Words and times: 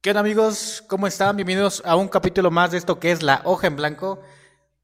¿Qué 0.00 0.10
onda 0.10 0.20
amigos? 0.20 0.84
¿Cómo 0.86 1.08
están? 1.08 1.34
Bienvenidos 1.34 1.82
a 1.84 1.96
un 1.96 2.06
capítulo 2.06 2.52
más 2.52 2.70
de 2.70 2.78
esto 2.78 3.00
que 3.00 3.10
es 3.10 3.24
La 3.24 3.42
Hoja 3.44 3.66
en 3.66 3.74
Blanco. 3.74 4.22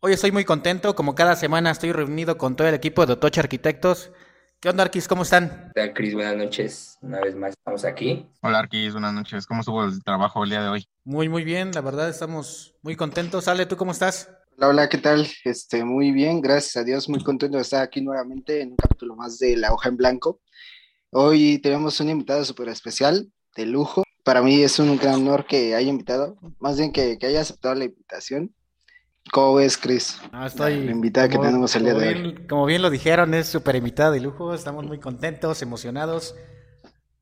Hoy 0.00 0.12
estoy 0.12 0.32
muy 0.32 0.44
contento, 0.44 0.96
como 0.96 1.14
cada 1.14 1.36
semana 1.36 1.70
estoy 1.70 1.92
reunido 1.92 2.36
con 2.36 2.56
todo 2.56 2.66
el 2.66 2.74
equipo 2.74 3.06
de 3.06 3.12
Otoche 3.12 3.38
Arquitectos. 3.38 4.10
¿Qué 4.58 4.70
onda 4.70 4.82
Arquis? 4.82 5.06
¿Cómo 5.06 5.22
están? 5.22 5.70
Hola 5.76 5.94
Cris, 5.94 6.14
buenas 6.14 6.36
noches. 6.36 6.98
Una 7.00 7.20
vez 7.20 7.36
más 7.36 7.50
estamos 7.50 7.84
aquí. 7.84 8.26
Hola 8.42 8.58
Arquis, 8.58 8.90
buenas 8.90 9.14
noches. 9.14 9.46
¿Cómo 9.46 9.60
estuvo 9.60 9.84
el 9.84 10.02
trabajo 10.02 10.42
el 10.42 10.50
día 10.50 10.62
de 10.62 10.68
hoy? 10.68 10.88
Muy, 11.04 11.28
muy 11.28 11.44
bien, 11.44 11.70
la 11.70 11.80
verdad 11.80 12.08
estamos 12.08 12.74
muy 12.82 12.96
contentos. 12.96 13.46
Ale, 13.46 13.66
¿tú 13.66 13.76
cómo 13.76 13.92
estás? 13.92 14.28
Hola, 14.56 14.68
hola, 14.68 14.88
¿qué 14.88 14.98
tal? 14.98 15.28
Este, 15.44 15.84
muy 15.84 16.10
bien, 16.10 16.40
gracias 16.40 16.76
a 16.76 16.82
Dios, 16.82 17.08
muy 17.08 17.22
contento 17.22 17.56
de 17.56 17.62
estar 17.62 17.84
aquí 17.84 18.00
nuevamente 18.00 18.62
en 18.62 18.70
un 18.70 18.76
capítulo 18.76 19.14
más 19.14 19.38
de 19.38 19.56
La 19.56 19.72
Hoja 19.72 19.90
en 19.90 19.96
Blanco. 19.96 20.40
Hoy 21.10 21.60
tenemos 21.60 22.00
un 22.00 22.08
invitado 22.08 22.44
súper 22.44 22.68
especial, 22.68 23.30
de 23.54 23.66
lujo. 23.66 24.02
Para 24.24 24.40
mí 24.42 24.62
es 24.62 24.78
un 24.78 24.96
gran 24.96 25.14
honor 25.16 25.46
que 25.46 25.74
haya 25.74 25.88
invitado, 25.88 26.36
más 26.58 26.78
bien 26.78 26.92
que, 26.92 27.18
que 27.18 27.26
haya 27.26 27.42
aceptado 27.42 27.74
la 27.74 27.84
invitación. 27.84 28.54
¿Cómo 29.32 29.54
ves, 29.54 29.76
Chris? 29.76 30.18
Ah, 30.32 30.46
estoy, 30.46 30.84
La 30.84 30.92
invitada 30.92 31.28
que 31.28 31.38
tenemos 31.38 31.74
el 31.76 31.84
día 31.84 31.94
de 31.94 32.08
hoy. 32.08 32.14
bien- 32.14 32.46
Como 32.48 32.66
bien 32.66 32.82
lo 32.82 32.90
dijeron, 32.90 33.32
es 33.34 33.46
súper 33.48 33.76
invitada 33.76 34.10
de 34.10 34.20
lujo. 34.20 34.54
Estamos 34.54 34.84
muy 34.86 34.98
contentos, 34.98 35.60
emocionados. 35.62 36.34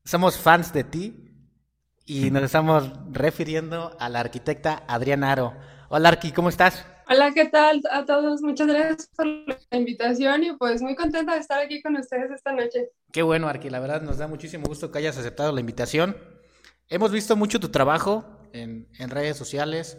Somos 0.05 0.37
fans 0.37 0.73
de 0.73 0.83
ti 0.83 1.29
y 2.05 2.29
nos 2.31 2.43
estamos 2.43 2.91
refiriendo 3.11 3.95
a 3.99 4.09
la 4.09 4.19
arquitecta 4.21 4.83
Adriana 4.87 5.31
Aro. 5.31 5.53
Hola 5.89 6.09
Arqui, 6.09 6.31
¿cómo 6.31 6.49
estás? 6.49 6.85
Hola, 7.09 7.31
¿qué 7.33 7.45
tal 7.45 7.81
a 7.91 8.05
todos? 8.05 8.41
Muchas 8.41 8.67
gracias 8.67 9.09
por 9.15 9.25
la 9.27 9.77
invitación 9.77 10.43
y 10.43 10.53
pues 10.57 10.81
muy 10.81 10.95
contenta 10.95 11.33
de 11.33 11.39
estar 11.39 11.59
aquí 11.61 11.81
con 11.81 11.95
ustedes 11.97 12.31
esta 12.31 12.51
noche. 12.53 12.89
Qué 13.11 13.21
bueno, 13.21 13.47
Arqui, 13.47 13.69
la 13.69 13.79
verdad 13.79 14.01
nos 14.01 14.17
da 14.17 14.27
muchísimo 14.27 14.65
gusto 14.67 14.89
que 14.91 14.99
hayas 14.99 15.17
aceptado 15.17 15.51
la 15.53 15.59
invitación. 15.59 16.15
Hemos 16.89 17.11
visto 17.11 17.35
mucho 17.35 17.59
tu 17.59 17.69
trabajo 17.69 18.25
en, 18.53 18.87
en 18.99 19.09
redes 19.09 19.37
sociales, 19.37 19.97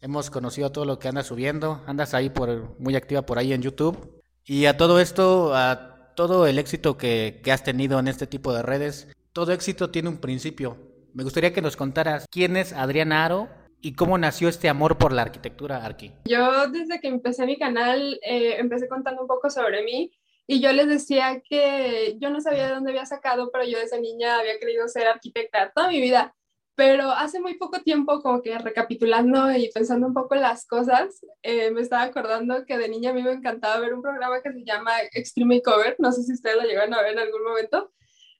hemos 0.00 0.30
conocido 0.30 0.70
todo 0.72 0.84
lo 0.84 0.98
que 0.98 1.08
andas 1.08 1.26
subiendo, 1.26 1.82
andas 1.86 2.12
ahí 2.12 2.28
por, 2.28 2.78
muy 2.78 2.96
activa 2.96 3.22
por 3.22 3.38
ahí 3.38 3.52
en 3.52 3.62
YouTube. 3.62 4.22
Y 4.44 4.66
a 4.66 4.76
todo 4.76 5.00
esto, 5.00 5.54
a 5.54 6.12
todo 6.14 6.46
el 6.46 6.58
éxito 6.58 6.98
que, 6.98 7.40
que 7.42 7.52
has 7.52 7.64
tenido 7.64 7.98
en 7.98 8.08
este 8.08 8.26
tipo 8.26 8.52
de 8.52 8.62
redes, 8.62 9.08
todo 9.32 9.52
éxito 9.52 9.90
tiene 9.90 10.10
un 10.10 10.18
principio. 10.18 10.76
Me 11.14 11.22
gustaría 11.22 11.52
que 11.52 11.62
nos 11.62 11.76
contaras 11.76 12.26
quién 12.30 12.56
es 12.56 12.72
Adriana 12.72 13.24
Aro 13.24 13.48
y 13.80 13.94
cómo 13.94 14.18
nació 14.18 14.48
este 14.48 14.68
amor 14.68 14.98
por 14.98 15.12
la 15.12 15.22
arquitectura, 15.22 15.84
Arqui. 15.84 16.12
Yo 16.26 16.68
desde 16.68 17.00
que 17.00 17.08
empecé 17.08 17.46
mi 17.46 17.58
canal 17.58 18.18
eh, 18.22 18.56
empecé 18.58 18.88
contando 18.88 19.22
un 19.22 19.28
poco 19.28 19.48
sobre 19.50 19.82
mí 19.82 20.10
y 20.46 20.60
yo 20.60 20.72
les 20.72 20.88
decía 20.88 21.40
que 21.48 22.16
yo 22.20 22.30
no 22.30 22.40
sabía 22.40 22.68
de 22.68 22.74
dónde 22.74 22.90
había 22.90 23.06
sacado, 23.06 23.50
pero 23.52 23.64
yo 23.64 23.78
desde 23.78 24.00
niña 24.00 24.38
había 24.38 24.58
querido 24.58 24.86
ser 24.88 25.06
arquitecta 25.06 25.72
toda 25.74 25.88
mi 25.88 26.00
vida. 26.00 26.34
Pero 26.76 27.12
hace 27.12 27.40
muy 27.40 27.54
poco 27.56 27.80
tiempo, 27.82 28.20
como 28.20 28.42
que 28.42 28.58
recapitulando 28.58 29.52
y 29.52 29.70
pensando 29.72 30.08
un 30.08 30.14
poco 30.14 30.34
las 30.34 30.66
cosas, 30.66 31.24
eh, 31.42 31.70
me 31.70 31.80
estaba 31.80 32.02
acordando 32.02 32.66
que 32.66 32.76
de 32.76 32.88
niña 32.88 33.10
a 33.10 33.12
mí 33.12 33.22
me 33.22 33.30
encantaba 33.30 33.78
ver 33.78 33.94
un 33.94 34.02
programa 34.02 34.42
que 34.42 34.52
se 34.52 34.64
llama 34.64 34.90
Extreme 35.12 35.56
Makeover, 35.56 35.94
no 36.00 36.10
sé 36.10 36.24
si 36.24 36.32
ustedes 36.32 36.56
lo 36.56 36.62
llegaron 36.62 36.92
a 36.94 37.02
ver 37.02 37.12
en 37.12 37.20
algún 37.20 37.44
momento, 37.44 37.92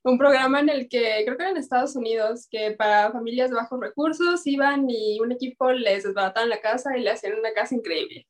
un 0.02 0.18
programa 0.18 0.60
en 0.60 0.68
el 0.68 0.88
que 0.88 1.22
creo 1.24 1.36
que 1.36 1.44
era 1.44 1.50
en 1.52 1.56
Estados 1.56 1.94
Unidos, 1.94 2.48
que 2.50 2.72
para 2.72 3.12
familias 3.12 3.50
de 3.50 3.56
bajos 3.56 3.80
recursos 3.80 4.46
iban 4.46 4.90
y 4.90 5.20
un 5.20 5.30
equipo 5.30 5.70
les 5.72 6.02
desbarataban 6.02 6.50
la 6.50 6.60
casa 6.60 6.96
y 6.98 7.02
le 7.02 7.10
hacían 7.10 7.38
una 7.38 7.52
casa 7.52 7.74
increíble. 7.76 8.26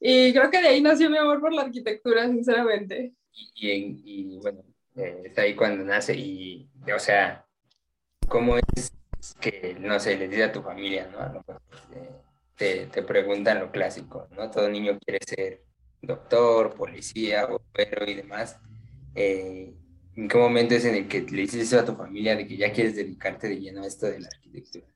Y 0.00 0.32
creo 0.32 0.50
que 0.50 0.60
de 0.60 0.68
ahí 0.68 0.80
nació 0.80 1.08
mi 1.10 1.18
amor 1.18 1.40
por 1.40 1.52
la 1.52 1.62
arquitectura, 1.62 2.26
sinceramente. 2.26 3.12
Y, 3.32 3.68
y, 3.68 4.02
y, 4.04 4.38
bueno, 4.38 4.62
eh, 4.96 5.22
está 5.24 5.42
ahí 5.42 5.54
cuando 5.54 5.84
nace 5.84 6.14
y, 6.14 6.68
o 6.94 6.98
sea, 6.98 7.44
¿cómo 8.28 8.56
es 8.56 8.92
que, 9.40 9.76
no 9.80 9.98
sé, 9.98 10.16
le 10.16 10.28
dices 10.28 10.48
a 10.48 10.52
tu 10.52 10.62
familia, 10.62 11.08
¿no? 11.10 11.44
Eh, 11.94 12.10
te, 12.56 12.86
te 12.86 13.02
preguntan 13.02 13.60
lo 13.60 13.70
clásico, 13.70 14.28
¿no? 14.36 14.50
Todo 14.50 14.68
niño 14.68 14.98
quiere 14.98 15.18
ser 15.26 15.62
doctor, 16.00 16.74
policía, 16.74 17.46
bombero 17.46 18.06
y 18.06 18.14
demás. 18.14 18.58
Eh, 19.14 19.74
¿en 20.14 20.28
qué 20.28 20.38
momento 20.38 20.74
es 20.74 20.84
en 20.84 20.94
el 20.94 21.08
que 21.08 21.20
le 21.22 21.42
dices 21.42 21.62
eso 21.62 21.80
a 21.80 21.84
tu 21.84 21.94
familia 21.94 22.36
de 22.36 22.46
que 22.46 22.56
ya 22.56 22.72
quieres 22.72 22.96
dedicarte 22.96 23.48
de 23.48 23.60
lleno 23.60 23.82
a 23.82 23.86
esto 23.86 24.06
de 24.06 24.20
la 24.20 24.28
arquitectura? 24.28 24.86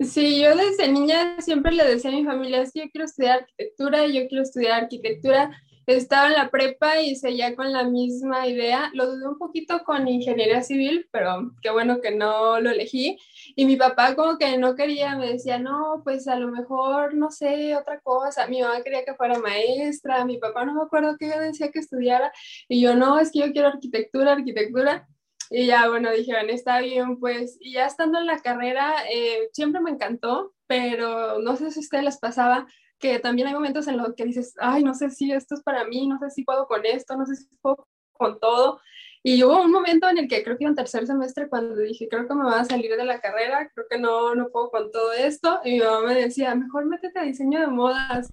Sí, 0.00 0.40
yo 0.40 0.54
desde 0.54 0.92
niña 0.92 1.40
siempre 1.40 1.72
le 1.72 1.84
decía 1.84 2.10
a 2.10 2.14
mi 2.14 2.24
familia, 2.24 2.64
sí, 2.66 2.78
yo 2.80 2.90
quiero 2.90 3.04
estudiar 3.04 3.40
arquitectura, 3.40 4.06
yo 4.06 4.28
quiero 4.28 4.42
estudiar 4.44 4.82
arquitectura. 4.82 5.50
Estaba 5.86 6.28
en 6.28 6.34
la 6.34 6.50
prepa 6.50 7.00
y 7.00 7.16
seguía 7.16 7.56
con 7.56 7.72
la 7.72 7.82
misma 7.82 8.46
idea. 8.46 8.90
Lo 8.92 9.06
dudé 9.06 9.26
un 9.26 9.38
poquito 9.38 9.82
con 9.84 10.06
ingeniería 10.06 10.62
civil, 10.62 11.08
pero 11.10 11.50
qué 11.62 11.70
bueno 11.70 12.00
que 12.00 12.12
no 12.12 12.60
lo 12.60 12.70
elegí. 12.70 13.18
Y 13.56 13.64
mi 13.64 13.76
papá 13.76 14.14
como 14.14 14.38
que 14.38 14.56
no 14.58 14.76
quería, 14.76 15.16
me 15.16 15.32
decía, 15.32 15.58
no, 15.58 16.02
pues 16.04 16.28
a 16.28 16.36
lo 16.36 16.48
mejor, 16.48 17.14
no 17.14 17.30
sé, 17.30 17.74
otra 17.74 18.00
cosa. 18.00 18.46
Mi 18.46 18.60
mamá 18.60 18.82
quería 18.82 19.04
que 19.04 19.14
fuera 19.14 19.38
maestra, 19.38 20.24
mi 20.26 20.38
papá 20.38 20.64
no 20.64 20.74
me 20.74 20.82
acuerdo 20.82 21.16
qué 21.18 21.26
decía 21.26 21.70
que 21.72 21.80
estudiara. 21.80 22.30
Y 22.68 22.80
yo, 22.82 22.94
no, 22.94 23.18
es 23.18 23.32
que 23.32 23.40
yo 23.40 23.52
quiero 23.52 23.68
arquitectura, 23.68 24.32
arquitectura. 24.32 25.08
Y 25.50 25.66
ya, 25.66 25.88
bueno, 25.88 26.10
dijeron, 26.10 26.50
está 26.50 26.80
bien, 26.80 27.18
pues, 27.18 27.56
y 27.60 27.72
ya 27.72 27.86
estando 27.86 28.18
en 28.18 28.26
la 28.26 28.40
carrera, 28.40 28.94
eh, 29.10 29.48
siempre 29.52 29.80
me 29.80 29.90
encantó, 29.90 30.54
pero 30.66 31.38
no 31.38 31.56
sé 31.56 31.70
si 31.70 31.80
a 31.80 31.82
ustedes 31.82 32.04
les 32.04 32.18
pasaba 32.18 32.66
que 32.98 33.18
también 33.18 33.48
hay 33.48 33.54
momentos 33.54 33.86
en 33.86 33.96
los 33.96 34.14
que 34.14 34.24
dices, 34.24 34.54
ay, 34.58 34.82
no 34.82 34.94
sé 34.94 35.10
si 35.10 35.32
esto 35.32 35.54
es 35.54 35.62
para 35.62 35.84
mí, 35.84 36.06
no 36.06 36.18
sé 36.18 36.30
si 36.30 36.44
puedo 36.44 36.66
con 36.66 36.84
esto, 36.84 37.16
no 37.16 37.26
sé 37.26 37.36
si 37.36 37.46
puedo 37.62 37.86
con 38.12 38.38
todo. 38.40 38.80
Y 39.22 39.42
hubo 39.42 39.62
un 39.62 39.70
momento 39.70 40.08
en 40.08 40.18
el 40.18 40.28
que 40.28 40.42
creo 40.42 40.58
que 40.58 40.66
un 40.66 40.74
tercer 40.74 41.06
semestre 41.06 41.48
cuando 41.48 41.76
dije, 41.76 42.08
creo 42.08 42.26
que 42.26 42.34
me 42.34 42.44
va 42.44 42.60
a 42.60 42.64
salir 42.64 42.96
de 42.96 43.04
la 43.04 43.20
carrera, 43.20 43.70
creo 43.74 43.86
que 43.88 43.98
no, 43.98 44.34
no 44.34 44.48
puedo 44.48 44.70
con 44.70 44.90
todo 44.90 45.12
esto. 45.12 45.60
Y 45.64 45.74
mi 45.74 45.80
mamá 45.80 46.08
me 46.08 46.14
decía, 46.14 46.54
mejor 46.54 46.86
métete 46.86 47.18
a 47.18 47.24
diseño 47.24 47.60
de 47.60 47.66
modas. 47.68 48.32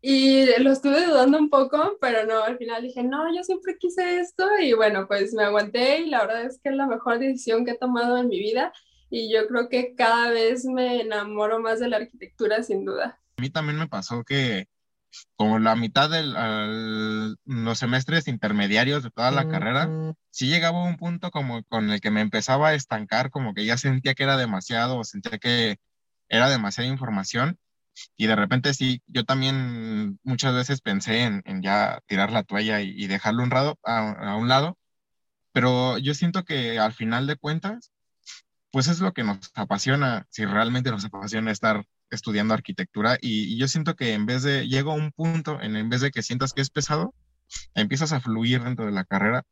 Y 0.00 0.46
lo 0.60 0.70
estuve 0.70 1.06
dudando 1.06 1.38
un 1.38 1.50
poco, 1.50 1.98
pero 2.00 2.24
no, 2.24 2.44
al 2.44 2.56
final 2.56 2.82
dije, 2.82 3.02
no, 3.02 3.34
yo 3.34 3.42
siempre 3.42 3.76
quise 3.78 4.20
esto 4.20 4.46
y 4.60 4.72
bueno, 4.72 5.08
pues 5.08 5.34
me 5.34 5.42
aguanté 5.42 6.00
y 6.00 6.10
la 6.10 6.20
verdad 6.20 6.44
es 6.44 6.60
que 6.62 6.68
es 6.68 6.76
la 6.76 6.86
mejor 6.86 7.18
decisión 7.18 7.64
que 7.64 7.72
he 7.72 7.78
tomado 7.78 8.16
en 8.16 8.28
mi 8.28 8.38
vida 8.38 8.72
y 9.10 9.32
yo 9.32 9.48
creo 9.48 9.68
que 9.68 9.94
cada 9.96 10.30
vez 10.30 10.64
me 10.64 11.00
enamoro 11.00 11.58
más 11.58 11.80
de 11.80 11.88
la 11.88 11.96
arquitectura 11.96 12.62
sin 12.62 12.84
duda. 12.84 13.18
A 13.38 13.40
mí 13.40 13.50
también 13.50 13.78
me 13.78 13.88
pasó 13.88 14.22
que 14.22 14.68
como 15.36 15.58
la 15.58 15.74
mitad 15.74 16.10
de 16.10 16.22
los 17.44 17.78
semestres 17.78 18.28
intermediarios 18.28 19.02
de 19.02 19.10
toda 19.10 19.30
la 19.30 19.48
carrera, 19.48 19.88
sí 20.30 20.48
llegaba 20.48 20.84
un 20.84 20.96
punto 20.96 21.30
como 21.30 21.62
con 21.64 21.90
el 21.90 22.00
que 22.00 22.10
me 22.10 22.20
empezaba 22.20 22.68
a 22.68 22.74
estancar, 22.74 23.30
como 23.30 23.54
que 23.54 23.64
ya 23.64 23.76
sentía 23.76 24.14
que 24.14 24.24
era 24.24 24.36
demasiado, 24.36 24.98
o 24.98 25.04
sentía 25.04 25.38
que 25.38 25.78
era 26.28 26.50
demasiada 26.50 26.90
información. 26.90 27.58
Y 28.16 28.26
de 28.26 28.36
repente 28.36 28.74
sí, 28.74 29.02
yo 29.06 29.24
también 29.24 30.18
muchas 30.22 30.54
veces 30.54 30.80
pensé 30.80 31.22
en, 31.22 31.62
ya 31.62 32.00
tirar 32.06 32.32
la 32.32 32.44
toalla 32.44 32.80
y, 32.80 33.06
dejarlo 33.06 33.42
un, 33.42 33.50
rado, 33.50 33.78
a, 33.84 34.10
a 34.32 34.36
un 34.36 34.48
lado, 34.48 34.78
pero 35.52 35.98
yo 35.98 36.14
siento 36.14 36.44
que 36.44 36.78
al 36.78 36.92
final 36.92 37.26
de 37.26 37.36
cuentas, 37.36 37.92
pues 38.70 38.88
es 38.88 39.00
lo 39.00 39.12
que 39.12 39.24
nos 39.24 39.50
apasiona, 39.54 40.26
si 40.30 40.44
realmente 40.44 40.90
nos 40.90 41.04
apasiona 41.04 41.50
estar 41.50 41.84
estudiando 42.10 42.54
arquitectura 42.54 43.18
y, 43.20 43.54
y 43.54 43.58
yo 43.58 43.68
siento 43.68 43.94
que 43.96 44.14
en 44.14 44.26
vez 44.26 44.42
de, 44.42 44.68
llega 44.68 44.92
un 44.92 45.12
punto 45.12 45.60
en, 45.60 45.76
en 45.76 45.88
vez 45.88 46.00
de 46.00 46.10
que 46.10 46.22
sientas 46.22 46.52
que 46.52 46.62
es 46.62 46.70
pesado, 46.70 47.14
empiezas 47.74 48.12
a 48.12 48.20
fluir 48.20 48.62
dentro 48.62 48.86
de 48.86 48.92
la 48.92 49.04
carrera 49.04 49.44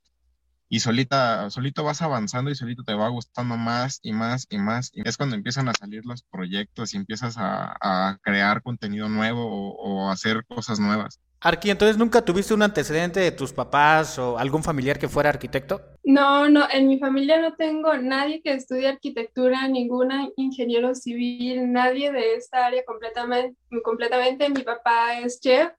y 0.69 0.81
solita, 0.81 1.49
solito 1.51 1.85
vas 1.85 2.03
avanzando 2.03 2.51
y 2.51 2.55
solito 2.55 2.83
te 2.83 2.95
va 2.95 3.09
gustando 3.09 3.57
más 3.57 4.01
y 4.03 4.13
más 4.13 4.47
y 4.51 4.59
más. 4.59 4.91
Y 4.93 5.07
es 5.09 5.17
cuando 5.17 5.37
empiezan 5.37 5.69
a 5.69 5.75
salir 5.75 6.05
los 6.05 6.23
proyectos 6.23 6.95
y 6.95 6.97
empiezas 6.97 7.37
a, 7.39 7.77
a 7.81 8.19
crear 8.23 8.63
contenido 8.63 9.09
nuevo 9.09 9.47
o, 9.47 9.77
o 9.77 10.11
hacer 10.11 10.45
cosas 10.47 10.81
nuevas. 10.81 11.21
Arqui, 11.41 11.71
entonces 11.71 11.99
nunca 11.99 12.25
tuviste 12.25 12.55
un 12.55 12.63
antecedente 12.63 13.21
de 13.21 13.31
tus 13.31 13.53
papás 13.53 14.19
o 14.19 14.39
algún 14.39 14.65
familiar 14.65 14.99
que 14.99 15.09
fuera 15.09 15.29
arquitecto? 15.29 15.81
No, 16.03 16.49
no, 16.49 16.67
en 16.71 16.89
mi 16.89 16.99
familia 16.99 17.41
no 17.41 17.55
tengo 17.55 17.97
nadie 17.99 18.41
que 18.43 18.55
estudie 18.55 18.89
arquitectura, 18.89 19.69
ninguna 19.69 20.29
ingeniero 20.37 20.95
civil, 20.95 21.71
nadie 21.73 22.11
de 22.11 22.35
esta 22.35 22.67
área 22.67 22.85
completamente, 22.85 23.57
completamente. 23.85 24.49
Mi 24.49 24.63
papá 24.63 25.21
es 25.21 25.41
chef 25.41 25.71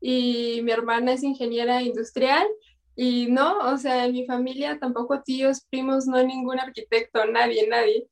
y 0.00 0.60
mi 0.64 0.72
hermana 0.72 1.12
es 1.12 1.22
ingeniera 1.22 1.82
industrial. 1.82 2.46
Y 2.96 3.26
no, 3.26 3.58
o 3.58 3.76
sea, 3.76 4.06
en 4.06 4.12
mi 4.12 4.26
familia 4.26 4.78
tampoco 4.80 5.22
tíos, 5.22 5.60
primos, 5.68 6.06
no 6.06 6.16
hay 6.16 6.26
ningún 6.26 6.58
arquitecto, 6.58 7.26
nadie, 7.26 7.68
nadie. 7.68 8.08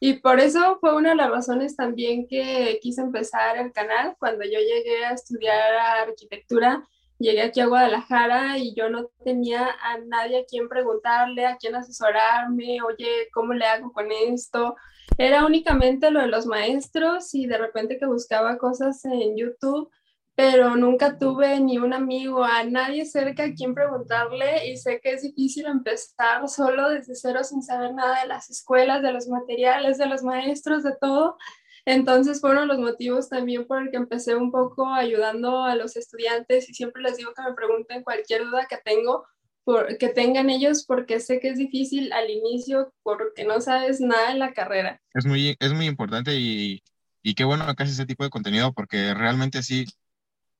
Y 0.00 0.14
por 0.14 0.40
eso 0.40 0.78
fue 0.80 0.96
una 0.96 1.10
de 1.10 1.16
las 1.16 1.30
razones 1.30 1.76
también 1.76 2.26
que 2.26 2.78
quise 2.82 3.02
empezar 3.02 3.58
el 3.58 3.72
canal. 3.72 4.16
Cuando 4.18 4.44
yo 4.44 4.58
llegué 4.58 5.04
a 5.04 5.12
estudiar 5.12 5.74
arquitectura, 6.08 6.82
llegué 7.18 7.42
aquí 7.42 7.60
a 7.60 7.66
Guadalajara 7.66 8.58
y 8.58 8.74
yo 8.74 8.88
no 8.88 9.10
tenía 9.22 9.68
a 9.80 9.98
nadie 9.98 10.40
a 10.40 10.44
quien 10.44 10.68
preguntarle, 10.68 11.46
a 11.46 11.56
quien 11.56 11.76
asesorarme, 11.76 12.78
oye, 12.82 13.28
¿cómo 13.32 13.52
le 13.52 13.66
hago 13.66 13.92
con 13.92 14.10
esto? 14.10 14.76
Era 15.18 15.46
únicamente 15.46 16.10
lo 16.10 16.20
de 16.20 16.28
los 16.28 16.46
maestros 16.46 17.34
y 17.34 17.46
de 17.46 17.58
repente 17.58 17.98
que 17.98 18.06
buscaba 18.06 18.58
cosas 18.58 19.04
en 19.04 19.36
YouTube 19.36 19.90
pero 20.34 20.76
nunca 20.76 21.18
tuve 21.18 21.60
ni 21.60 21.78
un 21.78 21.92
amigo, 21.92 22.42
a 22.42 22.64
nadie 22.64 23.04
cerca 23.04 23.44
a 23.44 23.52
quien 23.52 23.74
preguntarle 23.74 24.70
y 24.70 24.76
sé 24.78 25.00
que 25.02 25.12
es 25.12 25.22
difícil 25.22 25.66
empezar 25.66 26.48
solo 26.48 26.88
desde 26.88 27.14
cero 27.14 27.44
sin 27.44 27.62
saber 27.62 27.92
nada 27.94 28.22
de 28.22 28.28
las 28.28 28.48
escuelas, 28.48 29.02
de 29.02 29.12
los 29.12 29.28
materiales, 29.28 29.98
de 29.98 30.06
los 30.06 30.22
maestros, 30.22 30.84
de 30.84 30.96
todo. 30.98 31.36
Entonces 31.84 32.40
fueron 32.40 32.68
los 32.68 32.78
motivos 32.78 33.28
también 33.28 33.66
por 33.66 33.82
el 33.82 33.90
que 33.90 33.96
empecé 33.96 34.34
un 34.34 34.50
poco 34.50 34.88
ayudando 34.88 35.64
a 35.64 35.74
los 35.74 35.96
estudiantes 35.96 36.68
y 36.70 36.74
siempre 36.74 37.02
les 37.02 37.16
digo 37.16 37.34
que 37.34 37.42
me 37.42 37.54
pregunten 37.54 38.02
cualquier 38.02 38.44
duda 38.44 38.66
que 38.70 38.78
tengo, 38.82 39.26
por, 39.64 39.98
que 39.98 40.08
tengan 40.08 40.48
ellos, 40.48 40.84
porque 40.86 41.20
sé 41.20 41.40
que 41.40 41.48
es 41.48 41.58
difícil 41.58 42.12
al 42.12 42.30
inicio 42.30 42.94
porque 43.02 43.44
no 43.44 43.60
sabes 43.60 44.00
nada 44.00 44.32
en 44.32 44.38
la 44.38 44.54
carrera. 44.54 45.00
Es 45.12 45.26
muy, 45.26 45.56
es 45.60 45.72
muy 45.72 45.86
importante 45.86 46.34
y, 46.36 46.82
y 47.22 47.34
qué 47.34 47.44
bueno 47.44 47.66
que 47.74 47.82
haces 47.82 47.96
ese 47.96 48.06
tipo 48.06 48.24
de 48.24 48.30
contenido 48.30 48.72
porque 48.72 49.12
realmente 49.12 49.62
sí, 49.62 49.86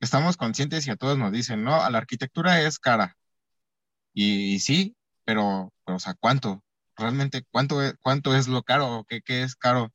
estamos 0.02 0.36
conscientes 0.36 0.86
y 0.86 0.90
a 0.90 0.96
todos 0.96 1.18
nos 1.18 1.32
dicen, 1.32 1.64
no, 1.64 1.88
la 1.90 1.98
arquitectura 1.98 2.60
es 2.62 2.78
cara. 2.78 3.16
Y, 4.14 4.60
sí, 4.60 4.96
pero, 5.24 5.72
o 5.84 5.98
sea, 5.98 6.14
¿cuánto? 6.14 6.62
Realmente, 6.96 7.44
¿cuánto 7.50 7.82
es, 7.82 7.94
cuánto 8.02 8.36
es 8.36 8.48
lo 8.48 8.62
caro? 8.62 9.04
¿Qué, 9.08 9.22
¿Qué 9.22 9.42
es 9.42 9.56
caro? 9.56 9.92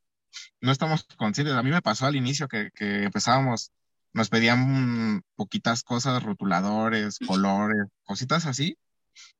no 0.61 0.71
estamos 0.71 1.05
conscientes. 1.17 1.55
A 1.55 1.63
mí 1.63 1.71
me 1.71 1.81
pasó 1.81 2.05
al 2.05 2.15
inicio 2.15 2.47
que, 2.47 2.71
que 2.73 3.03
empezábamos, 3.03 3.71
nos 4.13 4.29
pedían 4.29 5.23
poquitas 5.35 5.83
cosas, 5.83 6.23
rotuladores, 6.23 7.19
colores, 7.25 7.85
cositas 8.03 8.45
así, 8.45 8.77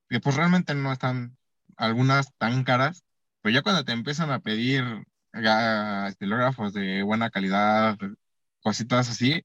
que 0.10 0.20
pues 0.20 0.36
realmente 0.36 0.76
no 0.76 0.92
están 0.94 1.38
algunas 1.78 2.32
tan 2.38 2.64
caras, 2.64 3.04
pero 3.42 3.54
ya 3.54 3.62
cuando 3.62 3.86
te 3.86 3.92
empiezan 3.94 4.32
a 4.32 4.40
pedir 4.40 4.84
estilógrafos 6.08 6.74
de 6.74 7.04
buena 7.04 7.30
calidad, 7.30 7.98
cositas 8.62 9.10
así, 9.10 9.44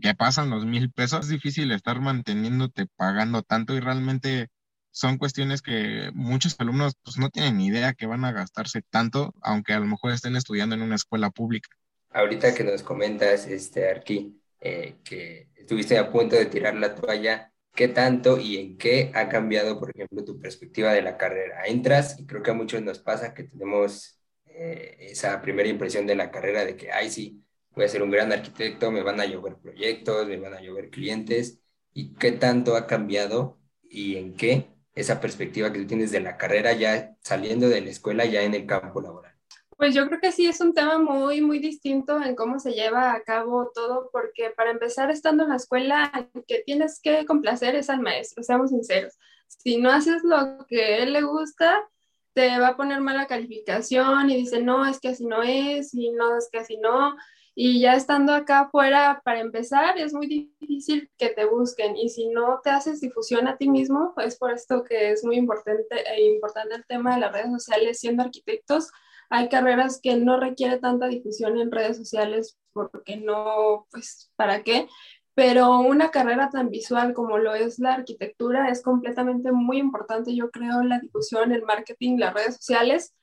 que 0.00 0.14
pasan 0.14 0.50
los 0.50 0.64
mil 0.66 0.90
pesos, 0.90 1.20
es 1.20 1.28
difícil 1.28 1.72
estar 1.72 2.00
manteniéndote 2.00 2.86
pagando 2.96 3.42
tanto 3.42 3.74
y 3.74 3.80
realmente 3.80 4.48
son 4.90 5.18
cuestiones 5.18 5.60
que 5.60 6.10
muchos 6.14 6.54
alumnos 6.58 6.94
pues, 7.02 7.18
no 7.18 7.28
tienen 7.28 7.58
ni 7.58 7.66
idea 7.66 7.94
que 7.94 8.06
van 8.06 8.24
a 8.24 8.32
gastarse 8.32 8.82
tanto, 8.82 9.34
aunque 9.42 9.72
a 9.72 9.80
lo 9.80 9.86
mejor 9.86 10.12
estén 10.12 10.36
estudiando 10.36 10.76
en 10.76 10.82
una 10.82 10.94
escuela 10.94 11.30
pública. 11.30 11.68
Ahorita 12.10 12.54
que 12.54 12.62
nos 12.62 12.84
comentas, 12.84 13.48
este, 13.48 13.90
Arqui, 13.90 14.40
eh, 14.60 14.96
que 15.02 15.48
estuviste 15.56 15.98
a 15.98 16.10
punto 16.10 16.36
de 16.36 16.46
tirar 16.46 16.76
la 16.76 16.94
toalla, 16.94 17.52
¿qué 17.74 17.88
tanto 17.88 18.38
y 18.38 18.56
en 18.58 18.78
qué 18.78 19.10
ha 19.14 19.28
cambiado, 19.28 19.80
por 19.80 19.90
ejemplo, 19.90 20.24
tu 20.24 20.38
perspectiva 20.38 20.92
de 20.92 21.02
la 21.02 21.16
carrera? 21.16 21.66
Entras 21.66 22.18
y 22.20 22.26
creo 22.26 22.42
que 22.42 22.52
a 22.52 22.54
muchos 22.54 22.80
nos 22.82 23.00
pasa 23.00 23.34
que 23.34 23.44
tenemos 23.44 24.20
eh, 24.46 24.96
esa 25.00 25.42
primera 25.42 25.68
impresión 25.68 26.06
de 26.06 26.14
la 26.14 26.30
carrera 26.30 26.64
de 26.64 26.76
que, 26.76 26.92
ay, 26.92 27.10
sí, 27.10 27.44
voy 27.74 27.84
a 27.84 27.88
ser 27.88 28.02
un 28.02 28.10
gran 28.10 28.32
arquitecto, 28.32 28.90
me 28.90 29.02
van 29.02 29.20
a 29.20 29.26
llover 29.26 29.56
proyectos, 29.56 30.26
me 30.26 30.38
van 30.38 30.54
a 30.54 30.60
llover 30.60 30.90
clientes, 30.90 31.60
y 31.92 32.14
qué 32.14 32.32
tanto 32.32 32.76
ha 32.76 32.86
cambiado 32.86 33.58
y 33.82 34.16
en 34.16 34.34
qué 34.36 34.74
esa 34.94 35.20
perspectiva 35.20 35.72
que 35.72 35.80
tú 35.80 35.86
tienes 35.86 36.12
de 36.12 36.20
la 36.20 36.36
carrera 36.36 36.72
ya 36.72 37.16
saliendo 37.20 37.68
de 37.68 37.80
la 37.80 37.90
escuela, 37.90 38.24
ya 38.24 38.42
en 38.42 38.54
el 38.54 38.66
campo 38.66 39.00
laboral? 39.00 39.34
Pues 39.76 39.92
yo 39.92 40.06
creo 40.06 40.20
que 40.20 40.30
sí 40.30 40.46
es 40.46 40.60
un 40.60 40.72
tema 40.72 40.98
muy, 40.98 41.40
muy 41.40 41.58
distinto 41.58 42.22
en 42.22 42.36
cómo 42.36 42.60
se 42.60 42.72
lleva 42.72 43.12
a 43.12 43.22
cabo 43.22 43.72
todo, 43.74 44.08
porque 44.12 44.50
para 44.50 44.70
empezar, 44.70 45.10
estando 45.10 45.42
en 45.42 45.50
la 45.50 45.56
escuela, 45.56 46.30
que 46.46 46.62
tienes 46.64 47.00
que 47.00 47.26
complacer 47.26 47.74
es 47.74 47.90
al 47.90 48.00
maestro, 48.00 48.44
seamos 48.44 48.70
sinceros. 48.70 49.18
Si 49.48 49.78
no 49.78 49.90
haces 49.90 50.22
lo 50.22 50.64
que 50.68 50.82
a 50.82 50.98
él 50.98 51.12
le 51.12 51.22
gusta, 51.22 51.88
te 52.34 52.58
va 52.58 52.68
a 52.68 52.76
poner 52.76 53.00
mala 53.00 53.26
calificación 53.26 54.30
y 54.30 54.36
dice, 54.36 54.62
no, 54.62 54.86
es 54.86 55.00
que 55.00 55.08
así 55.08 55.26
no 55.26 55.42
es, 55.42 55.92
y 55.92 56.10
no, 56.10 56.38
es 56.38 56.48
que 56.50 56.58
así 56.58 56.76
no. 56.76 57.16
Y 57.56 57.80
ya 57.80 57.94
estando 57.94 58.34
acá 58.34 58.60
afuera, 58.60 59.22
para 59.24 59.40
empezar, 59.40 59.96
es 59.98 60.12
muy 60.12 60.26
difícil 60.26 61.10
que 61.16 61.28
te 61.28 61.44
busquen. 61.44 61.96
Y 61.96 62.08
si 62.08 62.28
no 62.28 62.60
te 62.62 62.70
haces 62.70 63.00
difusión 63.00 63.46
a 63.46 63.56
ti 63.56 63.68
mismo, 63.68 64.12
es 64.24 64.36
por 64.36 64.52
esto 64.52 64.82
que 64.82 65.12
es 65.12 65.24
muy 65.24 65.36
importante, 65.36 65.86
e 66.12 66.24
importante 66.34 66.74
el 66.74 66.84
tema 66.86 67.14
de 67.14 67.20
las 67.20 67.32
redes 67.32 67.52
sociales. 67.52 68.00
Siendo 68.00 68.24
arquitectos, 68.24 68.90
hay 69.30 69.48
carreras 69.48 70.00
que 70.02 70.16
no 70.16 70.38
requiere 70.40 70.78
tanta 70.78 71.06
difusión 71.06 71.58
en 71.58 71.70
redes 71.70 71.96
sociales 71.96 72.58
porque 72.72 73.16
no, 73.16 73.86
pues, 73.90 74.32
¿para 74.36 74.62
qué? 74.62 74.88
Pero 75.34 75.78
una 75.80 76.10
carrera 76.10 76.50
tan 76.50 76.70
visual 76.70 77.14
como 77.14 77.38
lo 77.38 77.54
es 77.54 77.78
la 77.78 77.94
arquitectura 77.94 78.68
es 78.68 78.82
completamente 78.82 79.52
muy 79.52 79.78
importante, 79.78 80.34
yo 80.34 80.50
creo, 80.50 80.82
la 80.82 81.00
difusión, 81.00 81.52
el 81.52 81.62
marketing, 81.62 82.18
las 82.18 82.34
redes 82.34 82.56
sociales, 82.56 83.14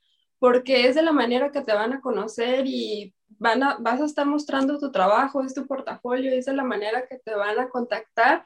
porque 0.41 0.87
es 0.87 0.95
de 0.95 1.03
la 1.03 1.11
manera 1.11 1.51
que 1.51 1.61
te 1.61 1.71
van 1.71 1.93
a 1.93 2.01
conocer 2.01 2.65
y 2.65 3.13
van 3.37 3.61
a, 3.61 3.77
vas 3.79 4.01
a 4.01 4.05
estar 4.05 4.25
mostrando 4.25 4.79
tu 4.79 4.91
trabajo, 4.91 5.43
es 5.43 5.53
tu 5.53 5.67
portafolio, 5.67 6.31
es 6.31 6.45
de 6.45 6.53
la 6.53 6.63
manera 6.63 7.05
que 7.07 7.19
te 7.19 7.35
van 7.35 7.59
a 7.59 7.69
contactar, 7.69 8.43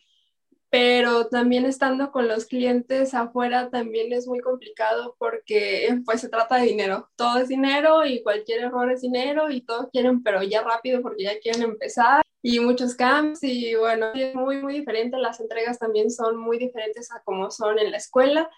pero 0.70 1.30
también 1.30 1.66
estando 1.66 2.12
con 2.12 2.28
los 2.28 2.48
clientes 2.48 3.14
afuera 3.14 3.70
también 3.70 4.12
es 4.12 4.28
muy 4.28 4.42
complicado 4.42 5.16
porque 5.18 6.02
pues 6.04 6.20
se 6.20 6.28
trata 6.28 6.58
de 6.58 6.66
dinero, 6.66 7.10
todo 7.16 7.38
es 7.38 7.48
dinero 7.48 8.06
y 8.06 8.22
cualquier 8.24 8.66
error 8.66 8.92
es 8.92 9.00
dinero 9.00 9.50
y 9.50 9.62
todos 9.62 9.88
quieren, 9.90 10.22
pero 10.22 10.44
ya 10.44 10.64
rápido 10.64 11.02
porque 11.02 11.24
ya 11.24 11.40
quieren 11.40 11.62
empezar 11.62 12.24
y 12.42 12.60
muchos 12.60 12.94
camps 12.96 13.42
y 13.42 13.74
bueno, 13.76 14.08
es 14.14 14.36
muy, 14.36 14.62
muy 14.62 14.74
diferente, 14.74 15.18
las 15.18 15.40
entregas 15.40 15.80
también 15.80 16.12
son 16.12 16.36
muy 16.36 16.58
diferentes 16.58 17.10
a 17.14 17.22
como 17.24 17.52
son 17.52 17.80
en 17.80 17.92
la 17.92 17.98
escuela 17.98 18.50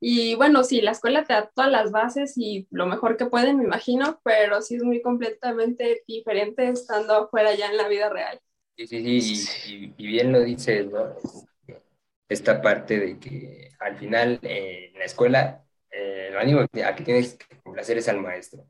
y 0.00 0.34
bueno, 0.34 0.62
sí, 0.64 0.80
la 0.82 0.90
escuela 0.90 1.24
te 1.24 1.32
da 1.32 1.50
todas 1.54 1.70
las 1.70 1.90
bases 1.90 2.34
y 2.36 2.66
lo 2.70 2.86
mejor 2.86 3.16
que 3.16 3.26
pueden, 3.26 3.58
me 3.58 3.64
imagino, 3.64 4.20
pero 4.22 4.60
sí 4.60 4.76
es 4.76 4.82
muy 4.82 5.00
completamente 5.00 6.02
diferente 6.06 6.68
estando 6.68 7.14
afuera 7.14 7.54
ya 7.54 7.68
en 7.68 7.76
la 7.76 7.88
vida 7.88 8.10
real. 8.10 8.40
Sí, 8.76 8.86
sí, 8.86 9.20
sí, 9.20 9.94
y, 9.96 10.06
bien 10.06 10.32
lo 10.32 10.40
dices, 10.40 10.86
¿no? 10.90 11.16
Esta 12.28 12.60
parte 12.60 12.98
de 12.98 13.18
que 13.18 13.70
al 13.78 13.96
final 13.96 14.38
eh, 14.42 14.90
en 14.92 14.98
la 14.98 15.04
escuela 15.04 15.64
eh, 15.90 16.28
lo 16.32 16.42
único 16.42 16.68
que, 16.68 16.84
a 16.84 16.94
que 16.94 17.04
tienes 17.04 17.34
que 17.34 17.56
complacer 17.62 17.96
es 17.96 18.08
al 18.08 18.20
maestro. 18.20 18.66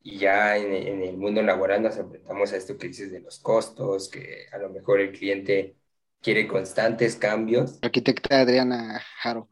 Y 0.00 0.18
ya 0.18 0.56
en, 0.56 0.72
en, 0.72 1.02
el 1.02 1.16
mundo 1.16 1.40
laboral 1.40 1.82
nos 1.82 1.96
enfrentamos 1.96 2.52
a 2.52 2.56
esto 2.56 2.76
que 2.76 2.88
dices 2.88 3.10
de 3.12 3.20
los 3.20 3.38
costos, 3.38 4.10
que 4.10 4.46
a 4.52 4.58
lo 4.58 4.70
mejor 4.70 5.00
el 5.00 5.12
cliente 5.12 5.76
quiere 6.20 6.48
constantes 6.48 7.16
cambios. 7.16 7.78
Arquitecta 7.80 8.40
Adriana 8.40 9.00
Jaro. 9.22 9.48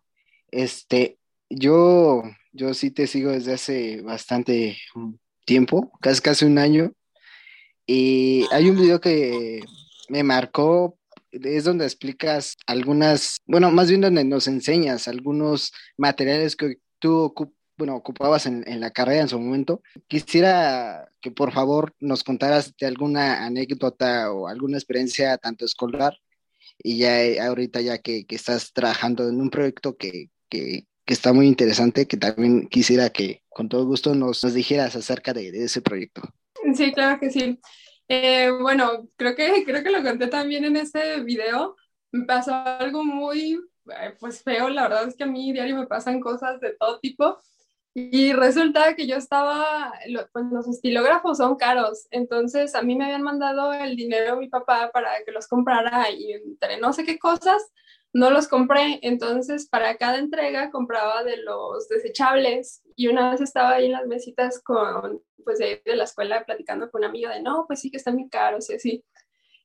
Este, 0.52 1.18
yo, 1.48 2.22
yo 2.52 2.74
sí 2.74 2.90
te 2.90 3.06
sigo 3.06 3.32
desde 3.32 3.54
hace 3.54 4.02
bastante 4.02 4.78
tiempo, 5.44 5.90
casi 6.00 6.20
casi 6.20 6.44
un 6.44 6.58
año. 6.58 6.92
Y 7.86 8.46
hay 8.52 8.70
un 8.70 8.76
video 8.76 9.00
que 9.00 9.60
me 10.08 10.22
marcó, 10.22 10.98
es 11.32 11.64
donde 11.64 11.86
explicas 11.86 12.56
algunas, 12.66 13.40
bueno, 13.46 13.70
más 13.72 13.88
bien 13.88 14.02
donde 14.02 14.24
nos 14.24 14.46
enseñas 14.46 15.08
algunos 15.08 15.72
materiales 15.96 16.54
que 16.54 16.76
tú 16.98 17.34
bueno, 17.78 17.96
ocupabas 17.96 18.46
en, 18.46 18.62
en, 18.68 18.80
la 18.80 18.90
carrera 18.90 19.22
en 19.22 19.28
su 19.28 19.40
momento. 19.40 19.82
Quisiera 20.06 21.10
que 21.20 21.30
por 21.30 21.52
favor 21.52 21.94
nos 21.98 22.22
contaras 22.22 22.76
de 22.76 22.86
alguna 22.86 23.44
anécdota 23.46 24.30
o 24.30 24.48
alguna 24.48 24.76
experiencia 24.76 25.38
tanto 25.38 25.64
escolar 25.64 26.14
y 26.78 26.98
ya 26.98 27.46
ahorita 27.46 27.80
ya 27.80 27.98
que, 27.98 28.26
que 28.26 28.36
estás 28.36 28.72
trabajando 28.72 29.28
en 29.28 29.40
un 29.40 29.50
proyecto 29.50 29.96
que, 29.96 30.30
que, 30.52 30.86
está 31.06 31.32
muy 31.32 31.46
interesante, 31.46 32.06
que 32.06 32.16
también 32.16 32.68
quisiera 32.68 33.10
que 33.10 33.42
con 33.50 33.68
todo 33.68 33.84
gusto 33.84 34.14
nos, 34.14 34.42
nos 34.44 34.54
dijeras 34.54 34.96
acerca 34.96 35.32
de, 35.32 35.48
ese 35.48 35.82
proyecto. 35.82 36.22
Sí, 36.74 36.92
claro 36.92 37.18
que 37.20 37.30
sí. 37.30 37.58
Eh, 38.08 38.50
bueno, 38.60 39.08
creo 39.16 39.34
que, 39.34 39.64
creo 39.66 39.82
que 39.82 39.90
lo 39.90 40.02
conté 40.02 40.28
también 40.28 40.64
en 40.64 40.76
ese 40.76 41.20
video. 41.20 41.76
Me 42.12 42.24
pasó 42.24 42.54
algo 42.54 43.04
muy 43.04 43.60
eh, 43.90 44.14
pues 44.20 44.42
feo, 44.42 44.68
la 44.68 44.84
verdad 44.84 45.08
es 45.08 45.16
que 45.16 45.24
a 45.24 45.26
mí 45.26 45.52
diario 45.52 45.76
me 45.76 45.86
pasan 45.86 46.20
cosas 46.20 46.60
de 46.60 46.74
todo 46.78 46.98
tipo. 47.00 47.38
Y 47.94 48.32
resulta 48.32 48.94
que 48.94 49.06
yo 49.06 49.16
estaba, 49.16 49.92
pues 50.32 50.46
los 50.50 50.66
estilógrafos 50.66 51.36
son 51.36 51.56
caros, 51.56 52.06
entonces 52.10 52.74
a 52.74 52.80
mí 52.80 52.96
me 52.96 53.04
habían 53.04 53.20
mandado 53.22 53.74
el 53.74 53.96
dinero 53.96 54.38
mi 54.38 54.48
papá 54.48 54.90
para 54.90 55.10
que 55.26 55.32
los 55.32 55.46
comprara 55.46 56.10
y 56.10 56.32
entre 56.32 56.78
no 56.78 56.94
sé 56.94 57.04
qué 57.04 57.18
cosas, 57.18 57.62
no 58.12 58.30
los 58.30 58.48
compré, 58.48 58.98
entonces 59.02 59.68
para 59.68 59.96
cada 59.96 60.18
entrega 60.18 60.70
compraba 60.70 61.24
de 61.24 61.38
los 61.38 61.88
desechables 61.88 62.82
y 62.94 63.08
una 63.08 63.30
vez 63.30 63.40
estaba 63.40 63.70
ahí 63.70 63.86
en 63.86 63.92
las 63.92 64.06
mesitas 64.06 64.62
con, 64.62 65.22
pues 65.44 65.58
de, 65.58 65.82
de 65.84 65.96
la 65.96 66.04
escuela 66.04 66.44
platicando 66.44 66.90
con 66.90 67.00
una 67.00 67.08
amiga 67.08 67.34
de, 67.34 67.42
no, 67.42 67.64
pues 67.66 67.80
sí 67.80 67.90
que 67.90 67.96
están 67.96 68.14
muy 68.14 68.28
caros 68.28 68.68
y 68.70 68.74
así. 68.74 69.04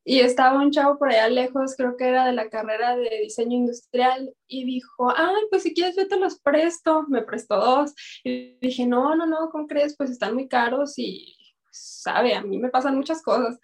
Y 0.09 0.21
estaba 0.21 0.61
un 0.61 0.71
chavo 0.71 0.97
por 0.97 1.09
allá 1.09 1.27
lejos, 1.27 1.75
creo 1.75 1.97
que 1.97 2.07
era 2.07 2.25
de 2.25 2.31
la 2.31 2.49
carrera 2.49 2.95
de 2.95 3.09
diseño 3.23 3.57
industrial, 3.57 4.33
y 4.47 4.63
dijo, 4.63 5.11
ay, 5.13 5.43
pues 5.49 5.63
si 5.63 5.73
quieres 5.73 5.97
yo 5.97 6.07
te 6.07 6.17
los 6.17 6.39
presto, 6.39 7.03
me 7.09 7.23
prestó 7.23 7.57
dos. 7.57 7.93
Y 8.23 8.57
dije, 8.61 8.87
no, 8.87 9.17
no, 9.17 9.25
no, 9.25 9.49
¿cómo 9.51 9.67
crees? 9.67 9.97
Pues 9.97 10.09
están 10.09 10.33
muy 10.33 10.47
caros 10.47 10.93
y, 10.97 11.35
sabe, 11.71 12.35
a 12.35 12.41
mí 12.41 12.57
me 12.57 12.69
pasan 12.69 12.95
muchas 12.95 13.21
cosas. 13.21 13.59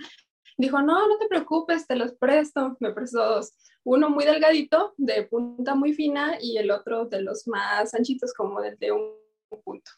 Dijo, 0.57 0.81
no, 0.81 1.07
no 1.07 1.17
te 1.17 1.27
preocupes, 1.27 1.88
te 1.88 1.95
los 1.95 2.13
presto, 2.13 2.77
me 2.79 2.91
prestó 2.93 3.24
dos 3.24 3.53
uno 3.83 4.10
muy 4.10 4.25
delgadito, 4.25 4.93
de 4.98 5.24
punta 5.24 5.75
muy 5.75 5.93
fina, 5.93 6.38
y 6.41 6.57
el 6.57 6.72
otro 6.72 7.05
de 7.05 7.22
los 7.22 7.48
más 7.48 7.93
anchitos, 7.93 8.33
como 8.33 8.62
del 8.62 8.77
de 8.79 8.91
un 8.91 9.12
punto. 9.63 9.91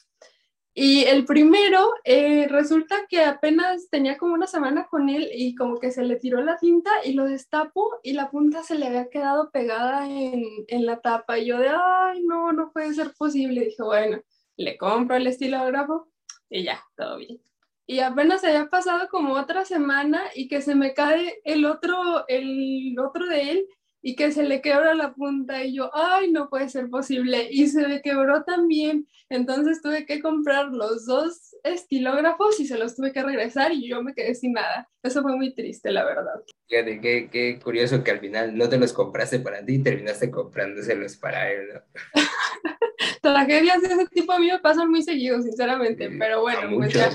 Y 0.78 1.06
el 1.06 1.24
primero, 1.24 1.94
eh, 2.04 2.48
resulta 2.50 3.06
que 3.08 3.24
apenas 3.24 3.88
tenía 3.90 4.18
como 4.18 4.34
una 4.34 4.48
semana 4.48 4.88
con 4.88 5.08
él 5.08 5.30
y 5.34 5.56
como 5.56 5.80
que 5.80 5.92
se 5.92 6.04
le 6.04 6.18
tiró 6.18 6.42
la 6.42 6.58
tinta 6.58 6.92
y 7.06 7.14
lo 7.14 7.24
destapo 7.24 8.00
y 8.04 8.12
la 8.12 8.30
punta 8.30 8.62
se 8.62 8.76
le 8.76 8.88
había 8.88 9.10
quedado 9.10 9.52
pegada 9.52 10.10
en, 10.10 10.44
en 10.68 10.86
la 10.86 11.00
tapa. 11.00 11.40
Y 11.40 11.46
yo 11.46 11.60
de, 11.60 11.70
ay, 11.70 12.24
no, 12.24 12.52
no 12.52 12.74
puede 12.74 12.94
ser 12.94 13.14
posible. 13.18 13.62
dije, 13.64 13.84
bueno, 13.84 14.22
le 14.58 14.78
compro 14.78 15.16
el 15.16 15.28
estilógrafo 15.28 16.10
y 16.50 16.64
ya, 16.64 16.84
todo 16.98 17.18
bien. 17.18 17.40
Y 17.88 18.00
apenas 18.00 18.44
había 18.44 18.68
pasado 18.68 19.08
como 19.10 19.34
otra 19.34 19.64
semana 19.66 20.24
y 20.34 20.48
que 20.48 20.62
se 20.62 20.76
me 20.76 20.94
cae 20.94 21.40
el 21.44 21.66
otro, 21.66 22.28
el 22.28 22.96
otro 23.00 23.28
de 23.28 23.52
él 23.52 23.68
y 24.08 24.16
que 24.16 24.32
se 24.32 24.44
le 24.44 24.62
quebra 24.62 24.94
la 24.94 25.16
punta 25.16 25.64
y 25.64 25.74
yo, 25.74 25.90
ay, 25.96 26.32
no 26.32 26.48
puede 26.48 26.70
ser 26.70 26.92
posible. 26.92 27.48
Y 27.50 27.68
se 27.68 27.88
me 27.88 28.04
quebró 28.04 28.44
también. 28.44 29.08
Entonces 29.30 29.82
tuve 29.82 30.06
que 30.06 30.22
comprar 30.22 30.68
los 30.68 31.08
dos 31.08 31.56
estilógrafos 31.64 32.60
y 32.60 32.68
se 32.68 32.78
los 32.78 32.96
tuve 32.96 33.12
que 33.12 33.24
regresar 33.24 33.72
y 33.72 33.90
yo 33.90 34.04
me 34.04 34.14
quedé 34.14 34.36
sin 34.36 34.54
nada. 34.54 34.88
Eso 35.02 35.24
fue 35.24 35.36
muy 35.36 35.56
triste, 35.56 35.92
la 35.92 36.06
verdad. 36.06 36.40
Fíjate, 36.68 37.02
qué, 37.02 37.30
qué 37.32 37.60
curioso 37.60 38.04
que 38.04 38.12
al 38.12 38.20
final 38.20 38.56
no 38.56 38.70
te 38.70 38.78
los 38.78 38.94
compraste 38.94 39.40
para 39.40 39.66
ti 39.66 39.76
y 39.76 39.84
terminaste 39.84 40.30
comprándoselos 40.30 41.18
para 41.18 41.52
él, 41.52 41.70
¿no? 41.74 41.82
Tragedias 43.24 43.82
de 43.82 43.88
ese 43.88 44.06
tipo 44.08 44.34
a 44.34 44.40
mí 44.40 44.52
me 44.52 44.60
pasan 44.60 44.92
muy 44.92 45.02
seguido, 45.02 45.42
sinceramente, 45.42 46.12
pero 46.20 46.42
bueno, 46.42 46.76
pues 46.76 46.94
ya, 46.94 47.10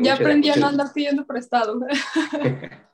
ya 0.00 0.14
aprendí 0.14 0.50
a 0.50 0.56
no 0.56 0.66
andar 0.68 0.92
pidiendo 0.92 1.26
prestado. 1.26 1.80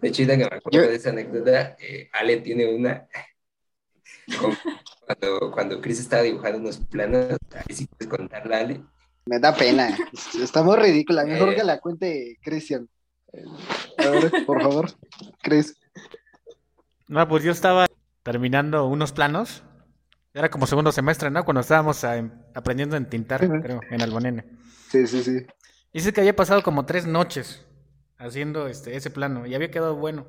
De 0.00 0.08
hecho, 0.08 0.26
que 0.26 0.36
me 0.36 0.44
acuerdo 0.44 0.88
de 0.88 0.94
esa 0.94 1.10
anécdota, 1.10 1.76
eh, 1.80 2.08
Ale 2.12 2.38
tiene 2.38 2.72
una. 2.74 3.06
Cuando, 5.06 5.50
cuando 5.52 5.80
Chris 5.80 6.00
estaba 6.00 6.20
dibujando 6.20 6.58
unos 6.58 6.76
planos, 6.76 7.38
ahí 7.54 7.74
sí 7.74 7.86
puedes 7.86 8.08
contarla, 8.08 8.58
Ale. 8.58 8.82
Me 9.24 9.38
da 9.38 9.54
pena. 9.54 9.96
Está 10.38 10.62
muy 10.62 10.76
ridícula. 10.76 11.24
Mejor 11.24 11.48
eh. 11.48 11.56
que 11.56 11.64
la 11.64 11.80
cuente 11.80 12.38
Cristian. 12.42 12.86
A 13.96 14.08
ver, 14.10 14.30
por 14.46 14.60
favor, 14.60 14.90
Chris. 15.42 15.76
No, 17.06 17.26
pues 17.26 17.42
yo 17.42 17.52
estaba 17.52 17.86
terminando 18.22 18.86
unos 18.86 19.12
planos. 19.12 19.62
Era 20.34 20.50
como 20.50 20.66
segundo 20.66 20.92
semestre, 20.92 21.30
¿no? 21.30 21.44
Cuando 21.44 21.62
estábamos 21.62 22.04
aprendiendo 22.54 22.96
a 22.96 22.98
entintar, 22.98 23.40
creo, 23.62 23.80
en 23.90 24.02
Albonene. 24.02 24.44
Sí, 24.90 25.06
sí, 25.06 25.22
sí. 25.22 25.46
Dice 25.98 26.12
que 26.12 26.20
había 26.20 26.36
pasado 26.36 26.62
como 26.62 26.86
tres 26.86 27.06
noches 27.08 27.66
haciendo 28.18 28.68
este, 28.68 28.94
ese 28.94 29.10
plano 29.10 29.48
y 29.48 29.56
había 29.56 29.72
quedado 29.72 29.96
bueno. 29.96 30.28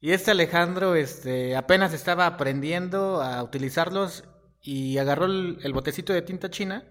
Y 0.00 0.12
este 0.12 0.30
Alejandro 0.30 0.94
este, 0.94 1.54
apenas 1.54 1.92
estaba 1.92 2.24
aprendiendo 2.24 3.20
a 3.20 3.42
utilizarlos 3.42 4.24
y 4.62 4.96
agarró 4.96 5.26
el, 5.26 5.72
botecito 5.74 6.14
de 6.14 6.22
tinta 6.22 6.48
china 6.48 6.88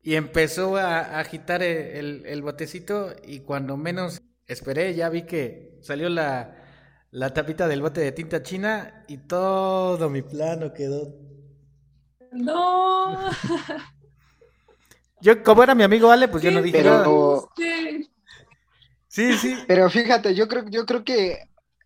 y 0.00 0.14
empezó 0.14 0.76
a, 0.76 1.18
agitar 1.18 1.64
el, 1.64 2.24
el, 2.26 2.42
botecito 2.42 3.16
y 3.26 3.40
cuando 3.40 3.76
menos 3.76 4.22
esperé 4.46 4.94
ya 4.94 5.08
vi 5.08 5.22
que 5.22 5.80
salió 5.82 6.08
la, 6.10 6.64
la 7.10 7.34
tapita 7.34 7.66
del 7.66 7.82
bote 7.82 8.02
de 8.02 8.12
tinta 8.12 8.40
china 8.44 9.04
y 9.08 9.16
todo 9.16 10.08
mi 10.08 10.22
plano 10.22 10.72
quedó... 10.72 11.12
No. 12.30 13.30
Yo, 15.20 15.42
como 15.42 15.62
era 15.62 15.74
mi 15.74 15.82
amigo 15.82 16.10
Ale, 16.10 16.28
pues 16.28 16.42
yo 16.42 16.50
no 16.50 16.62
dije 16.62 16.82
nada. 16.82 17.06
Sí, 19.08 19.32
sí. 19.36 19.56
Pero 19.66 19.88
fíjate, 19.90 20.34
yo 20.34 20.46
creo, 20.48 20.64
yo 20.68 20.86
creo 20.86 21.02
que 21.02 21.38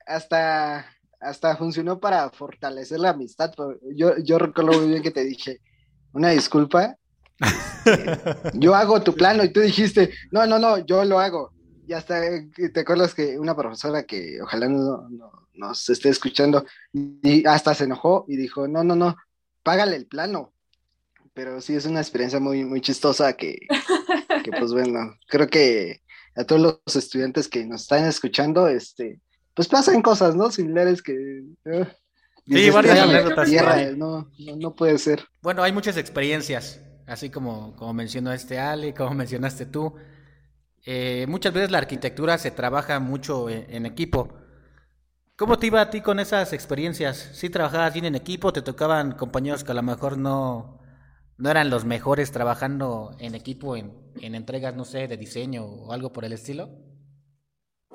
hasta, 0.07 0.87
hasta 1.21 1.57
funcionó 1.57 1.99
para 1.99 2.31
fortalecer 2.31 3.01
la 3.01 3.11
amistad. 3.11 3.53
Yo, 3.95 4.19
yo 4.19 4.39
recuerdo 4.39 4.73
muy 4.73 4.89
bien 4.89 5.03
que 5.03 5.11
te 5.11 5.25
dije, 5.25 5.61
una 6.13 6.31
disculpa. 6.31 6.97
yo 8.55 8.75
hago 8.75 9.03
tu 9.03 9.15
plano 9.15 9.45
y 9.45 9.53
tú 9.53 9.61
dijiste, 9.61 10.13
no, 10.31 10.47
no, 10.47 10.59
no, 10.59 10.79
yo 10.79 11.05
lo 11.05 11.19
hago. 11.21 11.53
Y 11.87 11.95
hasta 11.95 12.21
te 12.73 12.81
acuerdas 12.81 13.15
que 13.15 13.39
una 13.39 13.57
profesora 13.57 14.05
que 14.05 14.41
ojalá 14.43 14.69
no, 14.69 15.09
no 15.09 15.43
nos 15.55 15.89
esté 15.91 16.09
escuchando, 16.09 16.65
y 16.93 17.47
hasta 17.47 17.75
se 17.75 17.85
enojó 17.85 18.25
y 18.29 18.37
dijo, 18.37 18.69
no, 18.69 18.85
no, 18.85 18.97
no, 18.97 19.17
págale 19.63 19.97
el 19.97 20.07
plano 20.07 20.53
pero 21.35 21.61
sí 21.61 21.75
es 21.75 21.87
una 21.87 22.01
experiencia 22.01 22.41
muy, 22.41 22.65
muy 22.65 22.81
chistosa 22.81 23.33
que, 23.37 23.67
pues 24.59 24.73
bueno, 24.73 25.17
creo 25.29 25.49
que 25.49 26.03
a 26.37 26.45
todos 26.45 26.81
los 26.87 26.97
estudiantes 26.97 27.49
que 27.49 27.65
nos 27.65 27.83
están 27.83 28.05
escuchando, 28.05 28.69
este, 28.69 29.21
pues 29.55 29.69
pasan 29.69 30.03
cosas, 30.03 30.35
¿no? 30.35 30.51
Similares 30.51 31.03
que... 31.03 31.43
Uh, 31.65 31.85
sí, 32.47 32.71
varias 32.71 32.99
anécdotas. 32.99 33.97
no, 33.97 34.31
no, 34.57 34.75
puede 34.75 34.99
ser. 34.99 35.25
Bueno, 35.43 35.63
hay 35.63 35.73
muchas 35.73 35.97
experiencias, 35.97 36.81
así 37.07 37.31
como, 37.31 37.77
como 37.77 37.93
mencionó 37.93 38.33
este 38.33 38.59
Ali, 38.59 38.93
como 38.93 39.11
mencionaste 39.15 39.67
tú. 39.67 39.95
Eh, 40.85 41.27
muchas 41.29 41.53
veces 41.53 41.71
la 41.71 41.79
arquitectura 41.79 42.39
se 42.39 42.51
trabaja 42.51 42.99
mucho 42.99 43.49
en, 43.49 43.67
en, 43.69 43.87
equipo. 43.87 44.35
¿Cómo 45.37 45.59
te 45.59 45.69
iba 45.69 45.81
a 45.81 45.91
ti 45.91 46.01
con 46.01 46.19
esas 46.19 46.53
experiencias? 46.53 47.31
¿Sí 47.35 47.51
trabajabas 47.51 47.93
bien 47.93 48.07
en 48.07 48.17
equipo? 48.17 48.53
¿Te 48.53 48.63
tocaban 48.63 49.13
compañeros 49.13 49.63
que 49.63 49.71
a 49.71 49.75
lo 49.75 49.83
mejor 49.83 50.19
no, 50.19 50.82
no 51.39 51.51
eran 51.51 51.71
los 51.71 51.85
mejores 51.85 52.33
trabajando 52.33 53.17
en 53.19 53.35
equipo 53.35 53.77
en, 53.77 53.93
en 54.21 54.35
entregas, 54.35 54.77
no 54.77 54.85
sé, 54.85 55.09
de 55.09 55.17
diseño 55.17 55.65
o 55.65 55.93
algo 55.93 56.13
por 56.13 56.25
el 56.25 56.33
estilo? 56.33 56.71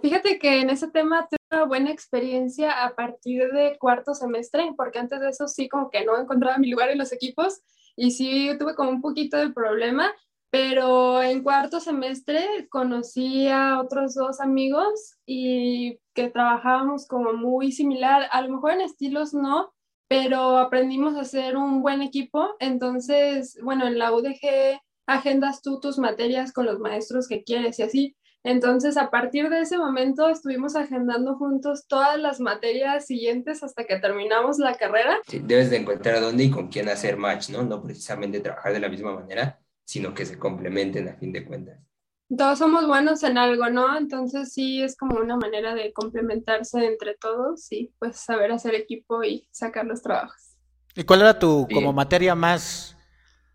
Fíjate 0.01 0.37
que 0.37 0.61
en 0.61 0.69
ese 0.69 0.89
tema 0.89 1.27
tuve 1.27 1.39
una 1.51 1.65
buena 1.65 1.91
experiencia 1.91 2.85
a 2.85 2.95
partir 2.95 3.49
de 3.51 3.77
cuarto 3.79 4.13
semestre, 4.13 4.71
porque 4.77 4.99
antes 4.99 5.19
de 5.19 5.29
eso 5.29 5.47
sí 5.47 5.67
como 5.67 5.89
que 5.89 6.05
no 6.05 6.17
encontraba 6.19 6.57
mi 6.57 6.69
lugar 6.69 6.89
en 6.89 6.99
los 6.99 7.11
equipos 7.11 7.61
y 7.95 8.11
sí 8.11 8.51
tuve 8.59 8.75
como 8.75 8.91
un 8.91 9.01
poquito 9.01 9.37
de 9.37 9.49
problema, 9.49 10.13
pero 10.51 11.21
en 11.21 11.43
cuarto 11.43 11.79
semestre 11.79 12.67
conocí 12.69 13.47
a 13.47 13.79
otros 13.81 14.13
dos 14.13 14.39
amigos 14.39 15.17
y 15.25 15.99
que 16.13 16.29
trabajábamos 16.29 17.07
como 17.07 17.33
muy 17.33 17.71
similar, 17.71 18.27
a 18.31 18.41
lo 18.41 18.53
mejor 18.53 18.73
en 18.73 18.81
estilos 18.81 19.33
no, 19.33 19.73
pero 20.07 20.57
aprendimos 20.57 21.15
a 21.15 21.23
ser 21.23 21.57
un 21.57 21.81
buen 21.81 22.01
equipo. 22.01 22.55
Entonces, 22.59 23.57
bueno, 23.61 23.87
en 23.87 23.97
la 23.97 24.13
UDG 24.13 24.79
agendas 25.05 25.61
tú 25.61 25.79
tus 25.79 25.97
materias 25.97 26.51
con 26.51 26.65
los 26.65 26.79
maestros 26.79 27.27
que 27.27 27.43
quieres 27.43 27.79
y 27.79 27.83
así. 27.83 28.15
Entonces, 28.43 28.95
a 28.97 29.09
partir 29.09 29.49
de 29.49 29.61
ese 29.61 29.77
momento 29.77 30.29
estuvimos 30.29 30.75
agendando 30.75 31.35
juntos 31.35 31.85
todas 31.87 32.17
las 32.17 32.39
materias 32.39 33.05
siguientes 33.05 33.63
hasta 33.63 33.83
que 33.83 33.99
terminamos 33.99 34.57
la 34.59 34.75
carrera. 34.75 35.19
Sí, 35.27 35.41
debes 35.43 35.69
de 35.69 35.77
encontrar 35.77 36.21
dónde 36.21 36.45
y 36.45 36.51
con 36.51 36.69
quién 36.69 36.87
hacer 36.87 37.17
match, 37.17 37.49
¿no? 37.49 37.63
No 37.63 37.81
precisamente 37.81 38.39
trabajar 38.39 38.71
de 38.73 38.79
la 38.79 38.89
misma 38.89 39.13
manera, 39.13 39.59
sino 39.83 40.13
que 40.13 40.25
se 40.25 40.37
complementen 40.37 41.09
a 41.09 41.15
fin 41.15 41.33
de 41.33 41.45
cuentas 41.45 41.86
todos 42.35 42.59
somos 42.59 42.87
buenos 42.87 43.23
en 43.23 43.37
algo, 43.37 43.69
¿no? 43.69 43.97
Entonces 43.97 44.51
sí 44.51 44.81
es 44.81 44.97
como 44.97 45.19
una 45.19 45.37
manera 45.37 45.75
de 45.75 45.93
complementarse 45.93 46.85
entre 46.85 47.15
todos 47.15 47.71
y 47.71 47.93
pues 47.99 48.17
saber 48.17 48.51
hacer 48.51 48.75
equipo 48.75 49.23
y 49.23 49.47
sacar 49.51 49.85
los 49.85 50.01
trabajos. 50.01 50.55
¿Y 50.95 51.03
cuál 51.03 51.21
era 51.21 51.39
tu 51.39 51.67
como 51.71 51.93
materia 51.93 52.35
más, 52.35 52.97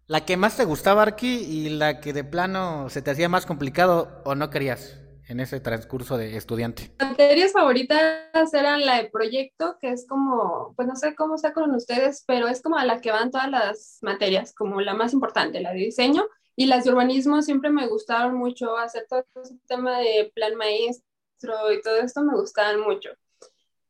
la 0.07 0.25
que 0.25 0.37
más 0.37 0.57
te 0.57 0.64
gustaba, 0.64 1.02
Arki, 1.02 1.26
y 1.26 1.71
la 1.71 2.00
que 2.00 2.12
de 2.12 2.25
plano 2.25 2.88
se 2.88 3.02
te 3.02 3.11
hacía 3.11 3.29
más 3.29 3.47
complicado 3.47 4.23
o 4.25 4.35
no 4.35 4.49
querías 4.49 5.00
en 5.29 5.41
ese 5.41 5.59
transcurso 5.61 6.17
de 6.17 6.37
estudiante? 6.37 6.95
Materias 7.00 7.52
favoritas 7.52 8.55
eran 8.55 8.87
la 8.87 9.02
de 9.02 9.11
proyecto, 9.11 9.76
que 9.81 9.91
es 9.91 10.07
como, 10.07 10.73
pues 10.76 10.87
no 10.87 10.95
sé 10.95 11.14
cómo 11.17 11.37
sea 11.37 11.52
con 11.52 11.75
ustedes, 11.75 12.23
pero 12.26 12.47
es 12.49 12.62
como 12.62 12.76
a 12.76 12.85
la 12.85 13.00
que 13.00 13.11
van 13.11 13.31
todas 13.31 13.50
las 13.50 13.99
materias, 14.02 14.55
como 14.55 14.81
la 14.81 14.95
más 14.95 15.12
importante, 15.12 15.61
la 15.61 15.73
de 15.73 15.81
diseño 15.81 16.25
y 16.57 16.67
las 16.67 16.85
de 16.85 16.91
urbanismo 16.91 17.43
siempre 17.43 17.71
me 17.71 17.87
gustaron 17.89 18.35
mucho, 18.37 18.77
hacer 18.77 19.07
todo 19.09 19.25
ese 19.43 19.59
tema 19.67 19.99
de 19.99 20.31
plan 20.35 20.55
maestro 20.57 21.73
y 21.73 21.81
todo 21.83 21.97
esto 21.99 22.23
me 22.23 22.35
gustaban 22.35 22.81
mucho. 22.81 23.11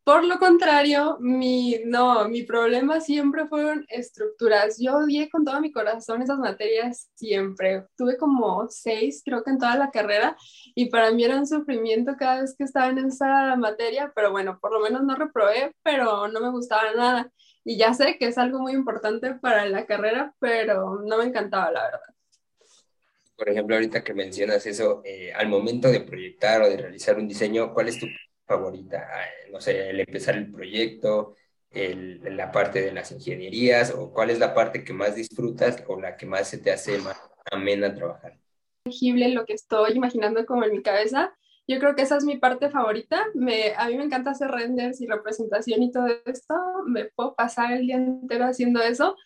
Por 0.04 0.24
lo 0.24 0.38
contrario, 0.40 1.16
mi, 1.20 1.76
no, 1.84 2.28
mi 2.28 2.42
problema 2.42 3.00
siempre 3.00 3.46
fueron 3.46 3.86
estructuras. 3.88 4.76
Yo 4.80 4.96
odié 4.96 5.30
con 5.30 5.44
todo 5.44 5.60
mi 5.60 5.70
corazón 5.70 6.22
esas 6.22 6.38
materias 6.40 7.08
siempre. 7.14 7.86
Tuve 7.96 8.16
como 8.16 8.66
seis, 8.68 9.22
creo 9.24 9.44
que 9.44 9.50
en 9.50 9.58
toda 9.58 9.76
la 9.76 9.92
carrera, 9.92 10.36
y 10.74 10.86
para 10.90 11.12
mí 11.12 11.22
era 11.24 11.36
un 11.36 11.46
sufrimiento 11.46 12.16
cada 12.18 12.40
vez 12.40 12.56
que 12.58 12.64
estaba 12.64 12.88
en 12.88 12.98
esa 12.98 13.54
materia, 13.56 14.12
pero 14.14 14.32
bueno, 14.32 14.58
por 14.60 14.72
lo 14.72 14.80
menos 14.80 15.04
no 15.04 15.14
reprobé, 15.14 15.72
pero 15.84 16.26
no 16.26 16.40
me 16.40 16.50
gustaba 16.50 16.92
nada. 16.96 17.30
Y 17.64 17.76
ya 17.76 17.94
sé 17.94 18.18
que 18.18 18.26
es 18.26 18.38
algo 18.38 18.58
muy 18.58 18.72
importante 18.72 19.34
para 19.36 19.66
la 19.66 19.86
carrera, 19.86 20.34
pero 20.40 21.00
no 21.06 21.18
me 21.18 21.24
encantaba, 21.26 21.70
la 21.70 21.82
verdad 21.84 22.12
por 23.36 23.48
ejemplo, 23.48 23.74
ahorita 23.76 24.04
que 24.04 24.14
mencionas 24.14 24.66
eso, 24.66 25.02
eh, 25.04 25.32
al 25.32 25.48
momento 25.48 25.88
de 25.88 26.00
proyectar 26.00 26.62
o 26.62 26.68
de 26.68 26.76
realizar 26.76 27.18
un 27.18 27.28
diseño, 27.28 27.72
¿cuál 27.74 27.88
es 27.88 27.98
tu 27.98 28.06
favorita? 28.46 29.08
Ah, 29.10 29.24
no 29.50 29.60
sé, 29.60 29.90
el 29.90 30.00
empezar 30.00 30.36
el 30.36 30.50
proyecto, 30.50 31.36
la 31.72 32.52
parte 32.52 32.82
de 32.82 32.92
las 32.92 33.10
ingenierías, 33.12 33.92
o 33.92 34.12
cuál 34.12 34.30
es 34.30 34.38
la 34.38 34.54
parte 34.54 34.84
que 34.84 34.92
más 34.92 35.14
disfrutas 35.14 35.82
o 35.86 36.00
la 36.00 36.16
que 36.16 36.26
más 36.26 36.48
se 36.48 36.58
te 36.58 36.70
hace 36.70 36.98
más 36.98 37.16
amena 37.50 37.94
trabajar. 37.94 38.38
Lo 38.84 39.44
que 39.44 39.54
estoy 39.54 39.92
imaginando 39.92 40.44
como 40.44 40.64
en 40.64 40.72
mi 40.72 40.82
cabeza, 40.82 41.34
yo 41.66 41.78
creo 41.78 41.94
que 41.94 42.02
esa 42.02 42.16
es 42.16 42.24
mi 42.24 42.36
parte 42.36 42.68
favorita. 42.68 43.24
Me, 43.34 43.74
a 43.76 43.88
mí 43.88 43.96
me 43.96 44.04
encanta 44.04 44.32
hacer 44.32 44.50
renders 44.50 45.00
y 45.00 45.06
representación 45.06 45.82
y 45.82 45.90
todo 45.90 46.06
esto. 46.26 46.54
Me 46.86 47.06
puedo 47.06 47.34
pasar 47.34 47.72
el 47.72 47.86
día 47.86 47.96
entero 47.96 48.44
haciendo 48.44 48.82
eso 48.82 49.16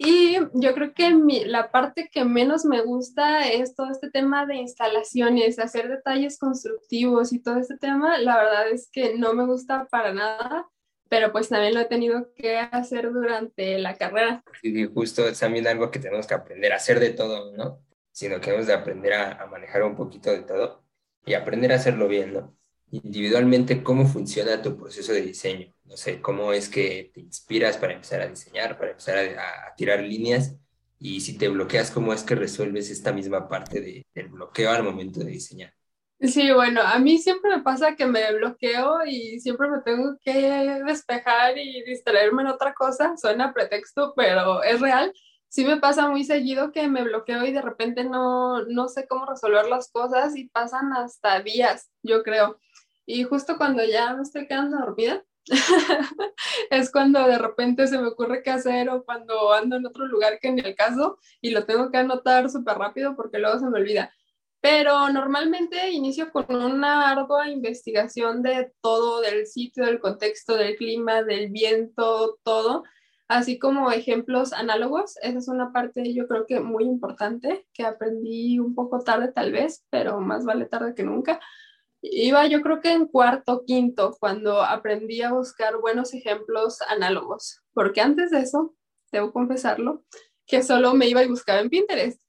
Y 0.00 0.38
yo 0.54 0.74
creo 0.74 0.94
que 0.94 1.12
mi, 1.12 1.44
la 1.44 1.72
parte 1.72 2.08
que 2.10 2.24
menos 2.24 2.64
me 2.64 2.82
gusta 2.82 3.48
es 3.48 3.74
todo 3.74 3.90
este 3.90 4.10
tema 4.10 4.46
de 4.46 4.54
instalaciones, 4.54 5.58
hacer 5.58 5.88
detalles 5.88 6.38
constructivos 6.38 7.32
y 7.32 7.40
todo 7.42 7.58
este 7.58 7.76
tema. 7.76 8.16
La 8.18 8.36
verdad 8.36 8.70
es 8.70 8.88
que 8.92 9.18
no 9.18 9.34
me 9.34 9.44
gusta 9.44 9.88
para 9.90 10.14
nada, 10.14 10.68
pero 11.08 11.32
pues 11.32 11.48
también 11.48 11.74
lo 11.74 11.80
he 11.80 11.86
tenido 11.86 12.32
que 12.36 12.58
hacer 12.58 13.12
durante 13.12 13.76
la 13.80 13.96
carrera. 13.96 14.44
Y 14.62 14.84
justo 14.84 15.26
es 15.26 15.40
también 15.40 15.66
algo 15.66 15.90
que 15.90 15.98
tenemos 15.98 16.28
que 16.28 16.34
aprender 16.34 16.72
a 16.72 16.76
hacer 16.76 17.00
de 17.00 17.10
todo, 17.10 17.56
¿no? 17.56 17.84
Sino 18.12 18.40
que 18.40 18.50
hemos 18.50 18.68
de 18.68 18.74
aprender 18.74 19.14
a, 19.14 19.42
a 19.42 19.46
manejar 19.46 19.82
un 19.82 19.96
poquito 19.96 20.30
de 20.30 20.42
todo 20.42 20.84
y 21.26 21.34
aprender 21.34 21.72
a 21.72 21.76
hacerlo 21.76 22.06
bien, 22.06 22.34
¿no? 22.34 22.56
Individualmente, 22.92 23.82
¿cómo 23.82 24.06
funciona 24.06 24.62
tu 24.62 24.76
proceso 24.76 25.12
de 25.12 25.22
diseño? 25.22 25.74
No 25.88 25.96
sé, 25.96 26.20
cómo 26.20 26.52
es 26.52 26.68
que 26.68 27.10
te 27.14 27.20
inspiras 27.20 27.78
para 27.78 27.94
empezar 27.94 28.20
a 28.20 28.28
diseñar, 28.28 28.76
para 28.78 28.90
empezar 28.90 29.18
a, 29.18 29.74
tirar 29.74 30.00
líneas 30.00 30.54
y 30.98 31.20
si 31.20 31.38
te 31.38 31.48
bloqueas, 31.48 31.90
cómo 31.90 32.12
es 32.12 32.22
que 32.22 32.34
resuelves 32.34 32.90
esta 32.90 33.12
misma 33.12 33.48
parte 33.48 33.80
de, 33.80 34.06
del 34.14 34.28
bloqueo 34.28 34.70
al 34.70 34.82
momento 34.82 35.20
de 35.20 35.30
diseñar. 35.30 35.72
Sí, 36.20 36.50
bueno, 36.52 36.82
a 36.82 36.98
mí 36.98 37.18
siempre 37.18 37.56
me 37.56 37.62
pasa 37.62 37.94
que 37.94 38.04
me 38.04 38.32
bloqueo 38.34 39.06
y 39.06 39.38
siempre 39.38 39.70
me 39.70 39.80
tengo 39.82 40.16
que 40.20 40.82
despejar 40.84 41.56
y 41.56 41.84
distraerme 41.84 42.42
en 42.42 42.48
otra 42.48 42.74
cosa. 42.74 43.16
Suena 43.16 43.54
pretexto, 43.54 44.14
pero 44.16 44.64
es 44.64 44.80
real. 44.80 45.12
Sí 45.46 45.64
me 45.64 45.76
pasa 45.76 46.10
muy 46.10 46.24
seguido 46.24 46.72
que 46.72 46.88
me 46.88 47.04
bloqueo 47.04 47.46
y 47.46 47.52
de 47.52 47.62
repente 47.62 48.02
no, 48.02 48.64
no 48.64 48.88
sé 48.88 49.06
cómo 49.06 49.26
resolver 49.26 49.66
las 49.66 49.92
cosas 49.92 50.36
y 50.36 50.48
pasan 50.48 50.92
hasta 50.92 51.40
días, 51.40 51.88
yo 52.02 52.24
creo. 52.24 52.58
Y 53.06 53.22
justo 53.22 53.56
cuando 53.56 53.84
ya 53.84 54.12
me 54.14 54.22
estoy 54.22 54.48
quedando 54.48 54.76
dormida, 54.78 55.24
es 56.70 56.90
cuando 56.90 57.26
de 57.26 57.38
repente 57.38 57.86
se 57.86 57.98
me 57.98 58.08
ocurre 58.08 58.42
qué 58.42 58.50
hacer 58.50 58.88
o 58.90 59.04
cuando 59.04 59.52
ando 59.52 59.76
en 59.76 59.86
otro 59.86 60.06
lugar 60.06 60.38
que 60.40 60.48
en 60.48 60.58
el 60.58 60.74
caso 60.74 61.18
y 61.40 61.50
lo 61.50 61.64
tengo 61.64 61.90
que 61.90 61.98
anotar 61.98 62.50
súper 62.50 62.78
rápido 62.78 63.16
porque 63.16 63.38
luego 63.38 63.58
se 63.58 63.68
me 63.68 63.78
olvida. 63.78 64.12
Pero 64.60 65.08
normalmente 65.10 65.90
inicio 65.90 66.32
con 66.32 66.46
una 66.50 67.10
ardua 67.10 67.48
investigación 67.48 68.42
de 68.42 68.72
todo, 68.80 69.20
del 69.20 69.46
sitio, 69.46 69.84
del 69.84 70.00
contexto, 70.00 70.56
del 70.56 70.76
clima, 70.76 71.22
del 71.22 71.50
viento, 71.50 72.38
todo, 72.42 72.82
así 73.28 73.58
como 73.58 73.92
ejemplos 73.92 74.52
análogos. 74.52 75.16
Esa 75.22 75.38
es 75.38 75.48
una 75.48 75.72
parte 75.72 76.12
yo 76.12 76.26
creo 76.26 76.44
que 76.46 76.60
muy 76.60 76.84
importante 76.84 77.66
que 77.72 77.84
aprendí 77.84 78.58
un 78.58 78.74
poco 78.74 78.98
tarde 78.98 79.32
tal 79.32 79.52
vez, 79.52 79.86
pero 79.90 80.20
más 80.20 80.44
vale 80.44 80.66
tarde 80.66 80.94
que 80.94 81.04
nunca 81.04 81.40
Iba 82.00 82.46
yo 82.46 82.62
creo 82.62 82.80
que 82.80 82.92
en 82.92 83.06
cuarto, 83.06 83.64
quinto, 83.66 84.16
cuando 84.20 84.62
aprendí 84.62 85.22
a 85.22 85.32
buscar 85.32 85.78
buenos 85.80 86.14
ejemplos 86.14 86.80
análogos, 86.82 87.62
porque 87.72 88.00
antes 88.00 88.30
de 88.30 88.40
eso, 88.40 88.74
debo 89.10 89.32
confesarlo, 89.32 90.04
que 90.46 90.62
solo 90.62 90.94
me 90.94 91.08
iba 91.08 91.22
y 91.22 91.28
buscaba 91.28 91.60
en 91.60 91.70
Pinterest, 91.70 92.20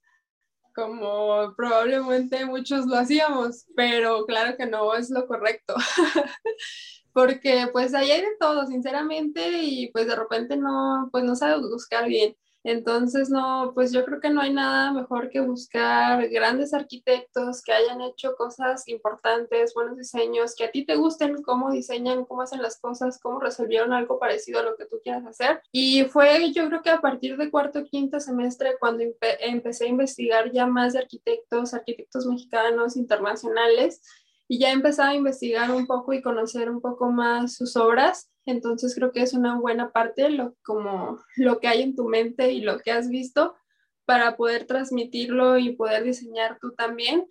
como 0.74 1.54
probablemente 1.56 2.44
muchos 2.46 2.86
lo 2.86 2.96
hacíamos, 2.96 3.66
pero 3.76 4.24
claro 4.26 4.56
que 4.56 4.66
no 4.66 4.94
es 4.94 5.10
lo 5.10 5.26
correcto, 5.26 5.74
porque 7.12 7.68
pues 7.72 7.94
ahí 7.94 8.10
hay 8.10 8.22
de 8.22 8.36
todo, 8.40 8.66
sinceramente, 8.66 9.62
y 9.62 9.90
pues 9.92 10.06
de 10.06 10.16
repente 10.16 10.56
no, 10.56 11.08
pues 11.12 11.24
no 11.24 11.36
sabes 11.36 11.60
buscar 11.60 12.08
bien. 12.08 12.36
Entonces, 12.62 13.30
no, 13.30 13.72
pues 13.74 13.92
yo 13.92 14.04
creo 14.04 14.20
que 14.20 14.30
no 14.30 14.40
hay 14.40 14.52
nada 14.52 14.92
mejor 14.92 15.30
que 15.30 15.40
buscar 15.40 16.28
grandes 16.28 16.74
arquitectos 16.74 17.62
que 17.62 17.72
hayan 17.72 18.00
hecho 18.02 18.34
cosas 18.36 18.86
importantes, 18.88 19.72
buenos 19.74 19.96
diseños, 19.96 20.54
que 20.54 20.64
a 20.64 20.70
ti 20.70 20.84
te 20.84 20.96
gusten 20.96 21.42
cómo 21.42 21.70
diseñan, 21.70 22.24
cómo 22.24 22.42
hacen 22.42 22.62
las 22.62 22.78
cosas, 22.78 23.18
cómo 23.18 23.40
resolvieron 23.40 23.92
algo 23.92 24.18
parecido 24.18 24.60
a 24.60 24.64
lo 24.64 24.76
que 24.76 24.86
tú 24.86 25.00
quieras 25.02 25.24
hacer. 25.26 25.62
Y 25.72 26.04
fue 26.04 26.52
yo 26.52 26.66
creo 26.68 26.82
que 26.82 26.90
a 26.90 27.00
partir 27.00 27.36
de 27.36 27.50
cuarto 27.50 27.84
quinto 27.84 28.20
semestre 28.20 28.76
cuando 28.78 29.04
empecé 29.40 29.84
a 29.84 29.88
investigar 29.88 30.52
ya 30.52 30.66
más 30.66 30.92
de 30.92 31.00
arquitectos, 31.00 31.74
arquitectos 31.74 32.26
mexicanos, 32.26 32.96
internacionales, 32.96 34.02
y 34.50 34.58
ya 34.58 34.72
empezaba 34.72 35.10
a 35.10 35.14
investigar 35.14 35.70
un 35.70 35.86
poco 35.86 36.12
y 36.12 36.22
conocer 36.22 36.70
un 36.70 36.80
poco 36.80 37.10
más 37.10 37.54
sus 37.54 37.76
obras 37.76 38.30
entonces 38.46 38.94
creo 38.94 39.12
que 39.12 39.22
es 39.22 39.32
una 39.32 39.58
buena 39.58 39.92
parte 39.92 40.28
lo, 40.30 40.54
como 40.62 41.20
lo 41.36 41.60
que 41.60 41.68
hay 41.68 41.82
en 41.82 41.94
tu 41.94 42.04
mente 42.04 42.52
y 42.52 42.60
lo 42.60 42.78
que 42.78 42.92
has 42.92 43.08
visto 43.08 43.54
para 44.04 44.36
poder 44.36 44.66
transmitirlo 44.66 45.58
y 45.58 45.76
poder 45.76 46.02
diseñar 46.04 46.58
tú 46.60 46.72
también. 46.72 47.28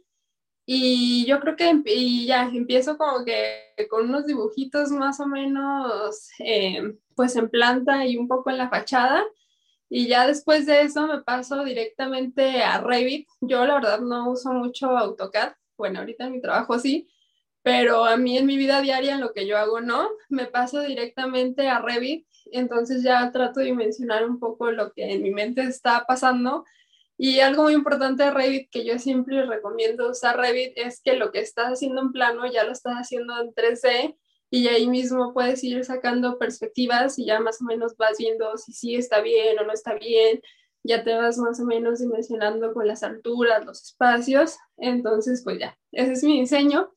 Y 0.65 1.25
yo 1.25 1.39
creo 1.39 1.55
que 1.55 1.81
y 1.85 2.27
ya 2.27 2.43
empiezo 2.43 2.97
como 2.97 3.25
que 3.25 3.73
con 3.89 4.07
unos 4.09 4.27
dibujitos 4.27 4.91
más 4.91 5.19
o 5.19 5.25
menos 5.25 6.29
eh, 6.39 6.95
pues 7.15 7.35
en 7.35 7.49
planta 7.49 8.05
y 8.05 8.17
un 8.17 8.27
poco 8.27 8.49
en 8.49 8.59
la 8.59 8.69
fachada. 8.69 9.23
Y 9.89 10.07
ya 10.07 10.27
después 10.27 10.67
de 10.67 10.83
eso 10.83 11.07
me 11.07 11.23
paso 11.23 11.63
directamente 11.63 12.61
a 12.61 12.79
Revit. 12.79 13.27
Yo 13.41 13.65
la 13.65 13.75
verdad 13.75 13.99
no 14.01 14.29
uso 14.29 14.53
mucho 14.53 14.95
AutoCAD. 14.95 15.53
Bueno, 15.79 15.99
ahorita 15.99 16.25
en 16.25 16.33
mi 16.33 16.41
trabajo 16.41 16.77
sí, 16.77 17.07
pero 17.63 18.03
a 18.03 18.17
mí 18.17 18.37
en 18.37 18.45
mi 18.45 18.57
vida 18.57 18.81
diaria, 18.81 19.15
en 19.15 19.21
lo 19.21 19.31
que 19.31 19.47
yo 19.47 19.57
hago, 19.57 19.79
no, 19.79 20.09
me 20.27 20.45
paso 20.45 20.81
directamente 20.81 21.69
a 21.69 21.79
Revit, 21.79 22.27
entonces 22.51 23.01
ya 23.01 23.31
trato 23.31 23.61
de 23.61 23.67
dimensionar 23.67 24.29
un 24.29 24.39
poco 24.39 24.71
lo 24.71 24.91
que 24.91 25.11
en 25.13 25.23
mi 25.23 25.31
mente 25.31 25.61
está 25.63 26.03
pasando. 26.05 26.65
Y 27.17 27.39
algo 27.39 27.63
muy 27.63 27.73
importante 27.73 28.23
de 28.23 28.31
Revit 28.31 28.69
que 28.69 28.83
yo 28.85 28.99
siempre 28.99 29.45
recomiendo 29.45 30.09
usar 30.09 30.37
Revit 30.37 30.73
es 30.75 31.01
que 31.01 31.13
lo 31.13 31.31
que 31.31 31.39
estás 31.39 31.67
haciendo 31.67 32.01
en 32.01 32.11
plano 32.11 32.45
ya 32.45 32.65
lo 32.65 32.73
estás 32.73 32.95
haciendo 32.95 33.39
en 33.41 33.53
3D 33.53 34.17
y 34.51 34.67
ahí 34.67 34.87
mismo 34.87 35.33
puedes 35.33 35.63
ir 35.63 35.83
sacando 35.85 36.37
perspectivas 36.37 37.17
y 37.19 37.25
ya 37.25 37.39
más 37.39 37.61
o 37.61 37.65
menos 37.65 37.95
vas 37.95 38.17
viendo 38.17 38.57
si 38.57 38.73
sí 38.73 38.95
está 38.95 39.21
bien 39.21 39.57
o 39.59 39.63
no 39.63 39.71
está 39.71 39.93
bien, 39.93 40.41
ya 40.89 41.03
te 41.03 41.13
vas 41.13 41.37
más 41.37 41.59
o 41.59 41.65
menos 41.65 41.99
dimensionando 41.99 42.73
con 42.73 42.87
las 42.87 43.03
alturas, 43.03 43.63
los 43.63 43.83
espacios, 43.83 44.57
entonces 44.77 45.43
pues 45.43 45.59
ya, 45.59 45.77
ese 45.91 46.13
es 46.13 46.23
mi 46.23 46.41
diseño 46.41 46.91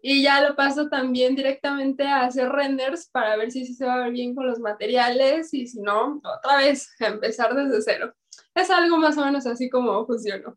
y 0.00 0.22
ya 0.22 0.40
lo 0.40 0.56
paso 0.56 0.88
también 0.88 1.34
directamente 1.34 2.06
a 2.06 2.24
hacer 2.24 2.48
renders 2.48 3.08
para 3.10 3.36
ver 3.36 3.50
si, 3.50 3.66
si 3.66 3.74
se 3.74 3.84
va 3.84 3.94
a 3.94 4.04
ver 4.04 4.12
bien 4.12 4.34
con 4.34 4.46
los 4.46 4.58
materiales 4.58 5.52
y 5.52 5.66
si 5.66 5.80
no, 5.80 6.20
otra 6.22 6.58
vez, 6.58 6.88
empezar 7.00 7.54
desde 7.54 7.82
cero. 7.82 8.14
Es 8.54 8.70
algo 8.70 8.96
más 8.96 9.18
o 9.18 9.24
menos 9.24 9.46
así 9.46 9.68
como 9.68 10.06
funcionó. 10.06 10.56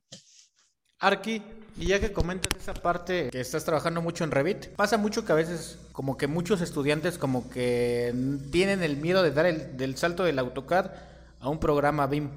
Arki, 0.99 1.41
y 1.77 1.87
ya 1.87 1.99
que 1.99 2.13
comentas 2.13 2.53
esa 2.57 2.73
parte 2.73 3.29
que 3.31 3.39
estás 3.39 3.65
trabajando 3.65 4.01
mucho 4.01 4.23
en 4.23 4.31
Revit, 4.31 4.67
pasa 4.75 4.97
mucho 4.97 5.25
que 5.25 5.31
a 5.31 5.35
veces 5.35 5.79
como 5.93 6.17
que 6.17 6.27
muchos 6.27 6.61
estudiantes 6.61 7.17
como 7.17 7.49
que 7.49 8.13
tienen 8.51 8.83
el 8.83 8.97
miedo 8.97 9.23
de 9.23 9.31
dar 9.31 9.45
el 9.45 9.77
del 9.77 9.97
salto 9.97 10.23
del 10.23 10.39
AutoCAD 10.39 10.91
a 11.39 11.49
un 11.49 11.59
programa 11.59 12.05
BIM, 12.07 12.29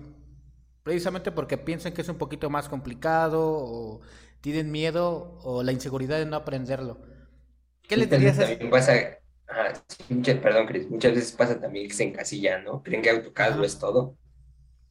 precisamente 0.83 1.33
porque 1.33 1.59
piensan 1.59 1.93
que 1.93 2.03
es 2.03 2.09
un 2.09 2.19
poquito 2.19 2.51
más 2.51 2.69
complicado 2.69 3.41
o 3.43 4.01
tienen 4.41 4.71
miedo 4.71 5.39
o 5.43 5.63
la 5.63 5.73
inseguridad 5.73 6.19
de 6.19 6.27
no 6.27 6.37
aprenderlo. 6.37 7.01
¿Qué 7.83 7.97
les 7.97 8.11
dirías? 8.11 8.39
También 8.39 8.71
pasa, 8.71 8.93
perdón, 10.43 10.67
Cris, 10.67 10.91
muchas 10.91 11.15
veces 11.15 11.33
pasa 11.33 11.61
también 11.61 11.89
que 11.89 11.95
se 11.95 12.05
encasillan, 12.05 12.65
¿no? 12.65 12.83
Creen 12.83 13.03
que 13.03 13.11
AutoCAD 13.11 13.57
lo 13.57 13.65
es 13.65 13.79
todo. 13.79 14.17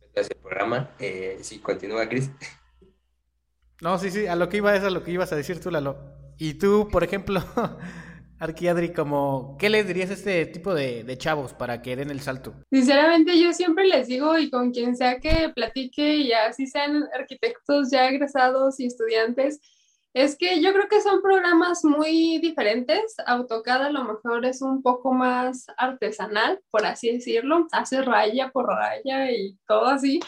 Entonces 0.02 0.32
el 0.32 0.42
programa, 0.42 0.92
eh, 1.00 1.38
sí, 1.42 1.60
continúa, 1.60 2.08
Cris. 2.08 2.32
No, 3.82 3.98
sí, 3.98 4.12
sí, 4.12 4.28
a 4.28 4.36
lo 4.36 4.50
que 4.50 4.58
iba 4.58 4.76
es 4.76 4.84
a 4.84 4.90
lo 4.90 5.04
que 5.04 5.12
ibas 5.12 5.32
a 5.34 5.36
decir 5.36 5.60
tú, 5.60 5.72
Lalo. 5.72 5.98
Y 6.38 6.56
tú, 6.56 6.88
por 6.92 7.04
ejemplo, 7.04 7.44
Arquiadri, 8.42 8.92
como, 8.92 9.56
¿qué 9.60 9.70
les 9.70 9.86
dirías 9.86 10.10
a 10.10 10.14
este 10.14 10.48
tipo 10.48 10.74
de, 10.74 11.16
chavos 11.20 11.54
para 11.54 11.84
que 11.84 11.96
den 11.96 12.10
el 12.10 12.22
salto? 12.22 12.56
Sinceramente, 12.72 13.40
yo 13.40 13.54
siempre 13.54 13.86
les 13.86 14.08
digo, 14.08 14.36
y 14.40 14.50
con 14.50 14.72
quien 14.72 14.98
sea 14.98 15.20
que 15.20 15.50
platique, 15.50 16.16
y 16.16 16.34
así 16.34 16.66
sean 16.66 17.08
arquitectos 17.14 17.92
ya 17.92 18.10
egresados 18.10 18.80
y 18.80 18.88
estudiantes, 18.88 19.60
es 20.16 20.36
que 20.36 20.60
yo 20.60 20.74
creo 20.74 20.88
que 20.90 21.02
son 21.02 21.22
programas 21.22 21.86
muy 21.86 22.40
diferentes. 22.40 23.14
AutoCAD 23.28 23.84
a 23.84 23.92
lo 23.92 24.06
mejor 24.06 24.44
es 24.44 24.64
un 24.64 24.82
poco 24.82 25.14
más 25.14 25.68
artesanal, 25.78 26.60
por 26.72 26.84
así 26.88 27.12
decirlo, 27.12 27.68
hace 27.72 28.02
raya 28.02 28.50
por 28.50 28.66
raya 28.66 29.32
y 29.32 29.56
todo 29.68 29.86
así, 29.86 30.20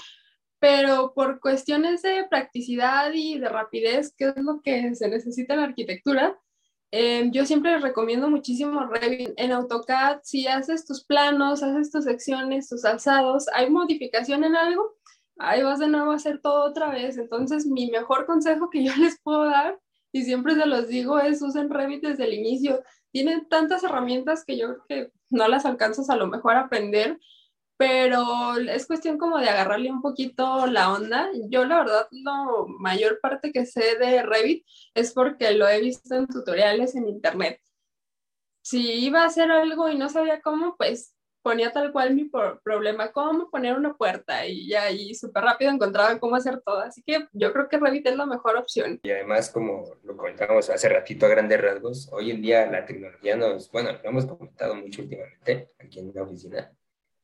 pero 0.59 1.13
por 1.15 1.39
cuestiones 1.39 2.03
de 2.03 2.27
practicidad 2.29 3.11
y 3.11 3.39
de 3.39 3.49
rapidez, 3.49 4.13
que 4.15 4.25
es 4.25 4.37
lo 4.37 4.61
que 4.61 4.93
se 4.93 5.09
necesita 5.09 5.55
en 5.55 5.61
arquitectura, 5.61 6.37
Em, 6.95 7.31
yo 7.31 7.43
siempre 7.43 7.71
les 7.71 7.81
recomiendo 7.81 8.29
muchísimo 8.29 8.85
Revit. 8.85 9.31
En 9.37 9.51
AutoCAD, 9.51 10.19
si 10.21 10.45
haces 10.45 10.85
tus 10.85 11.03
planos, 11.03 11.63
haces 11.63 11.89
tus 11.89 12.03
secciones, 12.03 12.69
tus 12.69 12.85
alzados, 12.85 13.47
hay 13.55 13.67
modificación 13.71 14.43
en 14.43 14.55
algo, 14.55 14.93
ahí 15.39 15.63
vas 15.63 15.79
de 15.79 15.87
nuevo 15.87 16.11
a 16.11 16.17
hacer 16.17 16.39
todo 16.39 16.69
otra 16.69 16.91
vez. 16.91 17.17
Entonces, 17.17 17.65
mi 17.65 17.89
mejor 17.89 18.27
consejo 18.27 18.69
que 18.69 18.83
yo 18.85 18.95
les 18.97 19.19
puedo 19.23 19.45
dar, 19.45 19.79
y 20.11 20.21
siempre 20.21 20.53
se 20.53 20.67
los 20.67 20.87
digo, 20.87 21.17
es 21.17 21.41
usen 21.41 21.71
Revit 21.71 22.03
desde 22.03 22.25
el 22.25 22.33
inicio. 22.35 22.83
Tienen 23.11 23.49
tantas 23.49 23.83
herramientas 23.83 24.45
que 24.45 24.55
yo 24.59 24.67
creo 24.67 24.85
que 24.87 25.11
no 25.31 25.47
las 25.47 25.65
alcanzas 25.65 26.11
a 26.11 26.15
lo 26.15 26.27
mejor 26.27 26.57
a 26.57 26.65
aprender, 26.65 27.19
pero 27.77 28.55
es 28.57 28.85
cuestión 28.87 29.17
como 29.17 29.39
de 29.39 29.49
agarrarle 29.49 29.91
un 29.91 30.01
poquito 30.01 30.67
la 30.67 30.91
onda. 30.91 31.29
Yo 31.49 31.65
la 31.65 31.79
verdad, 31.79 32.07
la 32.11 32.45
mayor 32.79 33.19
parte 33.21 33.51
que 33.51 33.65
sé 33.65 33.97
de 33.97 34.23
Revit 34.23 34.65
es 34.93 35.13
porque 35.13 35.51
lo 35.51 35.67
he 35.67 35.81
visto 35.81 36.15
en 36.15 36.27
tutoriales 36.27 36.95
en 36.95 37.07
internet. 37.07 37.59
Si 38.61 39.05
iba 39.05 39.23
a 39.23 39.25
hacer 39.25 39.51
algo 39.51 39.89
y 39.89 39.97
no 39.97 40.09
sabía 40.09 40.41
cómo, 40.41 40.75
pues 40.77 41.13
ponía 41.43 41.71
tal 41.71 41.91
cual 41.91 42.15
mi 42.15 42.31
problema, 42.63 43.11
cómo 43.11 43.49
poner 43.51 43.75
una 43.75 43.93
puerta 43.93 44.47
y 44.47 44.67
ya 44.69 44.89
y 44.89 45.13
súper 45.13 45.43
rápido 45.43 45.71
encontraba 45.71 46.17
cómo 46.17 46.35
hacer 46.35 46.61
todo. 46.61 46.79
Así 46.79 47.03
que 47.03 47.27
yo 47.33 47.51
creo 47.51 47.67
que 47.67 47.77
Revit 47.77 48.07
es 48.07 48.15
la 48.15 48.25
mejor 48.25 48.55
opción. 48.55 48.99
Y 49.03 49.11
además, 49.11 49.49
como 49.49 49.83
lo 50.03 50.15
comentábamos 50.15 50.69
hace 50.69 50.87
ratito 50.89 51.25
a 51.25 51.29
grandes 51.29 51.61
rasgos, 51.61 52.09
hoy 52.13 52.31
en 52.31 52.41
día 52.41 52.65
la 52.71 52.85
tecnología 52.85 53.35
nos, 53.35 53.69
bueno, 53.71 53.91
lo 53.91 54.09
hemos 54.09 54.25
comentado 54.25 54.73
mucho 54.75 55.01
últimamente 55.01 55.67
aquí 55.77 55.99
en 55.99 56.13
la 56.15 56.23
oficina, 56.23 56.71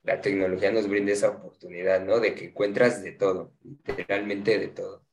la 0.10 0.22
tecnología 0.22 0.72
nos 0.72 0.88
brinda 0.90 1.12
esa 1.14 1.30
oportunidad, 1.30 2.04
¿no? 2.04 2.20
De 2.20 2.34
que 2.34 2.46
encuentras 2.46 3.04
de 3.04 3.12
todo, 3.12 3.54
literalmente 3.64 4.58
de 4.58 4.70
todo. 4.70 5.06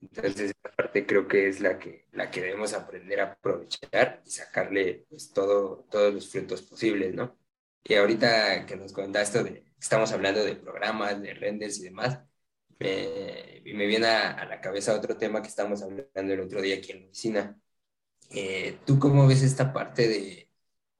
Entonces, 0.00 0.50
esta 0.52 0.70
parte 0.76 1.06
creo 1.06 1.26
que 1.26 1.48
es 1.48 1.60
la 1.60 1.78
que, 1.78 2.06
la 2.12 2.30
que 2.30 2.42
debemos 2.42 2.72
aprender 2.72 3.20
a 3.20 3.32
aprovechar 3.32 4.22
y 4.24 4.30
sacarle 4.30 5.06
pues, 5.08 5.32
todo, 5.32 5.86
todos 5.90 6.14
los 6.14 6.30
frutos 6.30 6.62
posibles, 6.62 7.14
¿no? 7.14 7.36
Y 7.82 7.94
ahorita 7.94 8.64
que 8.66 8.76
nos 8.76 8.92
comentaste 8.92 9.42
de, 9.42 9.64
estamos 9.80 10.12
hablando 10.12 10.44
de 10.44 10.54
programas, 10.54 11.20
de 11.20 11.34
renders 11.34 11.78
y 11.80 11.84
demás, 11.84 12.20
me, 12.78 13.62
me 13.64 13.86
viene 13.86 14.06
a, 14.06 14.44
la 14.46 14.60
cabeza 14.60 14.94
otro 14.94 15.16
tema 15.16 15.42
que 15.42 15.48
estamos 15.48 15.82
hablando 15.82 16.32
el 16.34 16.40
otro 16.40 16.62
día 16.62 16.76
aquí 16.76 16.92
en 16.92 17.00
la 17.00 17.06
oficina. 17.06 17.60
Eh, 18.30 18.78
¿Tú 18.86 18.98
cómo 19.00 19.26
ves 19.26 19.42
esta 19.42 19.72
parte 19.72 20.06
de 20.08 20.47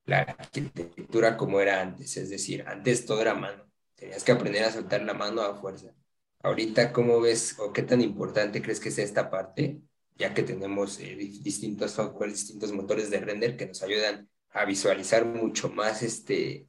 la 0.08 0.20
arquitectura 0.22 1.36
como 1.36 1.60
era 1.60 1.80
antes? 1.82 2.16
Es 2.16 2.30
decir, 2.30 2.64
antes 2.66 3.06
todo 3.06 3.20
era 3.22 3.34
mano, 3.34 3.64
tenías 3.94 4.24
que 4.24 4.32
aprender 4.32 4.64
a 4.64 4.72
soltar 4.72 5.02
la 5.02 5.14
mano 5.14 5.42
a 5.42 5.54
fuerza. 5.60 5.94
Ahorita, 6.42 6.92
¿cómo 6.92 7.20
ves 7.20 7.56
o 7.58 7.72
qué 7.72 7.82
tan 7.82 8.00
importante 8.00 8.62
crees 8.62 8.80
que 8.80 8.90
sea 8.90 9.04
esta 9.04 9.30
parte? 9.30 9.82
Ya 10.16 10.34
que 10.34 10.42
tenemos 10.42 10.98
eh, 11.00 11.16
distintos 11.16 11.92
software, 11.92 12.30
distintos 12.30 12.72
motores 12.72 13.10
de 13.10 13.20
render 13.20 13.56
que 13.56 13.66
nos 13.66 13.82
ayudan 13.82 14.28
a 14.50 14.64
visualizar 14.64 15.24
mucho 15.24 15.68
más, 15.70 16.02
este, 16.02 16.68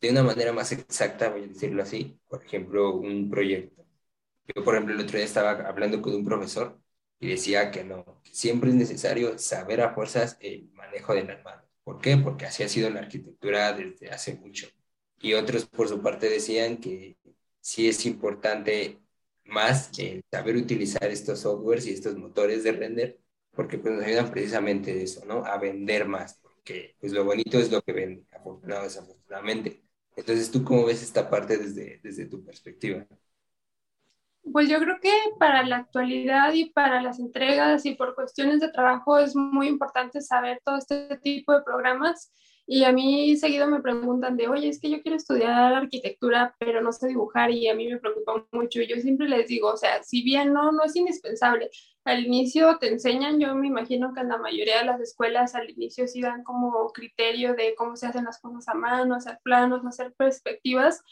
de 0.00 0.10
una 0.10 0.22
manera 0.22 0.52
más 0.52 0.72
exacta, 0.72 1.30
voy 1.30 1.44
a 1.44 1.46
decirlo 1.48 1.82
así, 1.82 2.20
por 2.28 2.44
ejemplo, 2.44 2.94
un 2.96 3.30
proyecto. 3.30 3.84
Yo, 4.54 4.64
por 4.64 4.74
ejemplo, 4.74 4.94
el 4.94 5.00
otro 5.00 5.16
día 5.18 5.26
estaba 5.26 5.52
hablando 5.68 6.02
con 6.02 6.14
un 6.14 6.24
profesor 6.24 6.80
y 7.20 7.28
decía 7.30 7.70
que 7.70 7.84
no, 7.84 8.20
que 8.22 8.34
siempre 8.34 8.70
es 8.70 8.76
necesario 8.76 9.38
saber 9.38 9.80
a 9.82 9.94
fuerzas 9.94 10.36
el 10.40 10.70
manejo 10.74 11.14
de 11.14 11.24
las 11.24 11.44
manos. 11.44 11.65
¿Por 11.86 12.00
qué? 12.00 12.16
Porque 12.16 12.46
así 12.46 12.64
ha 12.64 12.68
sido 12.68 12.90
la 12.90 12.98
arquitectura 12.98 13.72
desde 13.72 14.10
hace 14.10 14.34
mucho. 14.34 14.66
Y 15.20 15.34
otros, 15.34 15.66
por 15.66 15.88
su 15.88 16.02
parte, 16.02 16.28
decían 16.28 16.78
que 16.78 17.16
sí 17.60 17.88
es 17.88 18.04
importante 18.06 18.98
más 19.44 19.96
eh, 20.00 20.20
saber 20.28 20.56
utilizar 20.56 21.04
estos 21.08 21.38
softwares 21.40 21.86
y 21.86 21.92
estos 21.92 22.16
motores 22.16 22.64
de 22.64 22.72
render, 22.72 23.20
porque 23.52 23.78
pues, 23.78 23.94
nos 23.94 24.04
ayudan 24.04 24.32
precisamente 24.32 24.92
de 24.94 25.04
eso, 25.04 25.24
¿no? 25.26 25.44
A 25.46 25.58
vender 25.58 26.08
más, 26.08 26.40
porque 26.42 26.96
pues 26.98 27.12
lo 27.12 27.24
bonito 27.24 27.56
es 27.56 27.70
lo 27.70 27.80
que 27.82 27.92
vende, 27.92 28.26
afortunado 28.32 28.82
desafortunadamente. 28.82 29.84
Entonces, 30.16 30.50
¿tú 30.50 30.64
cómo 30.64 30.86
ves 30.86 31.04
esta 31.04 31.30
parte 31.30 31.56
desde, 31.56 32.00
desde 32.02 32.26
tu 32.26 32.44
perspectiva? 32.44 33.06
Pues 34.52 34.68
yo 34.68 34.78
creo 34.78 35.00
que 35.00 35.10
para 35.38 35.64
la 35.64 35.78
actualidad 35.78 36.52
y 36.52 36.70
para 36.70 37.02
las 37.02 37.18
entregas 37.18 37.84
y 37.84 37.94
por 37.94 38.14
cuestiones 38.14 38.60
de 38.60 38.70
trabajo 38.70 39.18
es 39.18 39.34
muy 39.34 39.66
importante 39.66 40.20
saber 40.20 40.60
todo 40.64 40.76
este 40.76 41.18
tipo 41.22 41.52
de 41.52 41.62
programas 41.62 42.32
y 42.68 42.82
a 42.82 42.92
mí 42.92 43.36
seguido 43.36 43.68
me 43.68 43.80
preguntan 43.80 44.36
de, 44.36 44.48
oye, 44.48 44.68
es 44.68 44.80
que 44.80 44.90
yo 44.90 45.00
quiero 45.00 45.16
estudiar 45.16 45.72
arquitectura, 45.72 46.56
pero 46.58 46.80
no 46.80 46.92
sé 46.92 47.06
dibujar 47.06 47.52
y 47.52 47.68
a 47.68 47.76
mí 47.76 47.86
me 47.86 47.98
preocupa 47.98 48.44
mucho. 48.50 48.80
Y 48.80 48.88
yo 48.88 48.96
siempre 48.96 49.28
les 49.28 49.46
digo, 49.46 49.72
o 49.72 49.76
sea, 49.76 50.02
si 50.02 50.22
bien 50.22 50.52
no, 50.52 50.72
no 50.72 50.82
es 50.82 50.96
indispensable, 50.96 51.70
al 52.04 52.26
inicio 52.26 52.76
te 52.78 52.88
enseñan, 52.88 53.38
yo 53.38 53.54
me 53.54 53.68
imagino 53.68 54.12
que 54.12 54.20
en 54.20 54.28
la 54.28 54.38
mayoría 54.38 54.78
de 54.78 54.84
las 54.84 55.00
escuelas 55.00 55.54
al 55.54 55.70
inicio 55.70 56.08
sí 56.08 56.20
dan 56.20 56.42
como 56.42 56.88
criterio 56.92 57.54
de 57.54 57.76
cómo 57.76 57.94
se 57.94 58.06
hacen 58.06 58.24
las 58.24 58.40
cosas 58.40 58.66
a 58.68 58.74
mano, 58.74 59.14
hacer 59.14 59.38
planos, 59.44 59.86
hacer 59.86 60.12
perspectivas, 60.14 61.04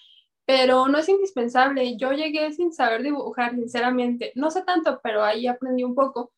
pero 0.47 0.89
no 0.89 0.99
es 0.99 1.09
indispensable. 1.09 1.97
Yo 1.97 2.13
llegué 2.13 2.53
sin 2.53 2.73
saber 2.73 3.03
dibujar, 3.03 3.55
sinceramente. 3.55 4.33
No 4.35 4.51
sé 4.51 4.63
tanto, 4.63 5.01
pero 5.03 5.25
ahí 5.25 5.47
aprendí 5.47 5.85
un 5.85 5.95
poco. 5.95 6.33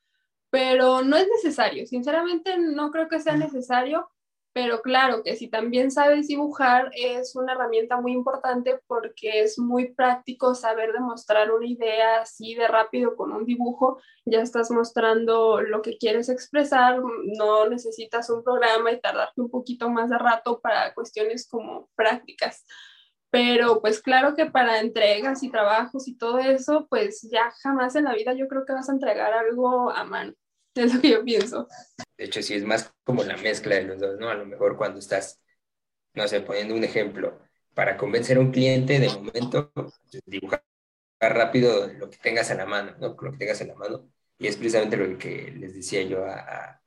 Pero 0.50 1.02
no 1.02 1.16
es 1.16 1.28
necesario, 1.28 1.86
sinceramente 1.86 2.56
no 2.58 2.90
creo 2.90 3.08
que 3.08 3.20
sea 3.20 3.36
necesario 3.36 4.08
pero 4.56 4.80
claro 4.80 5.22
que 5.22 5.36
si 5.36 5.48
también 5.48 5.90
sabes 5.90 6.28
dibujar 6.28 6.90
es 6.94 7.36
una 7.36 7.52
herramienta 7.52 8.00
muy 8.00 8.12
importante 8.12 8.80
porque 8.86 9.42
es 9.42 9.58
muy 9.58 9.92
práctico 9.92 10.54
saber 10.54 10.94
demostrar 10.94 11.50
una 11.52 11.66
idea 11.66 12.22
así 12.22 12.54
de 12.54 12.66
rápido 12.66 13.16
con 13.16 13.32
un 13.32 13.44
dibujo. 13.44 14.00
Ya 14.24 14.40
estás 14.40 14.70
mostrando 14.70 15.60
lo 15.60 15.82
que 15.82 15.98
quieres 15.98 16.30
expresar, 16.30 17.02
no 17.36 17.68
necesitas 17.68 18.30
un 18.30 18.42
programa 18.42 18.92
y 18.92 18.98
tardarte 18.98 19.42
un 19.42 19.50
poquito 19.50 19.90
más 19.90 20.08
de 20.08 20.16
rato 20.16 20.58
para 20.62 20.94
cuestiones 20.94 21.46
como 21.46 21.90
prácticas. 21.94 22.64
Pero 23.36 23.82
pues 23.82 24.00
claro 24.00 24.34
que 24.34 24.46
para 24.46 24.80
entregas 24.80 25.42
y 25.42 25.50
trabajos 25.50 26.08
y 26.08 26.16
todo 26.16 26.38
eso, 26.38 26.86
pues 26.88 27.20
ya 27.30 27.50
jamás 27.62 27.94
en 27.94 28.04
la 28.04 28.14
vida 28.14 28.32
yo 28.32 28.48
creo 28.48 28.64
que 28.64 28.72
vas 28.72 28.88
a 28.88 28.92
entregar 28.92 29.30
algo 29.34 29.90
a 29.90 30.04
mano. 30.04 30.32
Es 30.74 30.94
lo 30.94 31.02
que 31.02 31.10
yo 31.10 31.22
pienso. 31.22 31.68
De 32.16 32.24
hecho, 32.24 32.42
sí 32.42 32.54
es 32.54 32.64
más 32.64 32.94
como 33.04 33.24
la 33.24 33.36
mezcla 33.36 33.74
de 33.74 33.82
los 33.82 34.00
dos, 34.00 34.18
¿no? 34.18 34.30
A 34.30 34.34
lo 34.34 34.46
mejor 34.46 34.78
cuando 34.78 35.00
estás, 35.00 35.38
no 36.14 36.26
sé, 36.28 36.40
poniendo 36.40 36.74
un 36.74 36.84
ejemplo, 36.84 37.38
para 37.74 37.98
convencer 37.98 38.38
a 38.38 38.40
un 38.40 38.52
cliente, 38.52 38.98
de 38.98 39.08
momento, 39.08 39.70
dibujar 40.24 40.64
rápido 41.20 41.88
lo 41.88 42.08
que 42.08 42.16
tengas 42.16 42.50
en 42.50 42.58
la 42.58 42.66
mano, 42.66 42.94
¿no? 42.98 43.16
Lo 43.20 43.32
que 43.32 43.38
tengas 43.38 43.60
en 43.60 43.68
la 43.68 43.74
mano. 43.74 44.10
Y 44.38 44.46
es 44.46 44.56
precisamente 44.56 44.96
lo 44.96 45.18
que 45.18 45.50
les 45.50 45.74
decía 45.74 46.02
yo 46.02 46.24
a, 46.24 46.40
a, 46.40 46.82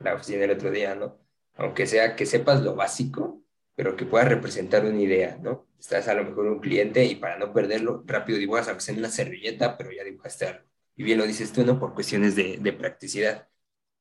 la 0.00 0.14
oficina 0.14 0.44
el 0.44 0.50
otro 0.50 0.70
día, 0.70 0.94
¿no? 0.94 1.18
Aunque 1.54 1.86
sea 1.86 2.14
que 2.14 2.26
sepas 2.26 2.62
lo 2.62 2.74
básico, 2.74 3.42
pero 3.78 3.94
que 3.94 4.06
puedas 4.06 4.28
representar 4.28 4.84
una 4.84 5.00
idea, 5.00 5.38
¿no? 5.40 5.68
Estás 5.78 6.08
a 6.08 6.14
lo 6.14 6.24
mejor 6.24 6.46
un 6.46 6.58
cliente 6.58 7.04
y 7.04 7.14
para 7.14 7.38
no 7.38 7.52
perderlo, 7.52 8.02
rápido 8.06 8.36
dibujas, 8.36 8.66
a 8.66 8.90
en 8.90 8.98
una 8.98 9.08
servilleta, 9.08 9.78
pero 9.78 9.92
ya 9.92 10.02
dibujaste 10.02 10.46
algo. 10.46 10.64
Y 10.96 11.04
bien 11.04 11.16
lo 11.16 11.24
dices 11.24 11.52
tú, 11.52 11.64
¿no? 11.64 11.78
Por 11.78 11.94
cuestiones 11.94 12.34
de, 12.34 12.56
de 12.60 12.72
practicidad 12.72 13.46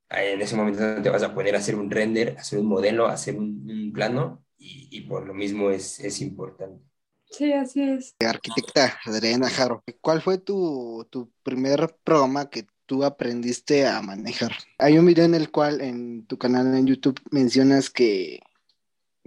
en 0.10 0.42
ese 0.42 0.56
momento 0.56 1.02
te 1.04 1.10
vas 1.12 1.22
a 1.22 1.32
poner 1.32 1.54
a 1.54 1.60
hacer 1.60 1.76
un 1.76 1.92
render, 1.92 2.36
hacer 2.40 2.58
un 2.58 2.66
modelo, 2.66 3.06
hacer 3.06 3.38
un, 3.38 3.92
plano 3.94 4.44
y, 4.58 4.88
y, 4.90 5.02
por 5.02 5.28
lo 5.28 5.34
mismo 5.36 5.70
es, 5.70 6.00
es 6.00 6.22
importante. 6.22 6.84
Sí, 7.30 7.54
así 7.54 7.84
es. 7.84 8.16
Arquitecta 8.20 8.98
Adriana 9.06 9.48
Jaro, 9.48 9.84
¿cuál 10.02 10.24
fue 10.24 10.40
tu, 10.40 11.06
tu 11.12 11.32
primer 11.44 11.96
programa 12.04 12.50
que 12.50 12.66
tú 12.88 13.04
aprendiste 13.04 13.86
a 13.86 14.02
manejar? 14.02 14.54
Hay 14.80 14.98
un 14.98 15.06
video 15.06 15.26
en 15.26 15.36
el 15.36 15.52
cual 15.52 15.82
en 15.82 16.26
tu 16.26 16.40
canal 16.40 16.74
en 16.76 16.88
YouTube 16.88 17.20
mencionas 17.30 17.90
que, 17.90 18.40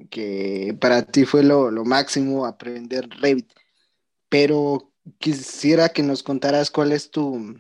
que 0.09 0.77
para 0.81 1.03
ti 1.03 1.25
fue 1.25 1.43
lo, 1.43 1.71
lo 1.71 1.85
máximo 1.85 2.47
aprender 2.47 3.09
Revit, 3.21 3.53
pero 4.29 4.93
quisiera 5.19 5.89
que 5.89 6.03
nos 6.03 6.23
contaras 6.23 6.71
cuál 6.71 6.93
es 6.93 7.11
tu, 7.11 7.55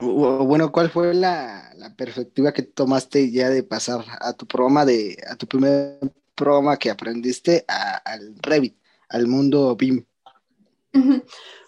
bueno, 0.00 0.72
¿cuál 0.72 0.90
fue 0.90 1.14
la, 1.14 1.72
perspectiva 1.96 2.52
que 2.52 2.62
tomaste 2.62 3.30
ya 3.30 3.48
de 3.48 3.62
pasar 3.62 4.04
a 4.20 4.32
tu 4.32 4.46
programa 4.46 4.84
de, 4.84 5.16
a 5.28 5.36
tu 5.36 5.46
primer 5.46 5.98
programa 6.34 6.76
que 6.76 6.90
aprendiste 6.90 7.64
al 8.04 8.36
Revit, 8.42 8.76
al 9.08 9.26
mundo 9.26 9.74
BIM? 9.76 10.04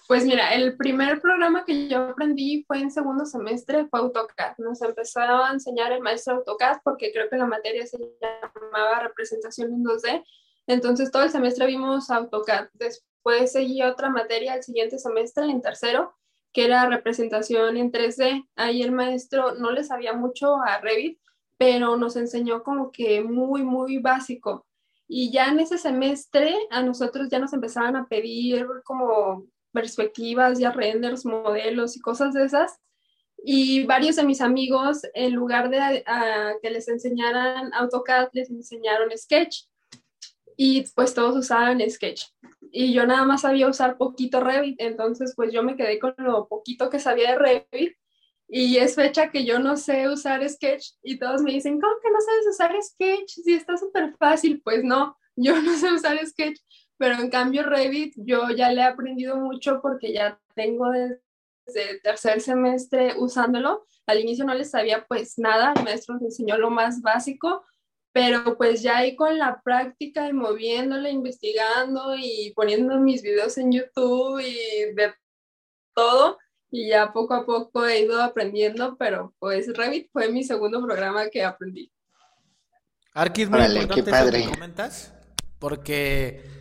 Pues 0.09 0.25
mira, 0.25 0.55
el 0.55 0.75
primer 0.75 1.21
programa 1.21 1.67
que 1.67 1.87
yo 1.87 1.99
aprendí 1.99 2.65
fue 2.67 2.79
en 2.79 2.91
segundo 2.91 3.27
semestre, 3.27 3.87
fue 3.91 4.01
AutoCAD. 4.01 4.57
Nos 4.57 4.81
empezó 4.81 5.21
a 5.21 5.51
enseñar 5.53 5.93
el 5.93 6.01
maestro 6.01 6.37
AutoCAD 6.37 6.79
porque 6.83 7.13
creo 7.13 7.29
que 7.29 7.37
la 7.37 7.45
materia 7.45 7.87
se 7.87 7.99
llamaba 8.19 9.01
representación 9.01 9.71
en 9.71 9.85
2D. 9.85 10.25
Entonces 10.67 11.11
todo 11.11 11.25
el 11.25 11.31
semestre 11.31 11.67
vimos 11.67 12.09
AutoCAD. 12.09 12.69
Después 12.73 13.53
seguí 13.53 13.83
otra 13.83 14.09
materia 14.09 14.55
el 14.55 14.63
siguiente 14.63 14.99
semestre, 14.99 15.45
en 15.45 15.61
tercero, 15.61 16.15
que 16.55 16.65
era 16.65 16.89
representación 16.89 17.77
en 17.77 17.93
3D. 17.93 18.49
Ahí 18.57 18.83
el 18.83 18.93
maestro 18.93 19.57
no 19.57 19.73
le 19.73 19.85
sabía 19.85 20.15
mucho 20.15 20.57
a 20.57 20.81
Revit, 20.81 21.21
pero 21.59 21.99
nos 21.99 22.17
enseñó 22.17 22.63
como 22.63 22.93
que 22.93 23.23
muy, 23.23 23.63
muy 23.63 23.99
básico. 23.99 24.67
Y 25.07 25.31
ya 25.31 25.49
en 25.49 25.61
ese 25.61 25.77
semestre 25.77 26.57
a 26.71 26.83
nosotros 26.83 27.29
ya 27.29 27.39
nos 27.39 27.53
empezaban 27.53 27.95
a 27.95 28.07
pedir 28.09 28.67
como 28.85 29.45
perspectivas, 29.81 30.59
ya 30.59 30.71
renders, 30.73 31.25
modelos 31.25 31.97
y 31.97 32.01
cosas 32.01 32.35
de 32.35 32.45
esas. 32.45 32.79
Y 33.45 33.85
varios 33.85 34.17
de 34.17 34.25
mis 34.25 34.41
amigos, 34.41 35.03
en 35.15 35.35
lugar 35.35 35.71
de 35.71 36.05
que 36.61 36.71
les 36.71 36.89
enseñaran 36.89 37.73
AutoCAD, 37.73 38.31
les 38.33 38.51
enseñaron 38.51 39.17
Sketch. 39.17 39.67
Y 40.57 40.85
pues 40.95 41.15
todos 41.15 41.37
usaban 41.37 41.81
Sketch 41.89 42.25
y 42.71 42.93
yo 42.93 43.07
nada 43.07 43.25
más 43.25 43.43
sabía 43.43 43.69
usar 43.69 43.97
poquito 43.97 44.41
Revit, 44.41 44.81
entonces 44.81 45.33
pues 45.37 45.53
yo 45.53 45.63
me 45.63 45.77
quedé 45.77 45.99
con 45.99 46.15
lo 46.19 46.49
poquito 46.49 46.91
que 46.91 46.99
sabía 46.99 47.33
de 47.33 47.39
Revit 47.39 47.97
y 48.49 48.79
es 48.79 48.95
fecha 48.95 49.31
que 49.31 49.45
yo 49.45 49.59
no 49.59 49.77
sé 49.77 50.09
usar 50.09 50.47
Sketch 50.49 50.93
y 51.03 51.19
todos 51.19 51.43
me 51.43 51.53
dicen, 51.53 51.81
¿cómo 51.81 51.95
que 52.03 52.11
no 52.11 52.21
sabes 52.21 52.47
usar 52.49 52.83
Sketch? 52.83 53.31
Si 53.45 53.53
está 53.53 53.77
súper 53.77 54.15
fácil, 54.17 54.61
pues 54.63 54.85
no, 54.85 55.17
yo 55.37 55.61
no 55.63 55.77
sé 55.77 55.93
usar 55.93 56.19
Sketch, 56.27 56.59
pero 56.99 57.15
en 57.15 57.31
cambio 57.31 57.63
Revit 57.63 58.15
yo 58.17 58.51
ya 58.51 58.71
le 58.73 58.81
he 58.81 58.85
aprendido 58.85 59.37
mucho 59.37 59.81
porque 59.81 60.13
ya 60.13 60.39
tengo 60.55 60.91
desde 60.91 62.01
tercer 62.01 62.41
semestre 62.41 63.15
usándolo. 63.17 63.87
Al 64.07 64.21
inicio 64.21 64.45
no 64.45 64.55
les 64.55 64.71
sabía 64.71 65.07
pues 65.07 65.39
nada, 65.39 65.73
el 65.77 65.85
maestro 65.85 66.15
nos 66.15 66.25
enseñó 66.25 66.59
lo 66.59 66.71
más 66.71 67.01
básico, 67.01 67.65
pero 68.13 68.57
pues 68.59 68.83
ya 68.83 68.99
ahí 68.99 69.15
con 69.15 69.39
la 69.39 69.61
práctica 69.63 70.29
y 70.29 70.33
moviéndole, 70.33 71.11
investigando 71.11 72.17
y 72.17 72.53
poniendo 72.57 72.99
mis 72.99 73.23
videos 73.23 73.57
en 73.59 73.71
YouTube 73.73 74.41
y 74.41 74.93
de 74.95 75.15
todo, 75.95 76.39
y 76.71 76.89
ya 76.89 77.13
poco 77.13 77.35
a 77.35 77.47
poco 77.47 77.87
he 77.87 78.01
ido 78.01 78.21
aprendiendo, 78.21 78.97
pero 78.99 79.35
pues 79.39 79.73
Revit 79.77 80.11
fue 80.13 80.31
mi 80.31 80.43
segundo 80.43 80.85
programa 80.85 81.29
que 81.29 81.45
aprendí. 81.45 81.93
Es 83.15 83.51
muy 83.51 83.61
importante 83.61 84.43
que 84.43 84.51
comentas, 84.51 85.15
porque 85.59 86.58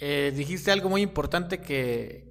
eh, 0.00 0.32
dijiste 0.34 0.70
algo 0.70 0.88
muy 0.88 1.02
importante 1.02 1.60
que 1.60 2.30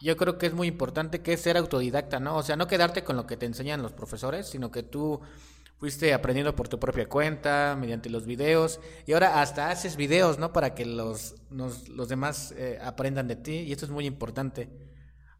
yo 0.00 0.16
creo 0.16 0.38
que 0.38 0.46
es 0.46 0.54
muy 0.54 0.68
importante, 0.68 1.20
que 1.20 1.32
es 1.32 1.40
ser 1.40 1.56
autodidacta, 1.56 2.20
¿no? 2.20 2.36
O 2.36 2.42
sea, 2.42 2.56
no 2.56 2.66
quedarte 2.66 3.02
con 3.04 3.16
lo 3.16 3.26
que 3.26 3.36
te 3.36 3.46
enseñan 3.46 3.82
los 3.82 3.92
profesores, 3.92 4.46
sino 4.46 4.70
que 4.70 4.82
tú 4.82 5.20
fuiste 5.78 6.14
aprendiendo 6.14 6.54
por 6.54 6.68
tu 6.68 6.78
propia 6.78 7.08
cuenta, 7.08 7.76
mediante 7.78 8.10
los 8.10 8.26
videos, 8.26 8.80
y 9.06 9.12
ahora 9.12 9.40
hasta 9.40 9.70
haces 9.70 9.96
videos, 9.96 10.38
¿no? 10.38 10.52
Para 10.52 10.74
que 10.74 10.86
los, 10.86 11.34
los 11.50 12.08
demás 12.08 12.54
eh, 12.56 12.78
aprendan 12.82 13.28
de 13.28 13.36
ti, 13.36 13.58
y 13.60 13.72
esto 13.72 13.84
es 13.84 13.90
muy 13.90 14.06
importante. 14.06 14.68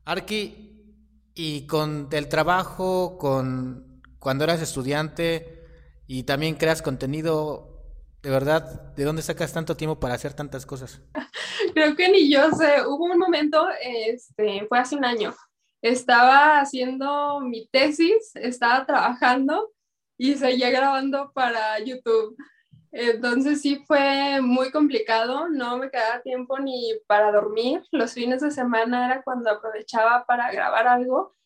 Arki, 0.04 0.68
y 1.34 1.66
con 1.66 2.08
el 2.10 2.28
trabajo, 2.28 3.16
con 3.18 4.02
cuando 4.18 4.44
eras 4.44 4.60
estudiante 4.60 5.64
y 6.08 6.24
también 6.24 6.56
creas 6.56 6.82
contenido, 6.82 7.67
de 8.22 8.30
verdad, 8.30 8.94
¿de 8.96 9.04
dónde 9.04 9.22
sacas 9.22 9.52
tanto 9.52 9.76
tiempo 9.76 10.00
para 10.00 10.14
hacer 10.14 10.34
tantas 10.34 10.66
cosas? 10.66 11.00
Creo 11.74 11.94
que 11.94 12.08
ni 12.08 12.30
yo 12.30 12.50
sé. 12.52 12.82
Hubo 12.86 13.04
un 13.04 13.18
momento, 13.18 13.68
este, 13.80 14.66
fue 14.68 14.78
hace 14.78 14.96
un 14.96 15.04
año, 15.04 15.34
estaba 15.82 16.60
haciendo 16.60 17.40
mi 17.40 17.68
tesis, 17.68 18.32
estaba 18.34 18.84
trabajando 18.84 19.70
y 20.16 20.34
seguía 20.34 20.70
grabando 20.70 21.30
para 21.32 21.78
YouTube. 21.78 22.36
Entonces 22.90 23.60
sí 23.60 23.84
fue 23.86 24.40
muy 24.40 24.70
complicado, 24.70 25.48
no 25.48 25.76
me 25.76 25.90
quedaba 25.90 26.22
tiempo 26.22 26.58
ni 26.58 26.94
para 27.06 27.30
dormir. 27.30 27.82
Los 27.92 28.14
fines 28.14 28.40
de 28.40 28.50
semana 28.50 29.06
era 29.06 29.22
cuando 29.22 29.50
aprovechaba 29.50 30.24
para 30.26 30.50
grabar 30.50 30.88
algo 30.88 31.37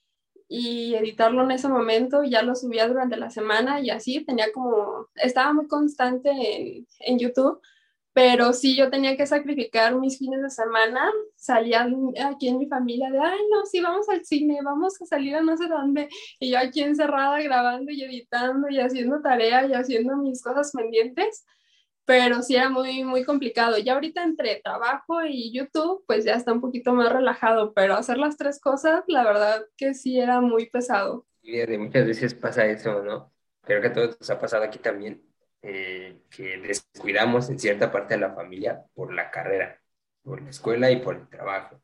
y 0.54 0.94
editarlo 0.94 1.44
en 1.44 1.52
ese 1.52 1.66
momento, 1.66 2.24
ya 2.24 2.42
lo 2.42 2.54
subía 2.54 2.86
durante 2.86 3.16
la 3.16 3.30
semana 3.30 3.80
y 3.80 3.88
así 3.88 4.22
tenía 4.22 4.52
como, 4.52 5.08
estaba 5.14 5.54
muy 5.54 5.66
constante 5.66 6.30
en, 6.30 6.86
en 7.00 7.18
YouTube, 7.18 7.58
pero 8.12 8.52
sí 8.52 8.76
yo 8.76 8.90
tenía 8.90 9.16
que 9.16 9.26
sacrificar 9.26 9.96
mis 9.96 10.18
fines 10.18 10.42
de 10.42 10.50
semana, 10.50 11.10
salía 11.36 11.88
aquí 12.26 12.48
en 12.48 12.58
mi 12.58 12.66
familia 12.66 13.10
de, 13.10 13.18
ay, 13.18 13.40
no, 13.50 13.64
sí, 13.64 13.80
vamos 13.80 14.06
al 14.10 14.26
cine, 14.26 14.58
vamos 14.62 15.00
a 15.00 15.06
salir 15.06 15.36
a 15.36 15.40
no 15.40 15.56
sé 15.56 15.68
dónde, 15.68 16.10
y 16.38 16.50
yo 16.50 16.58
aquí 16.58 16.82
encerrada 16.82 17.40
grabando 17.40 17.90
y 17.90 18.02
editando 18.02 18.68
y 18.68 18.78
haciendo 18.78 19.22
tarea 19.22 19.66
y 19.66 19.72
haciendo 19.72 20.18
mis 20.18 20.42
cosas 20.42 20.70
pendientes, 20.72 21.46
pero 22.04 22.42
sí 22.42 22.56
era 22.56 22.68
muy, 22.68 23.04
muy 23.04 23.24
complicado. 23.24 23.78
Ya 23.78 23.94
ahorita 23.94 24.22
entre 24.22 24.60
trabajo 24.60 25.24
y 25.24 25.52
YouTube, 25.52 26.04
pues 26.06 26.24
ya 26.24 26.34
está 26.34 26.52
un 26.52 26.60
poquito 26.60 26.92
más 26.94 27.12
relajado, 27.12 27.72
pero 27.74 27.94
hacer 27.94 28.18
las 28.18 28.36
tres 28.36 28.60
cosas, 28.60 29.04
la 29.06 29.24
verdad 29.24 29.64
que 29.76 29.94
sí 29.94 30.18
era 30.18 30.40
muy 30.40 30.66
pesado. 30.66 31.26
Y 31.42 31.64
muchas 31.78 32.06
veces 32.06 32.34
pasa 32.34 32.66
eso, 32.66 33.02
¿no? 33.02 33.32
Creo 33.62 33.80
que 33.80 33.88
a 33.88 33.92
todos 33.92 34.18
nos 34.18 34.30
ha 34.30 34.40
pasado 34.40 34.64
aquí 34.64 34.78
también, 34.78 35.22
eh, 35.62 36.22
que 36.30 36.58
descuidamos 36.58 37.48
en 37.50 37.58
cierta 37.58 37.90
parte 37.92 38.14
de 38.14 38.20
la 38.20 38.34
familia 38.34 38.84
por 38.94 39.12
la 39.12 39.30
carrera, 39.30 39.80
por 40.22 40.42
la 40.42 40.50
escuela 40.50 40.90
y 40.90 40.96
por 40.96 41.16
el 41.16 41.28
trabajo. 41.28 41.80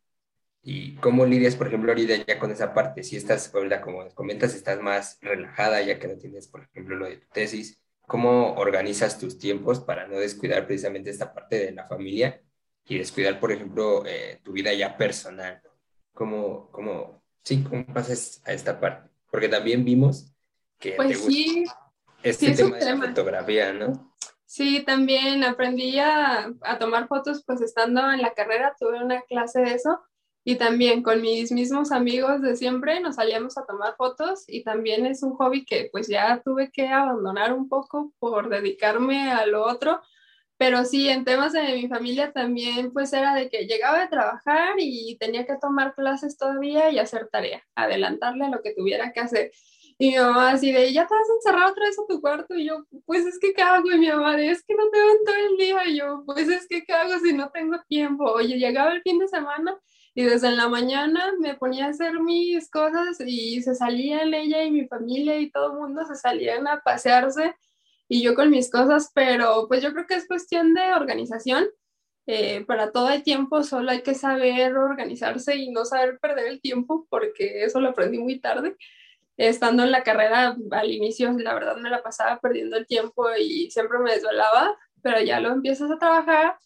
¿Y 0.63 0.97
cómo 0.97 1.25
lidias, 1.25 1.57
por 1.57 1.69
ejemplo, 1.69 1.93
ahorita 1.93 2.27
ya 2.27 2.39
con 2.39 2.51
esa 2.51 2.75
parte? 2.75 3.03
Si 3.03 3.17
estás, 3.17 3.49
como 3.83 4.09
comentas, 4.15 4.55
estás 4.55 4.81
más 4.81 5.19
relajada 5.23 5.81
ya 5.83 5.99
que 5.99 6.09
no 6.09 6.19
tienes, 6.19 6.49
por 6.49 6.63
ejemplo, 6.65 6.97
lo 6.97 7.07
de 7.07 7.19
tu 7.19 7.29
tesis, 7.29 7.81
¿cómo 8.09 8.55
organizas 8.55 9.21
tus 9.21 9.39
tiempos 9.39 9.79
para 9.79 10.09
no 10.09 10.17
descuidar 10.19 10.67
precisamente 10.67 11.11
esta 11.11 11.33
parte 11.33 11.67
de 11.67 11.73
la 11.73 11.87
familia 11.87 12.43
y 12.87 12.99
descuidar, 12.99 13.39
por 13.39 13.53
ejemplo, 13.53 14.05
eh, 14.07 14.41
tu 14.43 14.53
vida 14.53 14.73
ya 14.73 14.97
personal? 14.97 15.63
¿Cómo, 16.13 16.71
cómo, 16.73 17.23
sí, 17.45 17.63
cómo 17.63 17.87
pasas 17.87 18.43
a 18.45 18.53
esta 18.53 18.81
parte? 18.81 19.11
Porque 19.31 19.49
también 19.49 19.85
vimos 19.85 20.35
que 20.79 20.93
pues 20.93 21.09
te 21.09 21.15
gusta, 21.17 21.31
sí 21.31 21.65
este 22.23 22.55
tema 22.55 22.79
de 22.79 22.85
la 22.85 22.97
fotografía, 22.97 23.73
¿no? 23.73 24.15
Sí, 24.47 24.83
también 24.85 25.45
aprendí 25.45 25.99
a, 25.99 26.51
a, 26.63 26.79
tomar 26.79 27.07
fotos, 27.07 27.45
pues 27.47 27.61
estando 27.61 28.11
en 28.11 28.23
la 28.23 28.33
carrera, 28.33 28.75
tuve 28.81 29.05
una 29.05 29.21
clase 29.23 29.61
de 29.61 29.75
eso 29.75 30.01
y 30.45 30.57
también 30.57 31.03
con 31.03 31.21
mis 31.21 31.53
mismos 31.53 31.93
amigos 31.93 32.41
de 32.41 32.57
siempre 32.57 33.01
nos 33.01 33.17
salíamos 33.17 33.59
a 33.59 33.67
tomar 33.67 33.97
fotos 33.97 34.45
y 34.47 34.65
también 34.65 35.05
es 35.07 35.23
un 35.23 35.35
hobby 35.35 35.65
que 35.65 35.89
pues 35.93 36.09
ya 36.09 36.41
tuve 36.45 36.71
que 36.71 36.89
abandonar 36.89 37.53
un 37.53 37.69
poco 37.69 38.13
por 38.19 38.49
dedicarme 38.49 39.31
a 39.31 39.47
lo 39.47 39.65
otro, 39.65 40.01
pero 40.57 40.85
sí, 40.85 41.09
en 41.09 41.25
temas 41.25 41.53
de 41.53 41.75
mi 41.75 41.89
familia 41.89 42.33
también 42.33 42.93
pues 42.93 43.13
era 43.13 43.35
de 43.35 43.49
que 43.49 43.67
llegaba 43.67 44.01
de 44.01 44.09
trabajar 44.09 44.75
y 44.79 45.17
tenía 45.19 45.47
que 45.47 45.57
tomar 45.57 45.95
clases 45.95 46.37
todavía 46.37 46.91
y 46.91 46.99
hacer 46.99 47.29
tarea, 47.31 47.63
adelantarle 47.75 48.49
lo 48.49 48.61
que 48.63 48.75
tuviera 48.75 49.13
que 49.13 49.21
hacer. 49.21 49.53
Y 50.01 50.11
mi 50.11 50.17
mamá 50.17 50.53
así 50.53 50.71
de, 50.71 50.93
ya 50.93 51.07
te 51.07 51.15
vas 51.15 51.29
a 51.29 51.35
encerrar 51.35 51.71
otra 51.71 51.87
vez 51.87 51.99
a 51.99 52.07
tu 52.09 52.21
cuarto. 52.21 52.55
Y 52.55 52.67
yo, 52.67 52.87
pues 53.05 53.27
es 53.27 53.39
que, 53.41 53.53
¿qué 53.53 53.63
hago? 53.63 53.91
Y 53.91 53.99
mi 53.99 54.09
mamá 54.09 54.37
de, 54.37 54.51
es 54.51 54.63
que 54.63 54.75
no 54.77 54.89
te 54.91 54.99
en 54.99 55.25
todo 55.25 55.35
el 55.35 55.57
día. 55.57 55.89
Y 55.89 55.99
yo, 55.99 56.23
pues 56.25 56.49
es 56.49 56.69
que, 56.69 56.85
¿qué 56.85 56.93
hago 56.93 57.19
si 57.19 57.33
no 57.33 57.51
tengo 57.51 57.79
tiempo? 57.89 58.25
Oye, 58.25 58.59
llegaba 58.59 58.93
el 58.93 59.03
fin 59.03 59.19
de 59.19 59.27
semana 59.27 59.77
y 60.15 60.25
desde 60.25 60.51
la 60.51 60.69
mañana 60.69 61.33
me 61.39 61.55
ponía 61.55 61.87
a 61.87 61.91
hacer 61.91 62.21
mis 62.21 62.71
cosas 62.71 63.21
y 63.25 63.63
se 63.63 63.75
salían 63.75 64.35
ella 64.35 64.63
y 64.65 64.71
mi 64.71 64.87
familia 64.87 65.39
y 65.39 65.51
todo 65.51 65.73
el 65.73 65.79
mundo 65.79 66.05
se 66.07 66.15
salían 66.17 66.67
a 66.67 66.81
pasearse 66.81 67.55
y 68.09 68.23
yo 68.23 68.35
con 68.35 68.51
mis 68.51 68.71
cosas, 68.71 69.11
pero 69.15 69.67
pues 69.69 69.83
yo 69.83 69.93
creo 69.93 70.07
que 70.07 70.15
es 70.15 70.27
cuestión 70.27 70.75
de 70.75 70.95
organización. 70.95 71.67
Eh, 72.27 72.65
para 72.67 72.93
todo 72.93 73.09
el 73.09 73.23
tiempo 73.23 73.63
solo 73.63 73.91
hay 73.91 74.03
que 74.03 74.15
saber 74.15 74.77
organizarse 74.77 75.57
y 75.57 75.71
no 75.71 75.87
saber 75.87 76.19
perder 76.19 76.49
el 76.49 76.61
tiempo 76.61 77.07
porque 77.09 77.65
eso 77.65 77.81
lo 77.81 77.89
aprendí 77.89 78.19
muy 78.19 78.39
tarde 78.39 78.77
estando 79.39 79.85
en 79.85 79.93
la 79.93 80.03
carrera 80.03 80.57
al 80.73 80.91
inicio, 80.91 81.33
la 81.39 81.55
verdad 81.55 81.77
me 81.77 81.91
la 81.91 82.03
pasaba 82.03 82.41
perdiendo 82.41 82.77
el 82.77 82.87
tiempo 82.87 83.25
y 83.39 83.71
siempre 83.71 83.99
me 84.01 84.13
desvelaba, 84.13 84.77
pero 85.01 85.21
ya 85.21 85.41
lo 85.41 85.53
empiezas 85.53 85.91
a 85.91 85.99
trabajar 85.99 86.59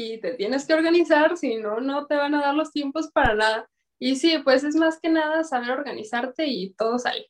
y 0.00 0.20
te 0.20 0.34
tienes 0.34 0.64
que 0.64 0.74
organizar, 0.74 1.36
si 1.36 1.56
no, 1.56 1.80
no 1.80 2.06
te 2.06 2.14
van 2.14 2.32
a 2.36 2.40
dar 2.40 2.54
los 2.54 2.70
tiempos 2.70 3.10
para 3.12 3.34
nada. 3.34 3.68
Y 3.98 4.14
sí, 4.14 4.38
pues 4.44 4.62
es 4.62 4.76
más 4.76 5.00
que 5.00 5.08
nada 5.08 5.42
saber 5.42 5.72
organizarte 5.72 6.46
y 6.46 6.72
todo 6.74 7.00
sale. 7.00 7.26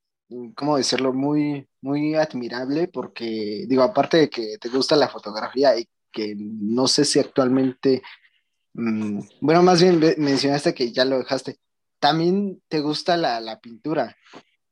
¿Cómo 0.55 0.77
decirlo? 0.77 1.15
Muy, 1.15 1.67
muy 1.81 2.15
admirable 2.15 2.89
porque, 2.89 3.65
digo, 3.67 3.83
aparte 3.83 4.19
de 4.19 4.29
que 4.29 4.59
te 4.61 4.69
gusta 4.69 4.97
la 4.97 5.09
fotografía 5.09 5.79
y 5.79 5.89
que 6.13 6.35
no 6.37 6.87
sé 6.87 7.07
si 7.07 7.19
actualmente, 7.19 8.03
mm, 8.75 9.21
bueno, 9.41 9.63
más 9.63 9.81
bien 9.81 9.99
mencionaste 10.19 10.75
que 10.75 10.93
ya 10.93 11.07
lo 11.07 11.17
dejaste, 11.17 11.59
también 11.99 12.61
te 12.69 12.81
gusta 12.81 13.17
la, 13.17 13.41
la 13.41 13.61
pintura. 13.61 14.15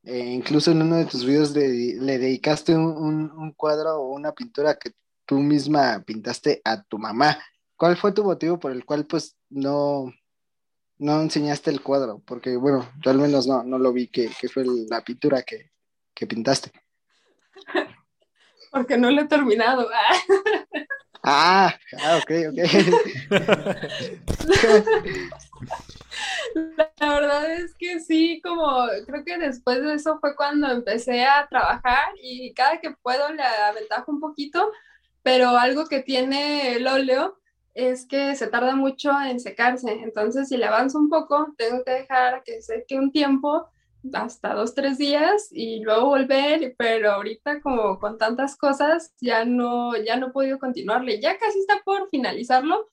Eh, 0.03 0.19
incluso 0.19 0.71
en 0.71 0.83
uno 0.83 0.97
de 0.97 1.07
tus 1.07 1.25
videos 1.25 1.53
le 1.57 2.19
dedicaste 2.19 2.77
un, 2.77 3.55
cuadro 3.57 4.03
o 4.03 4.13
una 4.13 4.33
pintura 4.33 4.79
que 4.79 4.93
tú 5.25 5.39
misma 5.39 6.05
pintaste 6.07 6.61
a 6.63 6.83
tu 6.83 6.99
mamá. 6.99 7.39
¿Cuál 7.77 7.97
fue 7.97 8.13
tu 8.13 8.25
motivo 8.25 8.59
por 8.59 8.73
el 8.73 8.85
cual 8.85 9.07
pues 9.07 9.37
no, 9.51 10.13
no 10.99 11.21
enseñaste 11.21 11.71
el 11.71 11.83
cuadro? 11.83 12.23
Porque 12.27 12.57
bueno, 12.57 12.89
yo 13.03 13.11
al 13.11 13.19
menos 13.19 13.47
no, 13.47 13.63
no 13.63 13.79
lo 13.79 13.93
vi, 13.93 14.09
que, 14.09 14.31
fue 14.53 14.65
la 14.89 15.03
pintura 15.03 15.43
que, 15.43 15.71
que 16.15 16.27
pintaste. 16.27 16.73
Porque 18.71 18.97
no 18.97 19.11
lo 19.11 19.23
he 19.23 19.27
terminado. 19.27 19.89
Ah, 21.29 21.75
ah 21.99 22.21
ok, 22.23 22.31
ok. 22.51 22.59
La 27.01 27.15
verdad 27.15 27.53
es 27.53 27.75
que 27.75 27.99
sí, 27.99 28.41
como 28.45 28.87
creo 29.07 29.25
que 29.25 29.37
después 29.37 29.83
de 29.83 29.95
eso 29.95 30.21
fue 30.21 30.37
cuando 30.37 30.71
empecé 30.71 31.25
a 31.25 31.49
trabajar 31.49 32.11
y 32.23 32.55
cada 32.55 32.81
que 32.81 32.93
puedo 33.03 33.33
le 33.33 33.43
aventajo 33.43 34.13
un 34.13 34.21
poquito, 34.21 34.71
pero 35.25 35.49
algo 35.59 35.89
que 35.89 35.99
tiene 35.99 36.77
el 36.77 36.87
óleo 36.87 37.41
es 37.77 38.07
que 38.07 38.35
se 38.35 38.47
tarda 38.49 38.75
mucho 38.75 39.13
en 39.21 39.39
secarse, 39.39 39.93
entonces 40.03 40.49
si 40.49 40.57
le 40.57 40.67
avanzo 40.67 40.99
un 40.99 41.11
poco, 41.11 41.55
tengo 41.57 41.85
que 41.85 41.93
dejar 41.93 42.43
que 42.43 42.63
seque 42.63 42.99
un 42.99 43.13
tiempo, 43.13 43.69
hasta 44.13 44.55
dos, 44.55 44.75
tres 44.75 44.99
días 44.99 45.49
y 45.51 45.81
luego 45.81 46.07
volver, 46.07 46.75
pero 46.79 47.13
ahorita 47.13 47.61
como 47.61 47.99
con 47.99 48.19
tantas 48.19 48.57
cosas 48.57 49.13
ya 49.21 49.45
no, 49.45 49.97
ya 49.97 50.17
no 50.17 50.29
he 50.29 50.33
podido 50.33 50.59
continuarle, 50.59 51.21
ya 51.21 51.39
casi 51.39 51.59
está 51.61 51.83
por 51.85 52.09
finalizarlo, 52.09 52.89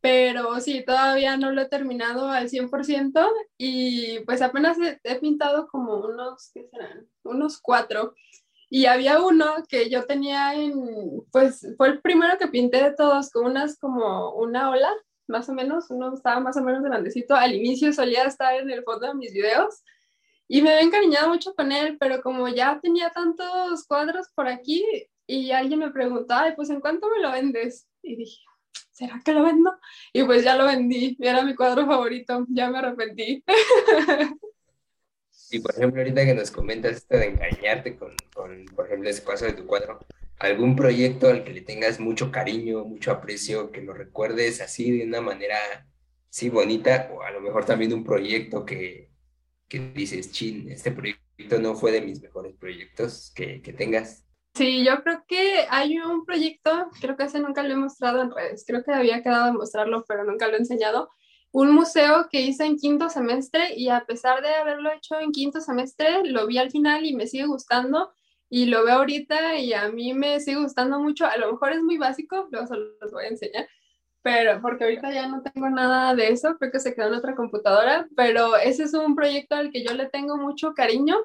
pero 0.00 0.60
sí, 0.60 0.84
todavía 0.84 1.36
no 1.36 1.50
lo 1.50 1.62
he 1.62 1.68
terminado 1.68 2.28
al 2.28 2.48
100% 2.48 3.28
y 3.58 4.20
pues 4.20 4.42
apenas 4.42 4.76
he, 5.02 5.16
pintado 5.16 5.68
como 5.68 5.96
unos, 5.96 6.50
¿qué 6.54 6.68
serán? 6.70 7.08
Unos 7.24 7.60
cuatro. 7.60 8.14
Y 8.68 8.86
había 8.86 9.20
uno 9.20 9.46
que 9.68 9.88
yo 9.88 10.04
tenía 10.06 10.54
en, 10.54 10.74
pues 11.30 11.66
fue 11.76 11.88
el 11.88 12.00
primero 12.00 12.36
que 12.38 12.48
pinté 12.48 12.82
de 12.82 12.94
todos, 12.94 13.30
con 13.30 13.46
unas 13.46 13.78
como 13.78 14.34
una 14.34 14.70
ola, 14.70 14.92
más 15.28 15.48
o 15.48 15.52
menos, 15.52 15.90
uno 15.90 16.14
estaba 16.14 16.40
más 16.40 16.56
o 16.56 16.62
menos 16.62 16.82
grandecito. 16.82 17.34
Al 17.34 17.54
inicio 17.54 17.92
solía 17.92 18.24
estar 18.24 18.54
en 18.54 18.70
el 18.70 18.82
fondo 18.84 19.08
de 19.08 19.14
mis 19.14 19.32
videos 19.32 19.82
y 20.48 20.62
me 20.62 20.70
había 20.70 20.82
encariñado 20.82 21.28
mucho 21.28 21.54
con 21.54 21.72
él, 21.72 21.96
pero 21.98 22.22
como 22.22 22.48
ya 22.48 22.78
tenía 22.80 23.10
tantos 23.10 23.84
cuadros 23.86 24.28
por 24.34 24.46
aquí, 24.46 24.84
y 25.26 25.50
alguien 25.50 25.80
me 25.80 25.90
preguntó, 25.90 26.34
ay, 26.34 26.52
pues 26.54 26.70
¿en 26.70 26.80
cuánto 26.80 27.08
me 27.10 27.20
lo 27.20 27.32
vendes? 27.32 27.88
Y 28.02 28.16
dije, 28.16 28.40
¿será 28.92 29.20
que 29.24 29.32
lo 29.32 29.42
vendo? 29.42 29.76
Y 30.12 30.22
pues 30.22 30.44
ya 30.44 30.56
lo 30.56 30.66
vendí, 30.66 31.16
era 31.20 31.42
mi 31.42 31.54
cuadro 31.54 31.84
favorito, 31.86 32.46
ya 32.48 32.70
me 32.70 32.78
arrepentí. 32.78 33.42
Y 35.50 35.60
por 35.60 35.74
ejemplo, 35.74 36.00
ahorita 36.00 36.24
que 36.24 36.34
nos 36.34 36.50
comentas 36.50 36.96
esto 36.96 37.16
de 37.16 37.26
engañarte 37.26 37.96
con, 37.96 38.14
por 38.32 38.86
ejemplo, 38.86 39.08
ese 39.08 39.22
caso 39.22 39.44
de 39.44 39.52
tu 39.52 39.66
cuadro, 39.66 40.00
¿algún 40.38 40.74
proyecto 40.74 41.28
al 41.28 41.44
que 41.44 41.52
le 41.52 41.60
tengas 41.60 42.00
mucho 42.00 42.30
cariño, 42.30 42.84
mucho 42.84 43.12
aprecio, 43.12 43.70
que 43.70 43.82
lo 43.82 43.92
recuerdes 43.92 44.60
así 44.60 44.98
de 44.98 45.04
una 45.04 45.20
manera, 45.20 45.56
sí, 46.28 46.48
bonita, 46.48 47.10
o 47.12 47.22
a 47.22 47.30
lo 47.30 47.40
mejor 47.40 47.64
también 47.64 47.92
un 47.92 48.04
proyecto 48.04 48.64
que, 48.64 49.10
que 49.68 49.92
dices, 49.94 50.32
chin, 50.32 50.70
este 50.70 50.90
proyecto 50.90 51.58
no 51.60 51.74
fue 51.74 51.92
de 51.92 52.00
mis 52.00 52.20
mejores 52.20 52.54
proyectos 52.56 53.32
que, 53.34 53.62
que 53.62 53.72
tengas? 53.72 54.24
Sí, 54.54 54.84
yo 54.84 55.02
creo 55.02 55.22
que 55.28 55.66
hay 55.68 55.98
un 55.98 56.24
proyecto, 56.24 56.90
creo 57.00 57.16
que 57.16 57.24
ese 57.24 57.40
nunca 57.40 57.62
lo 57.62 57.74
he 57.74 57.76
mostrado 57.76 58.22
en 58.22 58.30
redes, 58.30 58.64
creo 58.66 58.82
que 58.82 58.92
había 58.92 59.22
quedado 59.22 59.46
de 59.46 59.52
mostrarlo, 59.52 60.04
pero 60.08 60.24
nunca 60.24 60.48
lo 60.48 60.54
he 60.54 60.58
enseñado, 60.58 61.10
un 61.52 61.72
museo 61.72 62.28
que 62.30 62.40
hice 62.40 62.64
en 62.64 62.76
quinto 62.76 63.08
semestre 63.08 63.74
y 63.76 63.88
a 63.88 64.04
pesar 64.04 64.42
de 64.42 64.54
haberlo 64.54 64.92
hecho 64.92 65.18
en 65.18 65.32
quinto 65.32 65.60
semestre, 65.60 66.24
lo 66.24 66.46
vi 66.46 66.58
al 66.58 66.70
final 66.70 67.04
y 67.04 67.14
me 67.14 67.26
sigue 67.26 67.46
gustando 67.46 68.12
y 68.48 68.66
lo 68.66 68.84
veo 68.84 68.96
ahorita 68.96 69.56
y 69.56 69.72
a 69.72 69.88
mí 69.88 70.14
me 70.14 70.40
sigue 70.40 70.58
gustando 70.58 71.00
mucho. 71.00 71.26
A 71.26 71.36
lo 71.36 71.52
mejor 71.52 71.72
es 71.72 71.82
muy 71.82 71.98
básico, 71.98 72.48
luego 72.50 72.66
se 72.66 72.76
los 72.76 73.12
voy 73.12 73.24
a 73.24 73.28
enseñar, 73.28 73.68
pero 74.22 74.60
porque 74.60 74.84
ahorita 74.84 75.12
ya 75.12 75.28
no 75.28 75.42
tengo 75.42 75.70
nada 75.70 76.14
de 76.14 76.28
eso, 76.28 76.56
creo 76.58 76.70
que 76.70 76.80
se 76.80 76.94
quedó 76.94 77.08
en 77.08 77.14
otra 77.14 77.34
computadora, 77.34 78.08
pero 78.16 78.56
ese 78.56 78.84
es 78.84 78.94
un 78.94 79.14
proyecto 79.16 79.56
al 79.56 79.70
que 79.70 79.84
yo 79.84 79.94
le 79.94 80.06
tengo 80.06 80.36
mucho 80.36 80.74
cariño. 80.74 81.16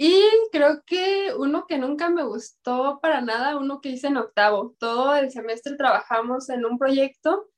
Y 0.00 0.22
creo 0.52 0.82
que 0.84 1.32
uno 1.36 1.66
que 1.66 1.76
nunca 1.76 2.08
me 2.08 2.22
gustó 2.22 3.00
para 3.02 3.20
nada, 3.20 3.56
uno 3.56 3.80
que 3.80 3.88
hice 3.88 4.06
en 4.06 4.16
octavo. 4.16 4.76
Todo 4.78 5.16
el 5.16 5.30
semestre 5.32 5.76
trabajamos 5.76 6.50
en 6.50 6.64
un 6.64 6.78
proyecto 6.78 7.48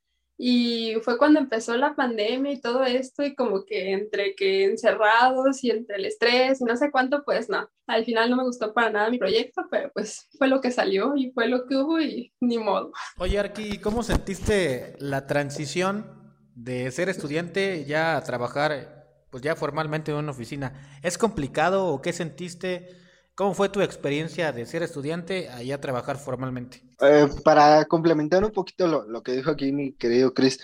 y 0.42 0.94
fue 1.03 1.18
cuando 1.18 1.38
empezó 1.38 1.76
la 1.76 1.94
pandemia 1.94 2.53
y 2.53 2.61
todo 2.62 2.83
esto, 2.85 3.22
y 3.22 3.35
como 3.35 3.66
que 3.66 3.92
entre 3.92 4.35
que 4.35 4.64
encerrados 4.64 5.62
y 5.62 5.70
entre 5.70 5.96
el 5.96 6.07
estrés 6.07 6.62
y 6.62 6.64
no 6.64 6.79
sé 6.79 6.90
cuánto, 6.90 7.22
pues 7.26 7.50
no, 7.50 7.68
al 7.87 8.07
final 8.07 8.31
no 8.31 8.37
me 8.37 8.44
gustó 8.44 8.72
para 8.72 8.88
nada 8.88 9.11
mi 9.11 9.18
proyecto, 9.18 9.66
pero 9.70 9.90
pues 9.92 10.31
fue 10.38 10.48
lo 10.48 10.62
que 10.62 10.70
salió 10.70 11.14
y 11.14 11.31
fue 11.33 11.46
lo 11.46 11.66
que 11.66 11.76
hubo 11.76 12.00
y 12.00 12.33
ni 12.40 12.57
modo. 12.57 12.90
Oye, 13.18 13.38
Arki, 13.38 13.76
¿cómo 13.81 14.03
sentiste 14.03 14.94
la 14.98 15.26
transición 15.26 16.07
de 16.55 16.90
ser 16.90 17.11
estudiante 17.11 17.85
ya 17.85 18.16
a 18.16 18.24
trabajar, 18.24 19.26
pues 19.31 19.42
ya 19.42 19.57
formalmente 19.57 20.11
en 20.11 20.16
una 20.16 20.31
oficina? 20.31 20.72
¿Es 21.03 21.18
complicado 21.18 21.88
o 21.88 22.00
qué 22.00 22.14
sentiste? 22.14 22.96
¿Cómo 23.40 23.55
fue 23.55 23.70
tu 23.70 23.81
experiencia 23.81 24.53
de 24.53 24.66
ser 24.66 24.83
estudiante 24.83 25.48
allá 25.48 25.76
a 25.76 25.81
trabajar 25.81 26.18
formalmente? 26.18 26.83
Eh, 27.00 27.26
para 27.42 27.87
complementar 27.87 28.44
un 28.44 28.50
poquito 28.50 28.87
lo, 28.87 29.09
lo, 29.09 29.22
que 29.22 29.33
dijo 29.33 29.50
aquí 29.50 29.72
mi 29.72 29.94
querido 29.94 30.35
Chris, 30.35 30.61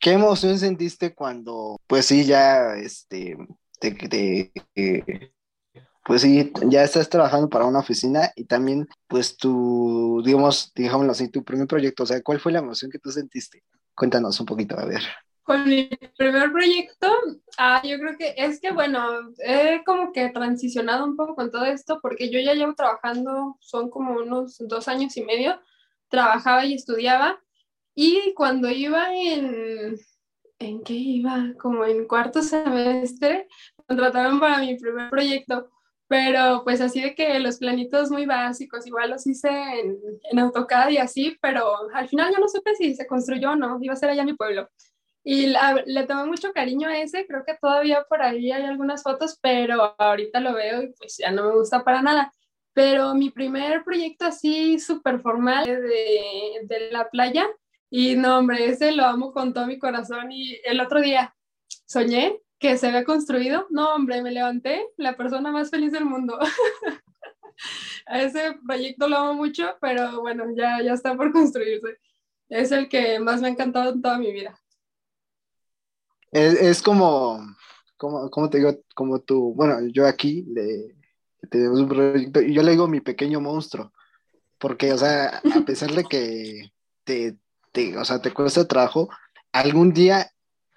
¿qué 0.00 0.12
emoción 0.12 0.58
sentiste 0.58 1.14
cuando, 1.14 1.78
pues 1.86 2.06
sí, 2.06 2.24
ya, 2.24 2.76
este, 2.76 3.36
te, 3.78 4.50
pues 6.02 6.22
sí, 6.22 6.50
ya 6.68 6.82
estás 6.82 7.10
trabajando 7.10 7.50
para 7.50 7.66
una 7.66 7.80
oficina 7.80 8.32
y 8.36 8.46
también, 8.46 8.88
pues 9.06 9.36
tu, 9.36 10.22
digamos, 10.24 10.72
digámoslo 10.74 11.12
así, 11.12 11.28
tu 11.28 11.44
primer 11.44 11.66
proyecto, 11.66 12.04
o 12.04 12.06
sea, 12.06 12.22
¿cuál 12.22 12.40
fue 12.40 12.52
la 12.52 12.60
emoción 12.60 12.90
que 12.90 12.98
tú 12.98 13.10
sentiste? 13.10 13.64
Cuéntanos 13.94 14.40
un 14.40 14.46
poquito, 14.46 14.78
a 14.78 14.86
ver 14.86 15.02
con 15.48 15.64
mi 15.66 15.88
primer 16.18 16.52
proyecto, 16.52 17.10
ah, 17.56 17.80
yo 17.82 17.98
creo 17.98 18.18
que 18.18 18.34
es 18.36 18.60
que, 18.60 18.70
bueno, 18.70 19.00
he 19.38 19.82
como 19.82 20.12
que 20.12 20.28
transicionado 20.28 21.06
un 21.06 21.16
poco 21.16 21.34
con 21.34 21.50
todo 21.50 21.64
esto 21.64 22.00
porque 22.02 22.30
yo 22.30 22.38
ya 22.38 22.52
llevo 22.52 22.74
trabajando, 22.74 23.56
son 23.60 23.88
como 23.88 24.12
unos 24.12 24.58
dos 24.58 24.88
años 24.88 25.16
y 25.16 25.24
medio, 25.24 25.58
trabajaba 26.10 26.66
y 26.66 26.74
estudiaba 26.74 27.40
y 27.94 28.34
cuando 28.34 28.68
iba 28.68 29.14
en, 29.16 29.96
¿en 30.58 30.82
qué 30.84 30.92
iba? 30.92 31.54
Como 31.58 31.86
en 31.86 32.06
cuarto 32.06 32.42
semestre, 32.42 33.48
contrataron 33.86 34.40
para 34.40 34.58
mi 34.58 34.76
primer 34.76 35.08
proyecto, 35.08 35.70
pero 36.08 36.60
pues 36.62 36.82
así 36.82 37.00
de 37.00 37.14
que 37.14 37.38
los 37.38 37.56
planitos 37.56 38.10
muy 38.10 38.26
básicos, 38.26 38.86
igual 38.86 39.10
los 39.12 39.26
hice 39.26 39.48
en, 39.48 39.98
en 40.30 40.38
AutoCAD 40.40 40.90
y 40.90 40.98
así, 40.98 41.38
pero 41.40 41.90
al 41.94 42.06
final 42.06 42.32
yo 42.34 42.38
no 42.38 42.48
supe 42.48 42.74
si 42.74 42.94
se 42.94 43.06
construyó 43.06 43.52
o 43.52 43.56
no, 43.56 43.78
iba 43.80 43.94
a 43.94 43.96
ser 43.96 44.10
allá 44.10 44.20
en 44.20 44.26
mi 44.26 44.34
pueblo. 44.34 44.68
Y 45.30 45.52
le 45.84 46.06
tomé 46.06 46.24
mucho 46.24 46.54
cariño 46.54 46.88
a 46.88 46.98
ese, 46.98 47.26
creo 47.26 47.44
que 47.44 47.52
todavía 47.60 48.02
por 48.08 48.22
ahí 48.22 48.50
hay 48.50 48.62
algunas 48.62 49.02
fotos, 49.02 49.38
pero 49.42 49.94
ahorita 49.98 50.40
lo 50.40 50.54
veo 50.54 50.82
y 50.82 50.94
pues 50.94 51.18
ya 51.18 51.30
no 51.30 51.44
me 51.44 51.54
gusta 51.54 51.84
para 51.84 52.00
nada. 52.00 52.32
Pero 52.72 53.14
mi 53.14 53.28
primer 53.28 53.84
proyecto 53.84 54.24
así 54.24 54.78
súper 54.78 55.20
formal 55.20 55.66
de, 55.66 56.60
de 56.62 56.90
la 56.92 57.10
playa, 57.10 57.46
y 57.90 58.16
no, 58.16 58.38
hombre, 58.38 58.70
ese 58.70 58.92
lo 58.92 59.04
amo 59.04 59.32
con 59.34 59.52
todo 59.52 59.66
mi 59.66 59.78
corazón. 59.78 60.32
Y 60.32 60.58
el 60.64 60.80
otro 60.80 61.02
día 61.02 61.36
soñé 61.84 62.40
que 62.58 62.78
se 62.78 62.86
había 62.86 63.04
construido. 63.04 63.66
No, 63.68 63.94
hombre, 63.94 64.22
me 64.22 64.30
levanté 64.30 64.86
la 64.96 65.14
persona 65.14 65.52
más 65.52 65.68
feliz 65.68 65.92
del 65.92 66.06
mundo. 66.06 66.38
a 68.06 68.22
ese 68.22 68.54
proyecto 68.66 69.08
lo 69.08 69.18
amo 69.18 69.34
mucho, 69.34 69.76
pero 69.82 70.22
bueno, 70.22 70.44
ya, 70.56 70.80
ya 70.82 70.94
está 70.94 71.14
por 71.14 71.32
construirse. 71.34 71.98
Es 72.48 72.72
el 72.72 72.88
que 72.88 73.20
más 73.20 73.42
me 73.42 73.48
ha 73.48 73.50
encantado 73.50 73.92
en 73.92 74.00
toda 74.00 74.16
mi 74.16 74.32
vida. 74.32 74.58
Es, 76.30 76.54
es 76.54 76.82
como, 76.82 77.40
como, 77.96 78.30
como 78.30 78.50
te 78.50 78.58
digo, 78.58 78.76
como 78.94 79.20
tú, 79.20 79.54
bueno, 79.54 79.80
yo 79.88 80.06
aquí 80.06 80.44
le, 80.48 80.94
tenemos 81.50 81.80
un 81.80 81.88
proyecto 81.88 82.40
y 82.40 82.54
yo 82.54 82.62
le 82.62 82.72
digo 82.72 82.88
mi 82.88 83.00
pequeño 83.00 83.40
monstruo, 83.40 83.92
porque, 84.58 84.92
o 84.92 84.98
sea, 84.98 85.40
a 85.54 85.60
pesar 85.66 85.92
de 85.92 86.04
que 86.04 86.72
te, 87.04 87.36
te 87.72 87.96
o 87.96 88.04
sea, 88.04 88.20
te 88.20 88.32
cuesta 88.32 88.66
trabajo, 88.66 89.08
algún 89.52 89.92
día 89.92 90.30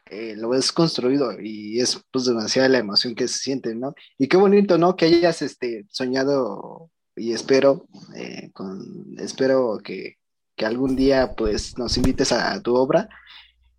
eh, 0.05 0.35
lo 0.35 0.49
ves 0.49 0.71
construido 0.71 1.39
y 1.39 1.79
es 1.79 2.01
pues 2.11 2.25
demasiada 2.25 2.69
la 2.69 2.79
emoción 2.79 3.15
que 3.15 3.27
se 3.27 3.39
siente, 3.39 3.75
¿no? 3.75 3.93
Y 4.17 4.27
qué 4.27 4.37
bonito, 4.37 4.77
¿no? 4.77 4.95
Que 4.95 5.05
hayas 5.05 5.41
este, 5.41 5.85
soñado 5.89 6.91
y 7.15 7.33
espero, 7.33 7.87
eh, 8.15 8.51
con, 8.53 9.15
espero 9.19 9.79
que, 9.83 10.17
que, 10.55 10.65
algún 10.65 10.95
día 10.95 11.33
pues 11.35 11.77
nos 11.77 11.97
invites 11.97 12.31
a, 12.31 12.53
a 12.53 12.61
tu 12.61 12.75
obra 12.75 13.09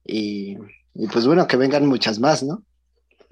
y 0.04 0.56
y 0.94 1.06
pues 1.08 1.26
bueno, 1.26 1.46
que 1.46 1.56
vengan 1.56 1.86
muchas 1.86 2.18
más, 2.18 2.42
¿no? 2.42 2.64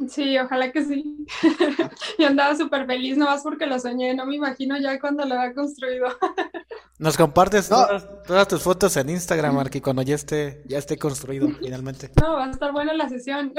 Sí, 0.09 0.39
ojalá 0.39 0.73
que 0.73 0.83
sí. 0.83 1.27
Yo 2.19 2.29
andaba 2.29 2.57
súper 2.57 2.87
feliz, 2.87 3.19
nomás 3.19 3.43
porque 3.43 3.67
lo 3.67 3.79
soñé, 3.79 4.15
no 4.15 4.25
me 4.25 4.37
imagino 4.37 4.79
ya 4.79 4.99
cuando 4.99 5.27
lo 5.27 5.35
haya 5.35 5.55
construido. 5.55 6.09
Nos 6.99 7.17
compartes 7.17 7.69
todas, 7.69 8.49
tus 8.49 8.63
fotos 8.63 8.97
en 8.97 9.11
Instagram, 9.11 9.55
Marky, 9.55 9.81
cuando 9.81 10.03
ya 10.03 10.15
esté, 10.15 10.63
ya 10.67 10.79
esté 10.79 10.99
construido 10.99 11.49
finalmente. 11.61 12.11
No, 12.21 12.35
va 12.35 12.47
a 12.47 12.51
estar 12.51 12.73
buena 12.73 12.95
la 12.95 13.09
sesión. 13.09 13.53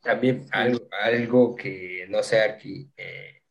También 0.00 0.46
algo, 0.52 0.80
algo 1.04 1.56
que, 1.56 2.06
no 2.08 2.22
sé, 2.22 2.40
Arqui, 2.40 2.90
eh, 2.96 3.42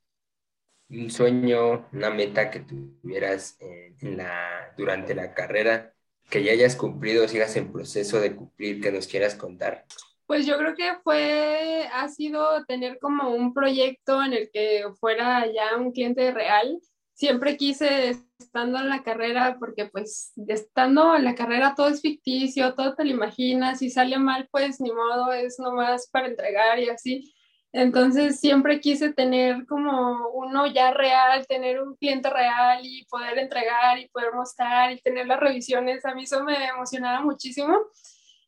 un 0.89 1.09
sueño, 1.09 1.87
una 1.91 2.09
meta 2.09 2.49
que 2.49 2.61
tuvieras 2.61 3.57
en 3.59 4.17
la, 4.17 4.73
durante 4.77 5.15
la 5.15 5.33
carrera 5.33 5.94
que 6.29 6.43
ya 6.43 6.51
hayas 6.51 6.75
cumplido, 6.75 7.27
sigas 7.27 7.55
en 7.55 7.71
proceso 7.71 8.19
de 8.19 8.35
cumplir, 8.35 8.81
que 8.81 8.91
nos 8.91 9.07
quieras 9.07 9.35
contar? 9.35 9.85
Pues 10.25 10.45
yo 10.45 10.57
creo 10.57 10.75
que 10.75 10.95
fue, 11.03 11.87
ha 11.93 12.07
sido 12.09 12.65
tener 12.65 12.97
como 12.99 13.29
un 13.29 13.53
proyecto 13.53 14.23
en 14.23 14.33
el 14.33 14.49
que 14.51 14.85
fuera 14.99 15.45
ya 15.45 15.77
un 15.77 15.91
cliente 15.91 16.31
real. 16.31 16.79
Siempre 17.13 17.57
quise 17.57 18.17
estando 18.39 18.79
en 18.79 18.89
la 18.89 19.03
carrera, 19.03 19.57
porque 19.59 19.85
pues 19.85 20.33
estando 20.47 21.15
en 21.15 21.23
la 21.23 21.35
carrera 21.35 21.73
todo 21.75 21.89
es 21.89 22.01
ficticio, 22.01 22.73
todo 22.73 22.95
te 22.95 23.05
lo 23.05 23.11
imaginas, 23.11 23.79
si 23.79 23.89
sale 23.89 24.17
mal 24.17 24.49
pues 24.51 24.81
ni 24.81 24.91
modo, 24.91 25.31
es 25.31 25.59
nomás 25.59 26.09
para 26.11 26.27
entregar 26.27 26.79
y 26.79 26.89
así. 26.89 27.34
Entonces 27.77 28.39
siempre 28.39 28.79
quise 28.79 29.11
tener 29.11 29.65
como 29.65 30.29
uno 30.29 30.65
ya 30.65 30.91
real, 30.91 31.45
tener 31.45 31.81
un 31.81 31.93
cliente 31.97 32.29
real 32.29 32.79
y 32.85 33.03
poder 33.07 33.37
entregar 33.37 33.99
y 33.99 34.07
poder 34.07 34.33
mostrar 34.33 34.93
y 34.93 35.01
tener 35.01 35.27
las 35.27 35.41
revisiones. 35.41 36.05
A 36.05 36.15
mí 36.15 36.23
eso 36.23 36.41
me 36.45 36.67
emocionaba 36.67 37.19
muchísimo. 37.19 37.77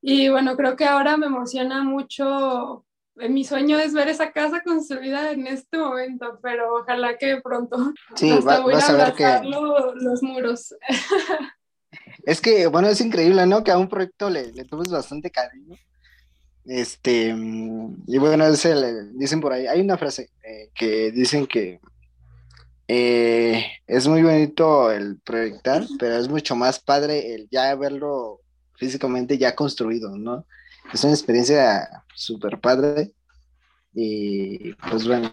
Y 0.01 0.29
bueno, 0.29 0.55
creo 0.55 0.77
que 0.77 0.85
ahora 0.85 1.17
me 1.17 1.25
emociona 1.25 1.83
mucho. 1.83 2.85
Eh, 3.17 3.27
mi 3.27 3.43
sueño 3.43 3.77
es 3.77 3.93
ver 3.93 4.07
esa 4.07 4.31
casa 4.31 4.61
construida 4.63 5.31
en 5.31 5.45
este 5.47 5.77
momento, 5.77 6.39
pero 6.41 6.75
ojalá 6.75 7.17
que 7.17 7.41
pronto. 7.41 7.75
Sí, 8.15 8.29
va, 8.47 8.61
voy 8.61 8.75
vas 8.75 8.89
a, 8.89 8.95
ver 8.95 9.13
que 9.13 9.41
los 9.43 10.23
muros. 10.23 10.73
Es 12.23 12.41
que, 12.41 12.67
bueno, 12.67 12.89
es 12.89 12.99
increíble, 12.99 13.45
¿no? 13.45 13.63
Que 13.63 13.71
a 13.71 13.77
un 13.77 13.87
proyecto 13.87 14.29
le, 14.29 14.51
le 14.51 14.65
tomes 14.65 14.89
bastante 14.89 15.31
cariño 15.31 15.77
este, 16.67 17.33
mm, 17.33 18.03
y 18.07 18.17
bueno, 18.17 18.45
dicen 18.51 19.41
por 19.41 19.53
ahí, 19.53 19.67
hay 19.67 19.81
una 19.81 19.97
frase 19.97 20.29
eh, 20.43 20.69
que 20.75 21.11
dicen 21.11 21.47
que 21.47 21.79
eh, 22.89 23.65
es 23.85 24.07
muy 24.07 24.21
bonito 24.21 24.91
el 24.91 25.17
proyectar, 25.19 25.85
pero 25.99 26.17
es 26.17 26.29
mucho 26.29 26.55
más 26.55 26.79
padre 26.79 27.35
el 27.35 27.47
ya 27.49 27.73
verlo 27.75 28.41
físicamente 28.75 29.37
ya 29.37 29.55
construido, 29.55 30.17
¿no? 30.17 30.45
Es 30.93 31.03
una 31.03 31.13
experiencia 31.13 31.89
súper 32.15 32.59
padre. 32.59 33.11
Y 33.93 34.73
pues 34.89 35.07
bueno, 35.07 35.31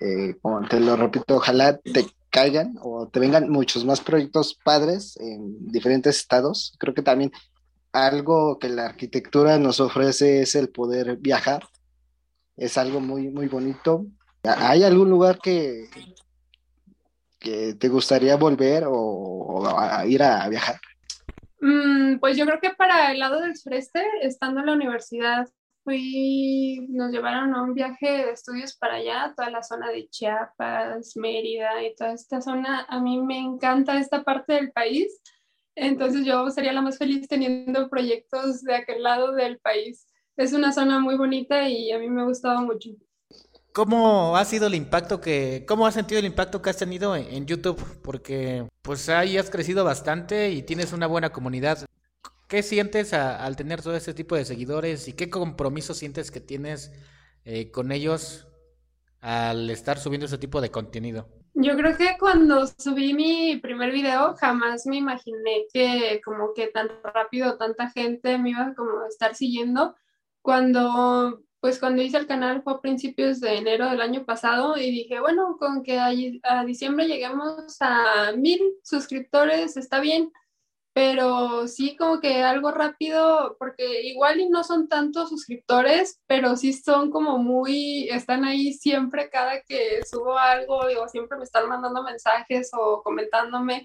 eh, 0.00 0.34
como 0.40 0.66
te 0.66 0.80
lo 0.80 0.96
repito, 0.96 1.36
ojalá 1.36 1.76
te 1.78 2.06
caigan 2.30 2.76
o 2.82 3.08
te 3.08 3.20
vengan 3.20 3.50
muchos 3.50 3.84
más 3.84 4.00
proyectos 4.00 4.54
padres 4.64 5.16
en 5.20 5.66
diferentes 5.68 6.16
estados. 6.18 6.74
Creo 6.78 6.94
que 6.94 7.02
también 7.02 7.32
algo 8.06 8.58
que 8.58 8.68
la 8.68 8.86
arquitectura 8.86 9.58
nos 9.58 9.80
ofrece 9.80 10.42
es 10.42 10.54
el 10.54 10.68
poder 10.68 11.16
viajar. 11.16 11.64
Es 12.56 12.76
algo 12.78 13.00
muy, 13.00 13.28
muy 13.28 13.48
bonito. 13.48 14.06
¿Hay 14.42 14.82
algún 14.84 15.10
lugar 15.10 15.38
que, 15.42 15.88
que 17.38 17.74
te 17.74 17.88
gustaría 17.88 18.36
volver 18.36 18.84
o, 18.86 19.64
ir 20.06 20.22
a 20.22 20.48
viajar? 20.48 20.80
Mm, 21.60 22.18
pues 22.18 22.36
yo 22.36 22.46
creo 22.46 22.60
que 22.60 22.70
para 22.70 23.10
el 23.12 23.18
lado 23.18 23.40
del 23.40 23.56
sureste, 23.56 24.04
estando 24.22 24.60
en 24.60 24.66
la 24.66 24.72
universidad, 24.74 25.48
fui, 25.84 26.86
nos 26.90 27.10
llevaron 27.10 27.54
a 27.54 27.62
un 27.62 27.74
viaje 27.74 28.06
de 28.06 28.30
estudios 28.32 28.76
para 28.76 28.96
allá, 28.96 29.32
toda 29.34 29.50
la 29.50 29.62
zona 29.62 29.90
de 29.90 30.08
Chiapas, 30.08 31.16
Mérida 31.16 31.82
y 31.82 31.94
toda 31.94 32.12
esta 32.12 32.40
zona. 32.40 32.84
A 32.88 33.00
mí 33.00 33.20
me 33.20 33.38
encanta 33.38 33.98
esta 33.98 34.22
parte 34.22 34.54
del 34.54 34.70
país, 34.70 35.20
entonces 35.80 36.24
yo 36.24 36.50
sería 36.50 36.72
la 36.72 36.82
más 36.82 36.98
feliz 36.98 37.28
teniendo 37.28 37.88
proyectos 37.88 38.62
de 38.62 38.74
aquel 38.74 39.02
lado 39.02 39.32
del 39.32 39.58
país. 39.58 40.06
Es 40.36 40.52
una 40.52 40.72
zona 40.72 41.00
muy 41.00 41.16
bonita 41.16 41.68
y 41.68 41.90
a 41.92 41.98
mí 41.98 42.08
me 42.08 42.22
ha 42.22 42.24
gustado 42.24 42.60
mucho. 42.62 42.90
¿Cómo 43.72 44.36
ha 44.36 44.44
sido 44.44 44.66
el 44.66 44.74
impacto 44.74 45.20
que, 45.20 45.64
cómo 45.66 45.86
has 45.86 45.94
sentido 45.94 46.18
el 46.18 46.26
impacto 46.26 46.60
que 46.62 46.70
has 46.70 46.76
tenido 46.76 47.14
en, 47.14 47.46
YouTube? 47.46 47.80
Porque 48.02 48.66
pues 48.82 49.08
ahí 49.08 49.38
has 49.38 49.50
crecido 49.50 49.84
bastante 49.84 50.50
y 50.50 50.62
tienes 50.62 50.92
una 50.92 51.06
buena 51.06 51.30
comunidad. 51.30 51.86
¿Qué 52.48 52.62
sientes 52.62 53.12
al 53.12 53.56
tener 53.56 53.82
todo 53.82 53.94
ese 53.94 54.14
tipo 54.14 54.34
de 54.34 54.44
seguidores 54.44 55.06
y 55.06 55.12
qué 55.12 55.30
compromiso 55.30 55.94
sientes 55.94 56.30
que 56.30 56.40
tienes 56.40 56.90
eh, 57.44 57.70
con 57.70 57.92
ellos 57.92 58.48
al 59.20 59.70
estar 59.70 59.98
subiendo 59.98 60.26
ese 60.26 60.38
tipo 60.38 60.60
de 60.60 60.70
contenido? 60.70 61.28
Yo 61.60 61.76
creo 61.76 61.96
que 61.96 62.16
cuando 62.20 62.68
subí 62.68 63.14
mi 63.14 63.56
primer 63.56 63.90
video 63.90 64.36
jamás 64.36 64.86
me 64.86 64.98
imaginé 64.98 65.66
que 65.72 66.20
como 66.24 66.54
que 66.54 66.68
tan 66.68 66.88
rápido 67.02 67.58
tanta 67.58 67.90
gente 67.90 68.38
me 68.38 68.50
iba 68.50 68.74
como 68.76 69.00
a 69.00 69.08
estar 69.08 69.34
siguiendo. 69.34 69.96
Cuando 70.40 71.42
pues 71.60 71.80
cuando 71.80 72.00
hice 72.00 72.16
el 72.16 72.28
canal 72.28 72.62
fue 72.62 72.74
a 72.74 72.80
principios 72.80 73.40
de 73.40 73.56
enero 73.56 73.90
del 73.90 74.00
año 74.02 74.24
pasado 74.24 74.76
y 74.78 74.88
dije, 74.92 75.18
bueno, 75.18 75.56
con 75.58 75.82
que 75.82 75.98
a, 75.98 76.10
diciembre 76.64 77.08
lleguemos 77.08 77.76
a 77.80 78.32
mil 78.36 78.60
suscriptores 78.84 79.76
está 79.76 79.98
bien, 79.98 80.30
pero 80.92 81.68
sí 81.68 81.96
como 81.96 82.20
que 82.20 82.42
algo 82.42 82.70
rápido, 82.70 83.56
porque 83.58 84.02
igual 84.02 84.40
y 84.40 84.48
no 84.48 84.64
son 84.64 84.88
tantos 84.88 85.28
suscriptores, 85.28 86.20
pero 86.26 86.56
sí 86.56 86.72
son 86.72 87.10
como 87.10 87.38
muy, 87.38 88.08
están 88.08 88.44
ahí 88.44 88.72
siempre 88.72 89.30
cada 89.30 89.62
que 89.62 90.00
subo 90.10 90.36
algo 90.38 90.78
o 90.78 91.08
siempre 91.08 91.38
me 91.38 91.44
están 91.44 91.68
mandando 91.68 92.02
mensajes 92.02 92.70
o 92.72 93.02
comentándome. 93.02 93.84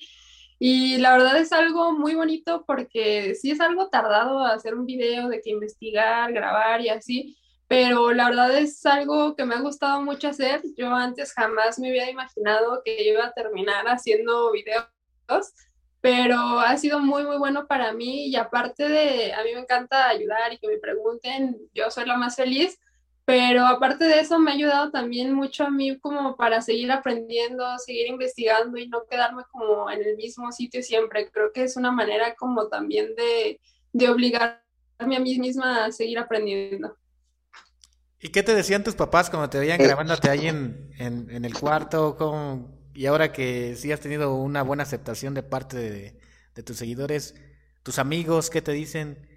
Y 0.59 0.97
la 0.97 1.11
verdad 1.11 1.37
es 1.37 1.51
algo 1.51 1.91
muy 1.91 2.15
bonito 2.15 2.63
porque 2.65 3.35
sí 3.35 3.51
es 3.51 3.59
algo 3.59 3.89
tardado 3.89 4.39
hacer 4.45 4.75
un 4.75 4.85
video 4.85 5.27
de 5.27 5.41
que 5.41 5.49
investigar, 5.49 6.31
grabar 6.31 6.81
y 6.81 6.89
así, 6.89 7.37
pero 7.67 8.13
la 8.13 8.29
verdad 8.29 8.57
es 8.57 8.85
algo 8.85 9.35
que 9.35 9.45
me 9.45 9.55
ha 9.55 9.61
gustado 9.61 10.01
mucho 10.01 10.29
hacer. 10.29 10.61
Yo 10.77 10.93
antes 10.93 11.33
jamás 11.33 11.79
me 11.79 11.89
hubiera 11.89 12.09
imaginado 12.09 12.81
que 12.83 13.03
iba 13.03 13.25
a 13.25 13.33
terminar 13.33 13.85
haciendo 13.87 14.51
videos, 14.51 14.87
pero 16.03 16.59
ha 16.59 16.75
sido 16.75 16.99
muy, 16.99 17.23
muy 17.23 17.37
bueno 17.37 17.65
para 17.65 17.93
mí 17.93 18.25
y 18.25 18.35
aparte 18.35 18.89
de, 18.89 19.31
a 19.31 19.41
mí 19.41 19.51
me 19.53 19.61
encanta 19.61 20.09
ayudar 20.09 20.51
y 20.51 20.57
que 20.57 20.67
me 20.67 20.77
pregunten, 20.77 21.57
yo 21.73 21.89
soy 21.89 22.05
la 22.05 22.17
más 22.17 22.35
feliz, 22.35 22.77
pero 23.23 23.65
aparte 23.65 24.03
de 24.03 24.19
eso 24.19 24.37
me 24.37 24.51
ha 24.51 24.53
ayudado 24.53 24.91
también 24.91 25.33
mucho 25.33 25.63
a 25.63 25.69
mí 25.69 25.97
como 25.99 26.35
para 26.35 26.61
seguir 26.61 26.91
aprendiendo, 26.91 27.63
seguir 27.77 28.07
investigando 28.07 28.77
y 28.77 28.89
no 28.89 29.05
quedarme 29.09 29.43
como 29.49 29.89
en 29.89 30.03
el 30.03 30.17
mismo 30.17 30.51
sitio 30.51 30.83
siempre. 30.83 31.31
Creo 31.31 31.53
que 31.53 31.63
es 31.63 31.77
una 31.77 31.89
manera 31.93 32.35
como 32.35 32.67
también 32.67 33.15
de, 33.15 33.61
de 33.93 34.09
obligarme 34.09 34.59
a 34.99 35.05
mí 35.05 35.39
misma 35.39 35.85
a 35.85 35.91
seguir 35.93 36.19
aprendiendo. 36.19 36.97
¿Y 38.19 38.27
qué 38.27 38.43
te 38.43 38.53
decían 38.53 38.83
tus 38.83 38.95
papás 38.95 39.29
cuando 39.29 39.49
te 39.49 39.57
veían 39.57 39.79
eh. 39.79 39.85
grabándote 39.85 40.29
ahí 40.29 40.49
en, 40.49 40.91
en, 40.97 41.45
el 41.45 41.57
cuarto? 41.57 42.17
Y 42.93 43.05
ahora 43.07 43.31
que 43.31 43.75
sí 43.75 43.91
has 43.91 43.99
tenido 43.99 44.35
una 44.35 44.61
buena 44.61 44.83
aceptación 44.83 45.33
de 45.33 45.43
parte 45.43 45.77
de, 46.53 46.63
tus 46.63 46.77
seguidores, 46.77 47.35
tus 47.81 47.99
amigos, 47.99 48.49
¿qué 48.49 48.61
te 48.61 48.71
dicen? 48.71 49.27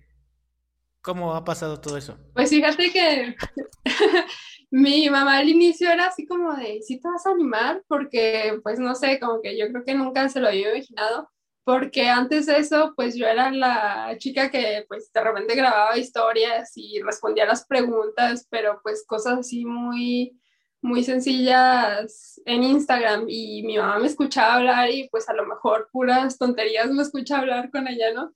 ¿Cómo 1.00 1.34
ha 1.34 1.44
pasado 1.44 1.80
todo 1.80 1.96
eso? 1.96 2.18
Pues 2.34 2.50
fíjate 2.50 2.92
que 2.92 3.36
mi 4.70 5.08
mamá 5.08 5.38
al 5.38 5.48
inicio 5.48 5.90
era 5.90 6.06
así 6.06 6.26
como 6.26 6.54
de, 6.54 6.82
¿sí 6.82 7.00
te 7.00 7.08
vas 7.08 7.26
a 7.26 7.30
animar? 7.30 7.82
Porque, 7.88 8.58
pues 8.62 8.78
no 8.78 8.94
sé, 8.94 9.18
como 9.18 9.40
que 9.40 9.56
yo 9.58 9.68
creo 9.68 9.84
que 9.84 9.94
nunca 9.94 10.28
se 10.28 10.40
lo 10.40 10.48
había 10.48 10.70
imaginado 10.70 11.30
porque 11.66 12.08
antes 12.08 12.46
de 12.46 12.58
eso, 12.58 12.92
pues 12.94 13.16
yo 13.16 13.26
era 13.26 13.50
la 13.50 14.14
chica 14.18 14.52
que 14.52 14.84
pues 14.86 15.10
de 15.12 15.20
repente 15.20 15.56
grababa 15.56 15.98
historias 15.98 16.70
y 16.76 17.02
respondía 17.02 17.42
a 17.42 17.48
las 17.48 17.66
preguntas, 17.66 18.46
pero 18.48 18.78
pues 18.84 19.04
cosas 19.04 19.40
así 19.40 19.64
muy, 19.64 20.40
muy 20.86 21.04
sencillas 21.04 22.40
en 22.46 22.62
Instagram 22.62 23.26
y 23.28 23.62
mi 23.64 23.78
mamá 23.78 23.98
me 23.98 24.06
escuchaba 24.06 24.54
hablar 24.54 24.90
y 24.90 25.08
pues 25.10 25.28
a 25.28 25.34
lo 25.34 25.46
mejor 25.46 25.88
puras 25.92 26.38
tonterías 26.38 26.90
me 26.90 27.02
escucha 27.02 27.38
hablar 27.38 27.70
con 27.70 27.88
ella, 27.88 28.12
¿no? 28.14 28.32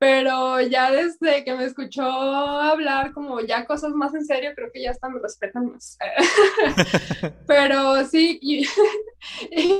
pero 0.00 0.58
ya 0.62 0.90
desde 0.90 1.44
que 1.44 1.54
me 1.54 1.66
escuchó 1.66 2.02
hablar 2.02 3.12
como 3.12 3.38
ya 3.40 3.66
cosas 3.66 3.92
más 3.92 4.14
en 4.14 4.24
serio, 4.24 4.52
creo 4.56 4.72
que 4.72 4.80
ya 4.80 4.92
hasta 4.92 5.10
me 5.10 5.20
respetan 5.20 5.72
más. 5.72 5.98
pero 7.46 8.02
sí, 8.06 8.38
y, 8.42 8.64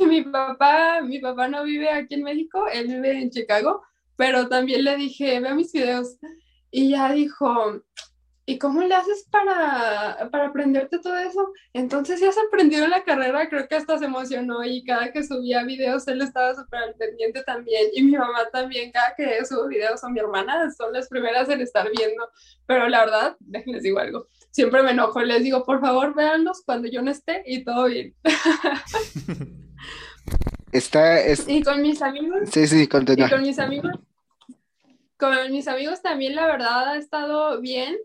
mi 0.04 0.20
papá, 0.20 1.00
mi 1.00 1.20
papá 1.20 1.48
no 1.48 1.64
vive 1.64 1.88
aquí 1.88 2.16
en 2.16 2.24
México, 2.24 2.66
él 2.70 2.88
vive 2.88 3.18
en 3.18 3.30
Chicago, 3.30 3.82
pero 4.14 4.46
también 4.46 4.84
le 4.84 4.94
dije, 4.96 5.40
vea 5.40 5.54
mis 5.54 5.72
videos, 5.72 6.18
y 6.70 6.90
ya 6.90 7.10
dijo, 7.12 7.80
¿y 8.46 8.58
cómo 8.58 8.82
le 8.82 8.94
haces 8.94 9.26
para, 9.30 10.28
para 10.30 10.48
aprenderte 10.48 10.98
todo 10.98 11.16
eso? 11.16 11.52
Entonces, 11.72 12.18
si 12.18 12.26
has 12.26 12.36
aprendido 12.38 12.86
la 12.88 13.04
carrera, 13.04 13.48
creo 13.48 13.68
que 13.68 13.76
hasta 13.76 13.98
se 13.98 14.06
emocionó 14.06 14.64
y 14.64 14.82
cada 14.84 15.12
que 15.12 15.22
subía 15.22 15.62
videos, 15.62 16.08
él 16.08 16.20
estaba 16.20 16.54
súper 16.54 16.80
al 16.82 16.94
pendiente 16.94 17.42
también. 17.44 17.88
Y 17.92 18.02
mi 18.02 18.16
mamá 18.16 18.48
también, 18.52 18.90
cada 18.90 19.14
que 19.14 19.44
subo 19.44 19.68
videos, 19.68 20.02
o 20.02 20.10
mi 20.10 20.18
hermana, 20.18 20.70
son 20.72 20.92
las 20.92 21.08
primeras 21.08 21.48
en 21.48 21.60
estar 21.60 21.88
viendo. 21.96 22.28
Pero 22.66 22.88
la 22.88 23.04
verdad, 23.04 23.36
déjenles 23.40 23.82
digo 23.82 23.98
algo, 23.98 24.26
siempre 24.50 24.82
me 24.82 24.90
enojo, 24.90 25.20
les 25.22 25.42
digo, 25.42 25.64
por 25.64 25.80
favor, 25.80 26.14
véanlos 26.14 26.62
cuando 26.64 26.88
yo 26.88 27.02
no 27.02 27.10
esté 27.10 27.42
y 27.46 27.64
todo 27.64 27.86
bien. 27.86 28.14
Está, 30.72 31.20
Y 31.48 31.62
con 31.62 31.82
mis 31.82 32.00
amigos. 32.00 32.48
Sí, 32.52 32.66
sí, 32.68 32.86
continúa. 32.86 33.26
Y 33.26 33.30
con 33.30 33.42
mis 33.42 33.58
amigos. 33.58 33.92
Con 35.16 35.50
mis 35.50 35.66
amigos 35.68 36.00
también, 36.00 36.36
la 36.36 36.46
verdad, 36.46 36.90
ha 36.90 36.96
estado 36.96 37.60
bien 37.60 37.96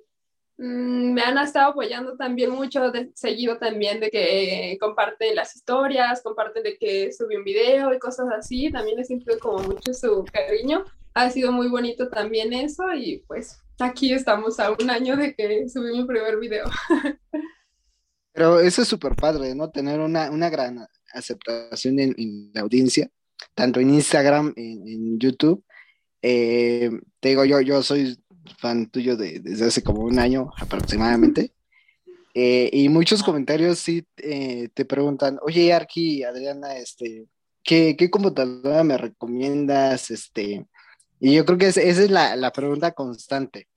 me 0.58 1.22
han 1.22 1.38
estado 1.38 1.72
apoyando 1.72 2.16
también 2.16 2.51
mucho, 2.51 2.91
de, 2.91 3.12
seguido 3.14 3.58
también 3.58 3.99
de 3.99 4.10
que 4.10 4.78
comparten 4.80 5.36
las 5.36 5.56
historias, 5.56 6.22
comparten 6.22 6.64
de 6.64 6.78
que 6.78 7.12
subí 7.12 7.36
un 7.36 7.43
video 7.43 7.93
y 7.93 7.99
cosas 7.99 8.28
así, 8.38 8.72
también 8.72 8.97
les 8.97 9.08
siento 9.08 9.38
como 9.39 9.60
mucho 9.60 9.93
su 9.93 10.24
cariño. 10.32 10.86
Ha 11.14 11.30
sido 11.30 11.51
muy 11.51 11.68
bonito 11.68 12.10
también 12.10 12.53
eso 12.53 12.93
y 12.93 13.24
pues 13.28 13.60
aquí 13.80 14.14
estamos 14.14 14.60
a 14.60 14.72
un 14.72 14.89
año 14.89 15.18
de 15.18 15.36
que 15.36 15.68
subí 15.70 15.97
mi 15.97 16.06
primer 16.06 16.38
video. 16.39 16.66
Pero 18.34 18.60
eso 18.60 18.82
es 18.82 18.88
súper 18.88 19.16
padre, 19.16 19.56
¿no? 19.56 19.70
Tener 19.70 19.99
una, 19.99 20.30
una 20.30 20.49
gran 20.49 20.86
aceptación 21.14 21.99
en, 21.99 22.51
la 22.53 22.62
audiencia, 22.62 23.10
tanto 23.53 23.80
en 23.80 23.91
Instagram, 23.91 24.53
en, 24.58 25.18
YouTube. 25.18 25.64
Eh, 26.22 26.91
te 27.22 27.30
digo, 27.30 27.45
yo, 27.45 27.62
yo 27.62 27.82
soy 27.82 28.18
fan 28.58 28.89
tuyo 28.89 29.18
de, 29.18 29.39
desde 29.39 29.68
hace 29.68 29.84
como 29.84 30.02
un 30.02 30.20
año 30.20 30.52
aproximadamente. 30.58 31.52
Eh, 32.34 32.70
y 32.74 32.89
muchos 32.89 33.24
comentarios 33.24 33.80
sí 33.80 34.06
eh, 34.18 34.68
te 34.74 34.84
preguntan, 34.84 35.39
oye, 35.41 35.72
Arki, 35.72 36.24
Adriana, 36.24 36.76
este, 36.76 37.28
¿qué, 37.64 37.96
¿qué, 37.98 38.10
computadora 38.10 38.84
me 38.84 38.98
recomiendas? 38.98 40.12
Este, 40.12 40.66
y 41.20 41.34
yo 41.34 41.46
creo 41.46 41.58
que 41.58 41.68
esa 41.68 41.82
es 41.82 42.12
la, 42.12 42.36
la 42.36 42.52
pregunta 42.52 42.91
constante. 42.91 43.70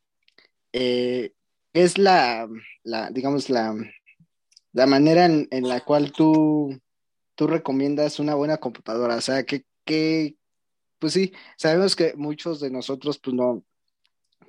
Eh, 0.73 1.33
es 1.73 1.99
la, 1.99 2.49
la, 2.83 3.11
digamos, 3.11 3.49
la, 3.49 3.75
la 4.73 4.87
manera 4.87 5.27
en, 5.27 5.47
en, 5.53 5.69
la 5.69 5.81
cual 5.85 6.13
tú, 6.13 6.77
tú 7.37 7.47
recomiendas 7.47 8.19
una 8.19 8.35
buena 8.35 8.57
computadora. 8.59 9.17
O 9.17 9.21
sea, 9.21 9.45
que, 9.45 9.65
que, 9.85 10.37
pues 10.99 11.13
sí, 11.13 11.33
sabemos 11.57 11.95
que 11.95 12.15
muchos 12.17 12.61
de 12.61 12.71
nosotros, 12.71 13.19
pues 13.19 13.35
no, 13.37 13.65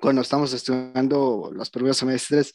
cuando 0.02 0.22
estamos 0.22 0.54
estudiando 0.54 1.52
los 1.54 1.70
primeros 1.70 1.98
semestres, 1.98 2.54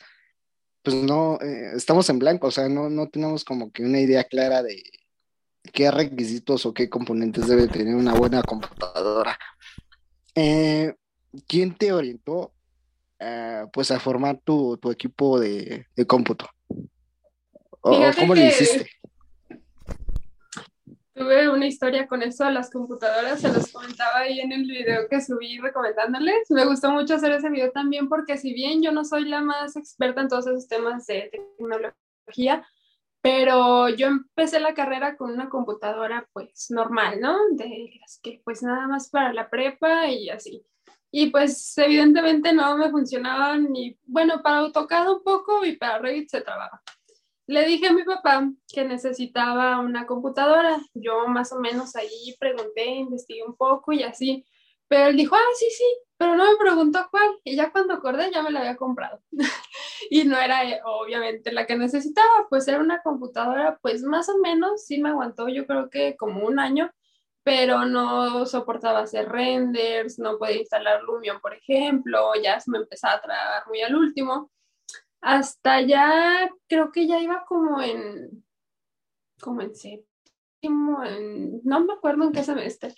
pues 0.83 0.97
no, 0.97 1.39
eh, 1.41 1.73
estamos 1.75 2.09
en 2.11 2.19
blanco, 2.19 2.49
o 2.49 2.51
sea, 2.51 2.69
no, 2.69 2.91
no 2.91 3.09
tenemos 3.09 3.45
como 3.45 3.73
que 3.73 3.85
una 3.85 4.01
idea 4.01 4.25
clara 4.25 4.63
de 4.63 4.83
qué 5.73 5.91
requisitos 5.91 6.67
o 6.67 6.75
qué 6.75 6.91
componentes 6.91 7.49
debe 7.49 7.69
tener 7.69 7.95
una 7.95 8.15
buena 8.15 8.43
computadora. 8.43 9.39
Eh, 10.35 10.95
¿Quién 11.49 11.75
te 11.75 11.93
orientó 11.93 12.53
eh, 13.19 13.65
pues 13.73 13.91
a 13.91 13.99
formar 13.99 14.39
tu, 14.45 14.79
equipo 14.91 15.41
de, 15.41 15.87
cómputo? 16.07 16.49
¿O 17.81 18.11
cómo 18.19 18.35
le 18.35 18.49
hiciste? 18.49 18.91
Tuve 21.15 21.49
una 21.49 21.67
historia 21.67 22.09
con 22.09 22.23
eso 22.23 22.45
de 22.45 22.51
las 22.51 22.71
computadoras, 22.71 23.41
se 23.41 23.53
los 23.53 23.71
comentaba 23.71 24.19
ahí 24.19 24.41
en 24.41 24.51
el 24.51 24.65
video 24.65 25.07
que 25.09 25.21
subí 25.21 25.59
recomendándoles. 25.59 26.51
Me 26.51 26.65
gustó 26.65 26.91
mucho 26.91 27.15
hacer 27.15 27.31
ese 27.31 27.51
video 27.51 27.71
también 27.71 28.09
porque 28.09 28.37
si 28.37 28.53
bien 28.53 28.83
yo 28.83 28.91
no 28.91 29.05
soy 29.05 29.27
la 29.27 29.41
más 29.41 29.77
experta 29.77 30.23
en 30.23 30.29
todos 30.29 30.49
esos 30.49 30.67
temas 30.67 31.07
de 31.07 31.31
tecnología, 31.31 32.67
pero 33.21 33.89
yo 33.91 34.09
empecé 34.09 34.59
la 34.59 34.75
carrera 34.75 35.17
con 35.17 35.31
una 35.31 35.49
computadora 35.49 36.29
pues 36.33 36.67
normal, 36.71 37.21
¿no? 37.21 37.39
De 37.53 37.93
las 38.01 38.19
que 38.21 38.43
pues 38.45 38.65
nada 38.65 38.89
más 38.89 39.09
para 39.09 39.33
la 39.33 39.49
prepa 39.49 40.09
y 40.09 40.31
así. 40.31 40.67
Y 41.13 41.31
pues 41.31 41.79
evidentemente 41.79 42.53
no 42.53 42.77
me 42.77 42.91
funcionaba 42.91 43.57
ni, 43.57 43.97
bueno, 44.05 44.43
para 44.43 44.59
AutoCAD 44.59 45.13
un 45.13 45.23
poco 45.23 45.65
y 45.65 45.77
para 45.77 46.01
Revit 46.01 46.29
se 46.29 46.41
trababa. 46.41 46.83
Le 47.47 47.67
dije 47.67 47.89
a 47.89 47.93
mi 47.93 48.05
papá 48.05 48.51
que 48.73 48.85
necesitaba 48.85 49.79
una 49.81 50.07
computadora. 50.07 50.81
Yo 50.95 51.27
más 51.29 51.53
o 51.53 51.61
menos 51.61 51.95
ahí 51.97 52.35
pregunté, 52.39 52.87
investigué 52.87 53.45
un 53.45 53.57
poco 53.57 53.93
y 53.93 54.03
así. 54.03 54.45
Pero 54.89 55.09
él 55.09 55.17
dijo, 55.17 55.35
ah, 55.35 55.55
sí, 55.59 55.67
sí, 55.71 55.85
pero 56.17 56.37
no 56.37 56.45
me 56.45 56.57
preguntó 56.57 57.07
cuál. 57.11 57.39
Y 57.45 57.57
ya 57.57 57.71
cuando 57.71 57.95
acordé 57.95 58.31
ya 58.33 58.43
me 58.43 58.51
la 58.51 58.61
había 58.61 58.77
comprado. 58.77 59.21
y 60.11 60.25
no 60.25 60.39
era 60.39 60.65
eh, 60.65 60.81
obviamente 60.85 61.53
la 61.53 61.67
que 61.67 61.77
necesitaba, 61.77 62.47
pues 62.49 62.67
era 62.69 62.79
una 62.81 63.03
computadora, 63.03 63.79
pues 63.83 64.03
más 64.03 64.29
o 64.29 64.39
menos 64.39 64.85
sí 64.87 65.01
me 65.01 65.11
aguantó, 65.11 65.49
yo 65.49 65.67
creo 65.67 65.91
que 65.91 66.17
como 66.17 66.47
un 66.47 66.59
año, 66.59 66.91
pero 67.43 67.85
no 67.87 68.47
soportaba 68.47 69.01
hacer 69.01 69.29
renders, 69.29 70.19
no 70.19 70.39
podía 70.39 70.59
instalar 70.59 71.03
Lumion, 71.03 71.41
por 71.41 71.55
ejemplo, 71.55 72.33
ya 72.43 72.61
se 72.61 72.71
me 72.71 72.79
empezaba 72.79 73.15
a 73.15 73.21
tragar 73.23 73.67
muy 73.69 73.83
al 73.83 73.97
último 73.97 74.51
hasta 75.25 75.81
ya, 75.81 76.51
creo 76.69 76.93
que 76.93 77.07
ya 77.07 77.19
iba 77.19 77.45
como 77.47 77.81
en, 77.81 78.45
como 79.41 79.63
en 79.63 79.75
séptimo, 79.75 80.99
no 81.65 81.85
me 81.85 81.95
acuerdo 81.95 82.25
en 82.25 82.33
qué 82.33 82.45
semestre, 82.45 82.95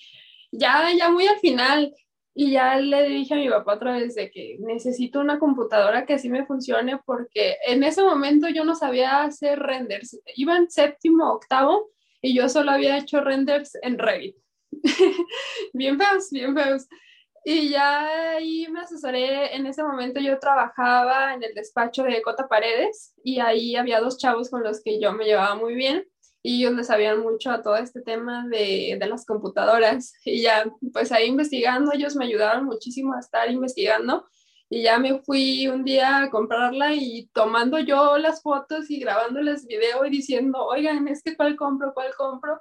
ya, 0.50 0.92
ya 0.92 1.08
muy 1.08 1.26
al 1.28 1.38
final, 1.38 1.94
y 2.34 2.50
ya 2.50 2.78
le 2.80 3.08
dije 3.08 3.34
a 3.34 3.36
mi 3.36 3.48
papá 3.48 3.74
otra 3.74 3.92
vez 3.92 4.16
de 4.16 4.30
que 4.32 4.56
necesito 4.58 5.20
una 5.20 5.38
computadora 5.38 6.04
que 6.04 6.14
así 6.14 6.28
me 6.28 6.44
funcione, 6.44 6.98
porque 7.06 7.56
en 7.64 7.84
ese 7.84 8.02
momento 8.02 8.48
yo 8.48 8.64
no 8.64 8.74
sabía 8.74 9.22
hacer 9.22 9.60
renders, 9.60 10.20
iba 10.34 10.56
en 10.56 10.68
séptimo, 10.68 11.32
octavo, 11.32 11.90
y 12.20 12.34
yo 12.34 12.48
solo 12.48 12.72
había 12.72 12.98
hecho 12.98 13.20
renders 13.20 13.78
en 13.82 13.98
Revit. 13.98 14.36
bien 15.72 15.96
feos, 15.96 16.28
bien 16.32 16.56
feos. 16.56 16.88
Y 17.48 17.68
ya 17.68 18.32
ahí 18.32 18.66
me 18.72 18.80
asesoré, 18.80 19.54
en 19.54 19.66
ese 19.66 19.80
momento 19.80 20.18
yo 20.18 20.36
trabajaba 20.40 21.32
en 21.32 21.44
el 21.44 21.54
despacho 21.54 22.02
de 22.02 22.20
Cota 22.20 22.48
Paredes 22.48 23.14
y 23.22 23.38
ahí 23.38 23.76
había 23.76 24.00
dos 24.00 24.18
chavos 24.18 24.50
con 24.50 24.64
los 24.64 24.82
que 24.82 25.00
yo 25.00 25.12
me 25.12 25.26
llevaba 25.26 25.54
muy 25.54 25.76
bien 25.76 26.04
y 26.42 26.58
ellos 26.58 26.72
les 26.72 26.88
sabían 26.88 27.20
mucho 27.20 27.52
a 27.52 27.62
todo 27.62 27.76
este 27.76 28.02
tema 28.02 28.48
de, 28.48 28.96
de 28.98 29.06
las 29.06 29.24
computadoras. 29.24 30.14
Y 30.24 30.42
ya 30.42 30.64
pues 30.92 31.12
ahí 31.12 31.28
investigando, 31.28 31.92
ellos 31.94 32.16
me 32.16 32.24
ayudaron 32.24 32.64
muchísimo 32.64 33.14
a 33.14 33.20
estar 33.20 33.48
investigando. 33.48 34.26
Y 34.68 34.82
ya 34.82 34.98
me 34.98 35.20
fui 35.20 35.68
un 35.68 35.84
día 35.84 36.22
a 36.22 36.30
comprarla 36.30 36.94
y 36.94 37.30
tomando 37.32 37.78
yo 37.78 38.18
las 38.18 38.42
fotos 38.42 38.90
y 38.90 38.98
grabándoles 38.98 39.68
video 39.68 40.04
y 40.04 40.10
diciendo, 40.10 40.64
oigan, 40.66 41.06
es 41.06 41.22
que 41.22 41.36
cuál 41.36 41.54
compro, 41.54 41.94
cuál 41.94 42.12
compro 42.16 42.60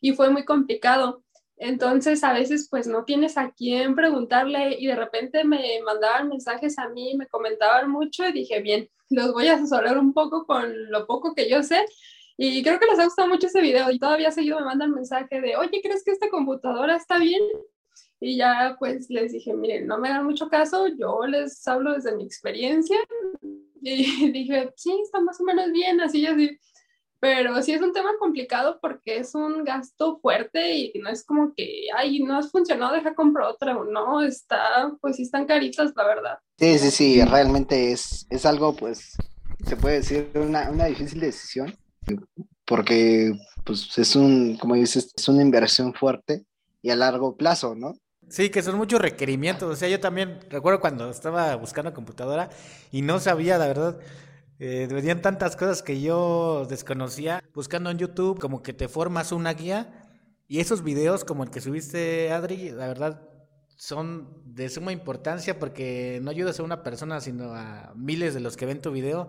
y 0.00 0.12
fue 0.12 0.30
muy 0.30 0.44
complicado 0.44 1.23
entonces, 1.56 2.24
a 2.24 2.32
veces, 2.32 2.68
pues 2.70 2.86
no 2.86 3.04
tienes 3.04 3.38
a 3.38 3.52
quién 3.52 3.94
preguntarle 3.94 4.76
y 4.78 4.86
de 4.86 4.96
repente 4.96 5.44
me 5.44 5.80
mandaban 5.84 6.28
mensajes 6.28 6.78
a 6.78 6.88
mí, 6.88 7.14
me 7.16 7.26
comentaban 7.26 7.90
mucho 7.90 8.26
y 8.26 8.32
dije, 8.32 8.60
bien, 8.60 8.88
los 9.10 9.32
voy 9.32 9.46
a 9.48 9.54
asesorar 9.54 9.98
un 9.98 10.12
poco 10.12 10.46
con 10.46 10.90
lo 10.90 11.06
poco 11.06 11.34
que 11.34 11.48
yo 11.48 11.62
sé. 11.62 11.84
Y 12.36 12.62
creo 12.64 12.80
que 12.80 12.86
les 12.86 12.98
ha 12.98 13.04
gustado 13.04 13.28
mucho 13.28 13.46
ese 13.46 13.60
video 13.60 13.90
y 13.90 13.98
todavía 14.00 14.32
seguido 14.32 14.58
me 14.58 14.66
mandan 14.66 14.90
mensaje 14.90 15.40
de, 15.40 15.56
oye, 15.56 15.80
¿crees 15.80 16.02
que 16.04 16.10
esta 16.10 16.28
computadora 16.28 16.96
está 16.96 17.18
bien? 17.18 17.42
Y 18.18 18.36
ya 18.36 18.76
pues 18.78 19.08
les 19.08 19.32
dije, 19.32 19.54
miren, 19.54 19.86
no 19.86 19.98
me 19.98 20.08
hagan 20.08 20.24
mucho 20.24 20.48
caso, 20.48 20.88
yo 20.88 21.26
les 21.26 21.66
hablo 21.68 21.92
desde 21.92 22.16
mi 22.16 22.24
experiencia. 22.24 22.98
Y 23.80 24.30
dije, 24.32 24.72
sí, 24.76 24.98
está 25.04 25.20
más 25.20 25.40
o 25.40 25.44
menos 25.44 25.70
bien, 25.70 26.00
así 26.00 26.20
y 26.20 26.26
así. 26.26 26.58
Pero 27.24 27.62
sí 27.62 27.72
es 27.72 27.80
un 27.80 27.94
tema 27.94 28.10
complicado 28.18 28.78
porque 28.82 29.16
es 29.16 29.34
un 29.34 29.64
gasto 29.64 30.18
fuerte 30.20 30.74
y 30.74 30.92
no 31.02 31.08
es 31.08 31.24
como 31.24 31.54
que, 31.56 31.86
ay, 31.96 32.22
no 32.22 32.36
has 32.36 32.50
funcionado, 32.50 32.92
deja 32.92 33.14
comprar 33.14 33.46
otra. 33.46 33.72
No, 33.72 34.20
está, 34.20 34.92
pues 35.00 35.16
sí 35.16 35.22
están 35.22 35.46
caritas, 35.46 35.94
la 35.96 36.04
verdad. 36.04 36.38
Sí, 36.58 36.78
sí, 36.78 36.90
sí, 36.90 37.24
realmente 37.24 37.92
es, 37.92 38.26
es 38.28 38.44
algo, 38.44 38.76
pues, 38.76 39.16
se 39.66 39.74
puede 39.74 40.00
decir, 40.00 40.32
una, 40.34 40.68
una 40.68 40.84
difícil 40.84 41.18
decisión 41.18 41.74
porque, 42.66 43.32
pues, 43.64 43.96
es 43.96 44.16
un, 44.16 44.58
como 44.58 44.74
dices, 44.74 45.10
es 45.16 45.26
una 45.26 45.40
inversión 45.40 45.94
fuerte 45.94 46.44
y 46.82 46.90
a 46.90 46.96
largo 46.96 47.38
plazo, 47.38 47.74
¿no? 47.74 47.94
Sí, 48.28 48.50
que 48.50 48.62
son 48.62 48.76
muchos 48.76 49.00
requerimientos. 49.00 49.72
O 49.72 49.76
sea, 49.76 49.88
yo 49.88 49.98
también 49.98 50.40
recuerdo 50.50 50.78
cuando 50.78 51.08
estaba 51.08 51.56
buscando 51.56 51.94
computadora 51.94 52.50
y 52.92 53.00
no 53.00 53.18
sabía, 53.18 53.56
la 53.56 53.66
verdad, 53.66 53.98
eh, 54.66 54.86
venían 54.86 55.20
tantas 55.20 55.56
cosas 55.56 55.82
que 55.82 56.00
yo 56.00 56.64
desconocía. 56.66 57.44
Buscando 57.52 57.90
en 57.90 57.98
YouTube, 57.98 58.40
como 58.40 58.62
que 58.62 58.72
te 58.72 58.88
formas 58.88 59.30
una 59.30 59.52
guía. 59.52 60.08
Y 60.48 60.60
esos 60.60 60.82
videos, 60.82 61.22
como 61.22 61.44
el 61.44 61.50
que 61.50 61.60
subiste, 61.60 62.32
Adri, 62.32 62.70
la 62.70 62.86
verdad, 62.86 63.28
son 63.76 64.42
de 64.46 64.70
suma 64.70 64.92
importancia 64.92 65.58
porque 65.58 66.18
no 66.22 66.30
ayudas 66.30 66.58
a 66.60 66.62
una 66.62 66.82
persona, 66.82 67.20
sino 67.20 67.54
a 67.54 67.92
miles 67.94 68.32
de 68.32 68.40
los 68.40 68.56
que 68.56 68.64
ven 68.64 68.80
tu 68.80 68.90
video. 68.90 69.28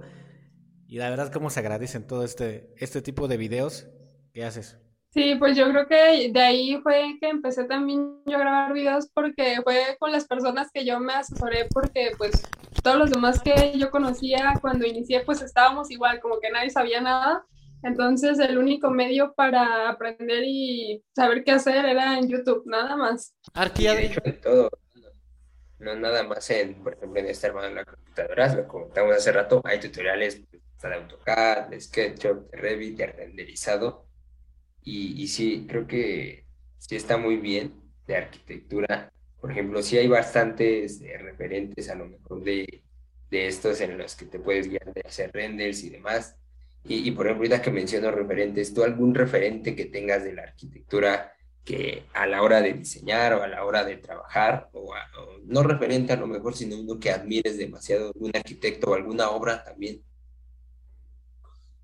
Y 0.88 1.00
la 1.00 1.10
verdad, 1.10 1.34
cómo 1.34 1.50
se 1.50 1.60
agradecen 1.60 2.08
todo 2.08 2.24
este, 2.24 2.74
este 2.78 3.02
tipo 3.02 3.28
de 3.28 3.36
videos 3.36 3.90
que 4.32 4.46
haces. 4.46 4.78
Sí, 5.16 5.36
pues 5.36 5.58
yo 5.58 5.70
creo 5.70 5.88
que 5.88 6.30
de 6.32 6.42
ahí 6.42 6.78
fue 6.82 7.18
que 7.22 7.30
empecé 7.30 7.64
también 7.66 8.22
yo 8.26 8.36
a 8.36 8.40
grabar 8.40 8.74
videos 8.74 9.10
porque 9.14 9.62
fue 9.64 9.96
con 9.98 10.12
las 10.12 10.28
personas 10.28 10.70
que 10.74 10.86
yo 10.86 11.00
me 11.00 11.14
asesoré 11.14 11.68
porque 11.72 12.12
pues 12.18 12.42
todos 12.86 13.00
los 13.00 13.10
demás 13.10 13.42
que 13.42 13.74
yo 13.80 13.90
conocía 13.90 14.54
cuando 14.62 14.86
inicié 14.86 15.22
pues 15.22 15.42
estábamos 15.42 15.90
igual, 15.90 16.20
como 16.20 16.40
que 16.40 16.52
nadie 16.52 16.70
sabía 16.70 17.02
nada. 17.02 17.44
Entonces 17.82 18.38
el 18.38 18.60
único 18.60 18.92
medio 18.92 19.34
para 19.34 19.90
aprender 19.90 20.44
y 20.46 21.04
saber 21.16 21.44
qué 21.44 21.52
hacer 21.52 21.84
era 21.84 22.20
en 22.20 22.30
YouTube, 22.30 22.62
nada 22.68 22.96
más. 22.96 23.36
Arquía 23.56 23.96
de 23.96 24.06
hecho 24.06 24.22
de 24.24 24.34
todo, 24.34 24.70
no 25.80 25.96
nada 25.96 26.22
más 26.24 26.48
en, 26.52 26.76
por 26.84 26.94
ejemplo, 26.94 27.20
en 27.20 27.26
este 27.28 27.48
hermano 27.48 27.70
en 27.70 27.76
la 27.76 27.86
computadora, 27.86 28.54
lo 28.54 28.68
comentamos 28.68 29.16
hace 29.16 29.32
rato, 29.32 29.62
hay 29.64 29.80
tutoriales 29.80 30.44
de 30.52 30.62
AutoCAD, 30.84 31.70
de 31.70 31.82
SketchUp, 31.82 32.52
de 32.52 32.58
Revit, 32.58 32.98
de 32.98 33.08
renderizado 33.08 34.06
y, 34.84 35.28
sí, 35.28 35.66
creo 35.68 35.88
que 35.88 36.46
sí 36.78 36.96
está 36.96 37.18
muy 37.18 37.38
bien 37.38 37.82
de 38.06 38.18
arquitectura. 38.18 39.12
Por 39.46 39.52
ejemplo, 39.52 39.84
sí 39.84 39.96
hay 39.96 40.08
bastantes 40.08 41.00
eh, 41.02 41.20
referentes 41.20 41.88
a 41.92 41.94
lo 41.94 42.08
mejor 42.08 42.44
de, 42.44 42.82
de, 43.30 43.46
estos 43.46 43.80
en 43.80 43.96
los 43.96 44.16
que 44.16 44.26
te 44.26 44.40
puedes 44.40 44.68
guiar 44.68 44.92
de 44.92 45.02
hacer 45.06 45.30
renders 45.32 45.84
y 45.84 45.92
demás. 45.92 46.36
Y, 46.84 47.12
por 47.12 47.28
ejemplo, 47.28 47.44
ahorita 47.44 47.62
que 47.62 47.70
menciono 47.70 48.10
referentes, 48.10 48.74
¿tú 48.74 48.84
algún 48.84 49.14
referente 49.14 49.76
que 49.76 49.86
tengas 49.86 50.24
de 50.24 50.34
la 50.34 50.42
arquitectura 50.42 51.32
que 51.64 52.06
a 52.16 52.26
la 52.26 52.42
hora 52.42 52.60
de 52.60 52.74
diseñar 52.74 53.36
o 53.36 53.44
a 53.44 53.48
la 53.48 53.64
hora 53.64 53.84
de 53.84 53.98
trabajar, 53.98 54.68
o, 54.74 54.92
no 55.44 55.62
referente 55.62 56.14
a 56.14 56.18
lo 56.18 56.26
mejor, 56.26 56.56
sino 56.56 56.80
uno 56.80 57.00
que 57.00 57.12
admires 57.12 57.60
demasiado, 57.60 58.08
algún 58.16 58.32
arquitecto 58.34 58.90
o 58.90 58.96
alguna 58.96 59.30
obra 59.30 59.64
también? 59.64 60.02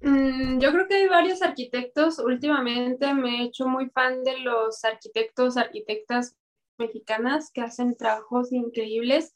Mm, 0.01 0.57
yo 0.57 0.71
creo 0.71 0.87
que 0.87 0.95
hay 0.95 1.07
varios 1.07 1.43
arquitectos. 1.43 2.17
Últimamente 2.17 3.13
me 3.13 3.43
he 3.43 3.43
hecho 3.43 3.67
muy 3.67 3.87
fan 3.91 4.23
de 4.23 4.39
los 4.39 4.83
arquitectos, 4.83 5.57
arquitectas 5.57 6.35
mexicanas 6.77 7.51
que 7.51 7.61
hacen 7.61 7.95
trabajos 7.95 8.51
increíbles, 8.51 9.33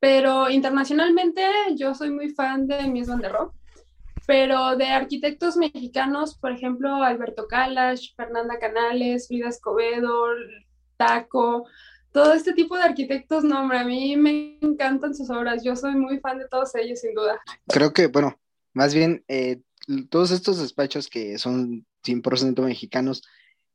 pero 0.00 0.48
internacionalmente 0.50 1.42
yo 1.76 1.94
soy 1.94 2.10
muy 2.10 2.30
fan 2.30 2.66
de 2.66 2.86
Mies 2.88 3.08
van 3.08 3.20
der 3.20 3.32
Rohe, 3.32 3.52
pero 4.26 4.76
de 4.76 4.86
arquitectos 4.86 5.56
mexicanos, 5.56 6.36
por 6.36 6.52
ejemplo, 6.52 7.02
Alberto 7.02 7.46
Kalash, 7.46 8.14
Fernanda 8.14 8.58
Canales, 8.58 9.28
Frida 9.28 9.48
Escobedo, 9.48 10.26
Taco, 10.96 11.66
todo 12.12 12.32
este 12.32 12.52
tipo 12.52 12.76
de 12.76 12.82
arquitectos, 12.82 13.44
no, 13.44 13.60
hombre, 13.60 13.78
a 13.78 13.84
mí 13.84 14.16
me 14.16 14.58
encantan 14.60 15.14
sus 15.14 15.30
obras, 15.30 15.62
yo 15.64 15.76
soy 15.76 15.94
muy 15.94 16.18
fan 16.20 16.38
de 16.38 16.48
todos 16.48 16.74
ellos, 16.74 17.00
sin 17.00 17.14
duda. 17.14 17.40
Creo 17.68 17.92
que, 17.92 18.06
bueno, 18.06 18.38
más 18.72 18.94
bien 18.94 19.24
eh, 19.28 19.60
todos 20.10 20.30
estos 20.30 20.58
despachos 20.58 21.08
que 21.08 21.38
son 21.38 21.86
100% 22.04 22.60
mexicanos 22.62 23.22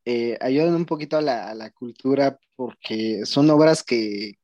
eh, 0.06 0.38
ayudan 0.42 0.76
un 0.76 0.86
poquito 0.86 1.18
a 1.18 1.22
la, 1.22 1.72
cultura 1.72 2.40
porque 2.56 3.26
son 3.26 3.50
obras 3.50 3.84
que, 3.84 4.38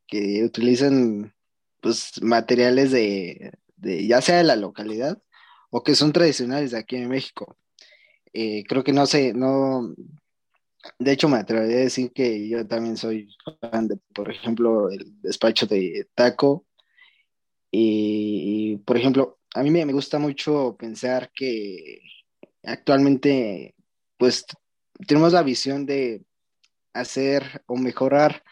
utilizan 0.44 1.34
pues, 1.82 2.22
materiales 2.22 2.92
de, 2.92 3.52
ya 3.78 4.22
sea 4.22 4.38
de 4.38 4.44
la 4.44 4.56
localidad 4.56 5.22
o 5.70 5.84
que 5.84 5.96
son 5.96 6.12
tradicionales 6.14 6.72
de 6.72 6.80
aquí 6.80 6.96
en 6.96 7.10
México. 7.10 7.58
Eh, 8.34 8.64
creo 8.68 8.84
que 8.84 8.94
no 8.94 9.06
sé, 9.06 9.34
no, 9.34 9.94
de 11.00 11.12
hecho 11.12 11.30
me 11.30 11.38
atrevería 11.38 11.78
a 11.78 11.82
decir 11.82 12.12
que 12.14 12.48
yo 12.48 12.66
también 12.68 12.98
soy 12.98 13.30
fan 13.72 13.88
de, 13.88 13.98
por 14.14 14.32
ejemplo, 14.32 14.90
el 14.90 15.22
despacho 15.22 15.66
de 15.68 16.08
Taco 16.16 16.66
y 17.72 18.78
por 18.78 18.98
ejemplo, 18.98 19.40
a 19.54 19.64
mí 19.64 19.72
me, 19.72 19.84
gusta 19.86 20.20
mucho 20.20 20.76
pensar 20.78 21.32
que 21.34 22.02
actualmente 22.64 23.76
pues 24.18 24.46
tenemos 25.08 25.34
la 25.34 25.44
visión 25.44 25.86
de 25.86 26.24
hacer 26.94 27.64
o 27.68 27.78
mejorar 27.78 28.44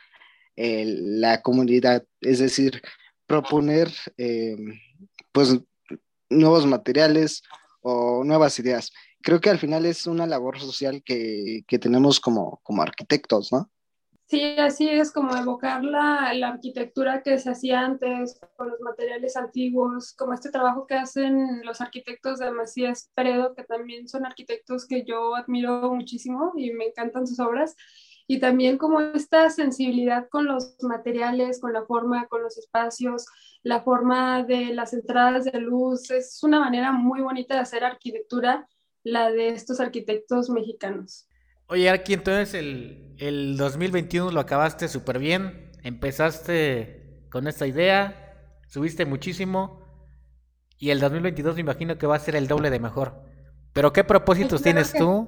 eh, 0.55 0.85
la 0.85 1.41
comunidad, 1.41 2.05
es 2.21 2.39
decir, 2.39 2.81
proponer 3.25 3.91
eh, 4.17 4.57
pues 5.31 5.59
nuevos 6.29 6.65
materiales 6.65 7.43
o 7.81 8.23
nuevas 8.23 8.57
ideas. 8.59 8.91
Creo 9.21 9.41
que 9.41 9.49
al 9.49 9.59
final 9.59 9.85
es 9.85 10.07
una 10.07 10.25
labor 10.25 10.59
social 10.59 11.03
que, 11.03 11.63
que 11.67 11.79
tenemos 11.79 12.19
como, 12.19 12.59
como 12.63 12.81
arquitectos, 12.81 13.51
¿no? 13.51 13.69
Sí, 14.29 14.41
así 14.59 14.89
es 14.89 15.13
como 15.13 15.33
evocar 15.37 15.85
la, 15.85 16.33
la, 16.33 16.49
arquitectura 16.49 17.23
que 17.23 17.39
se 17.39 17.49
hacía 17.49 17.79
antes 17.79 18.37
con 18.57 18.69
los 18.69 18.81
materiales 18.81 19.37
antiguos, 19.37 20.13
como 20.13 20.33
este 20.33 20.51
trabajo 20.51 20.85
que 20.85 20.95
hacen 20.95 21.65
los 21.65 21.79
arquitectos 21.79 22.39
de 22.39 22.51
Macías 22.51 23.09
Peredo, 23.15 23.55
que 23.55 23.63
también 23.63 24.09
son 24.09 24.25
arquitectos 24.25 24.85
que 24.85 25.05
yo 25.05 25.33
admiro 25.33 25.93
muchísimo 25.93 26.51
y 26.57 26.71
me 26.71 26.87
encantan 26.87 27.25
sus 27.25 27.39
obras, 27.39 27.77
y 28.27 28.41
también 28.41 28.77
como 28.77 28.99
esta 28.99 29.49
sensibilidad 29.49 30.27
con 30.29 30.45
los 30.45 30.75
materiales, 30.81 31.61
con 31.61 31.71
la 31.71 31.85
forma, 31.85 32.27
con 32.27 32.43
los 32.43 32.57
espacios, 32.57 33.27
la 33.63 33.81
forma 33.81 34.43
de 34.43 34.73
las 34.73 34.91
entradas 34.91 35.45
de 35.45 35.59
luz, 35.61 36.11
es 36.11 36.43
una 36.43 36.59
manera 36.59 36.91
muy 36.91 37.21
bonita 37.21 37.55
de 37.55 37.61
hacer 37.61 37.85
arquitectura, 37.85 38.67
la 39.03 39.31
de 39.31 39.49
estos 39.49 39.79
arquitectos 39.79 40.49
mexicanos. 40.49 41.26
Oye, 41.67 41.89
aquí 41.89 42.13
entonces 42.13 42.53
el, 42.53 43.15
el 43.17 43.57
2021 43.57 44.31
lo 44.31 44.39
acabaste 44.39 44.87
súper 44.87 45.19
bien, 45.19 45.71
empezaste 45.83 47.27
con 47.29 47.47
esta 47.47 47.67
idea, 47.67 48.61
subiste 48.67 49.05
muchísimo 49.05 49.81
y 50.77 50.91
el 50.91 50.99
2022 50.99 51.55
me 51.55 51.61
imagino 51.61 51.97
que 51.97 52.07
va 52.07 52.15
a 52.15 52.19
ser 52.19 52.35
el 52.35 52.47
doble 52.47 52.69
de 52.69 52.79
mejor. 52.79 53.21
Pero 53.73 53.93
¿qué 53.93 54.03
propósitos 54.03 54.61
tienes 54.61 54.93
tú? 54.93 55.27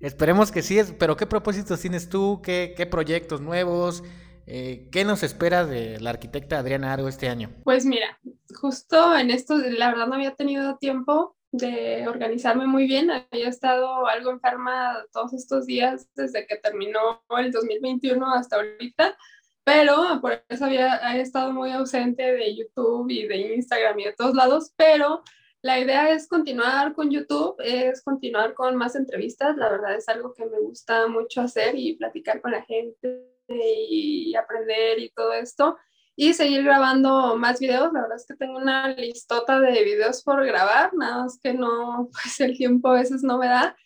Esperemos 0.00 0.52
que 0.52 0.62
sí, 0.62 0.80
pero 0.98 1.16
¿qué 1.16 1.26
propósitos 1.26 1.80
tienes 1.80 2.08
tú? 2.08 2.40
¿Qué, 2.42 2.74
qué 2.76 2.86
proyectos 2.86 3.40
nuevos? 3.40 4.02
Eh, 4.46 4.88
¿Qué 4.90 5.04
nos 5.04 5.22
espera 5.22 5.66
de 5.66 6.00
la 6.00 6.10
arquitecta 6.10 6.58
Adriana 6.58 6.92
Argo 6.92 7.08
este 7.08 7.28
año? 7.28 7.50
Pues 7.64 7.84
mira, 7.84 8.18
justo 8.54 9.16
en 9.16 9.30
esto, 9.30 9.58
la 9.58 9.88
verdad 9.88 10.06
no 10.06 10.14
había 10.14 10.34
tenido 10.34 10.78
tiempo 10.78 11.36
de 11.52 12.06
organizarme 12.08 12.66
muy 12.66 12.86
bien. 12.86 13.10
Había 13.10 13.48
estado 13.48 14.06
algo 14.06 14.30
enferma 14.30 15.04
todos 15.12 15.32
estos 15.32 15.66
días 15.66 16.08
desde 16.14 16.46
que 16.46 16.56
terminó 16.56 17.22
el 17.38 17.50
2021 17.52 18.34
hasta 18.34 18.56
ahorita, 18.56 19.16
pero 19.64 20.20
por 20.20 20.42
eso 20.48 20.64
había 20.64 20.96
estado 21.18 21.52
muy 21.52 21.70
ausente 21.70 22.22
de 22.22 22.56
YouTube 22.56 23.10
y 23.10 23.26
de 23.26 23.54
Instagram 23.54 23.98
y 24.00 24.04
de 24.04 24.12
todos 24.12 24.34
lados, 24.34 24.72
pero 24.76 25.22
la 25.60 25.80
idea 25.80 26.10
es 26.10 26.28
continuar 26.28 26.94
con 26.94 27.10
YouTube, 27.10 27.56
es 27.58 28.02
continuar 28.02 28.54
con 28.54 28.76
más 28.76 28.94
entrevistas. 28.94 29.56
La 29.56 29.68
verdad 29.68 29.96
es 29.96 30.08
algo 30.08 30.32
que 30.32 30.46
me 30.46 30.60
gusta 30.60 31.08
mucho 31.08 31.40
hacer 31.40 31.74
y 31.76 31.96
platicar 31.96 32.40
con 32.40 32.52
la 32.52 32.62
gente 32.62 33.26
y 33.48 34.34
aprender 34.36 35.00
y 35.00 35.10
todo 35.10 35.32
esto 35.32 35.76
y 36.20 36.34
seguir 36.34 36.64
grabando 36.64 37.36
más 37.36 37.60
videos. 37.60 37.92
La 37.92 38.00
verdad 38.00 38.16
es 38.16 38.26
que 38.26 38.34
tengo 38.34 38.58
una 38.58 38.88
listota 38.88 39.60
de 39.60 39.84
videos 39.84 40.24
por 40.24 40.44
grabar, 40.44 40.90
nada 40.92 41.22
más 41.22 41.38
que 41.40 41.54
no, 41.54 42.10
pues 42.12 42.40
el 42.40 42.56
tiempo 42.56 42.88
a 42.88 42.94
veces 42.94 43.22
no 43.22 43.38
me 43.38 43.46
da. 43.46 43.76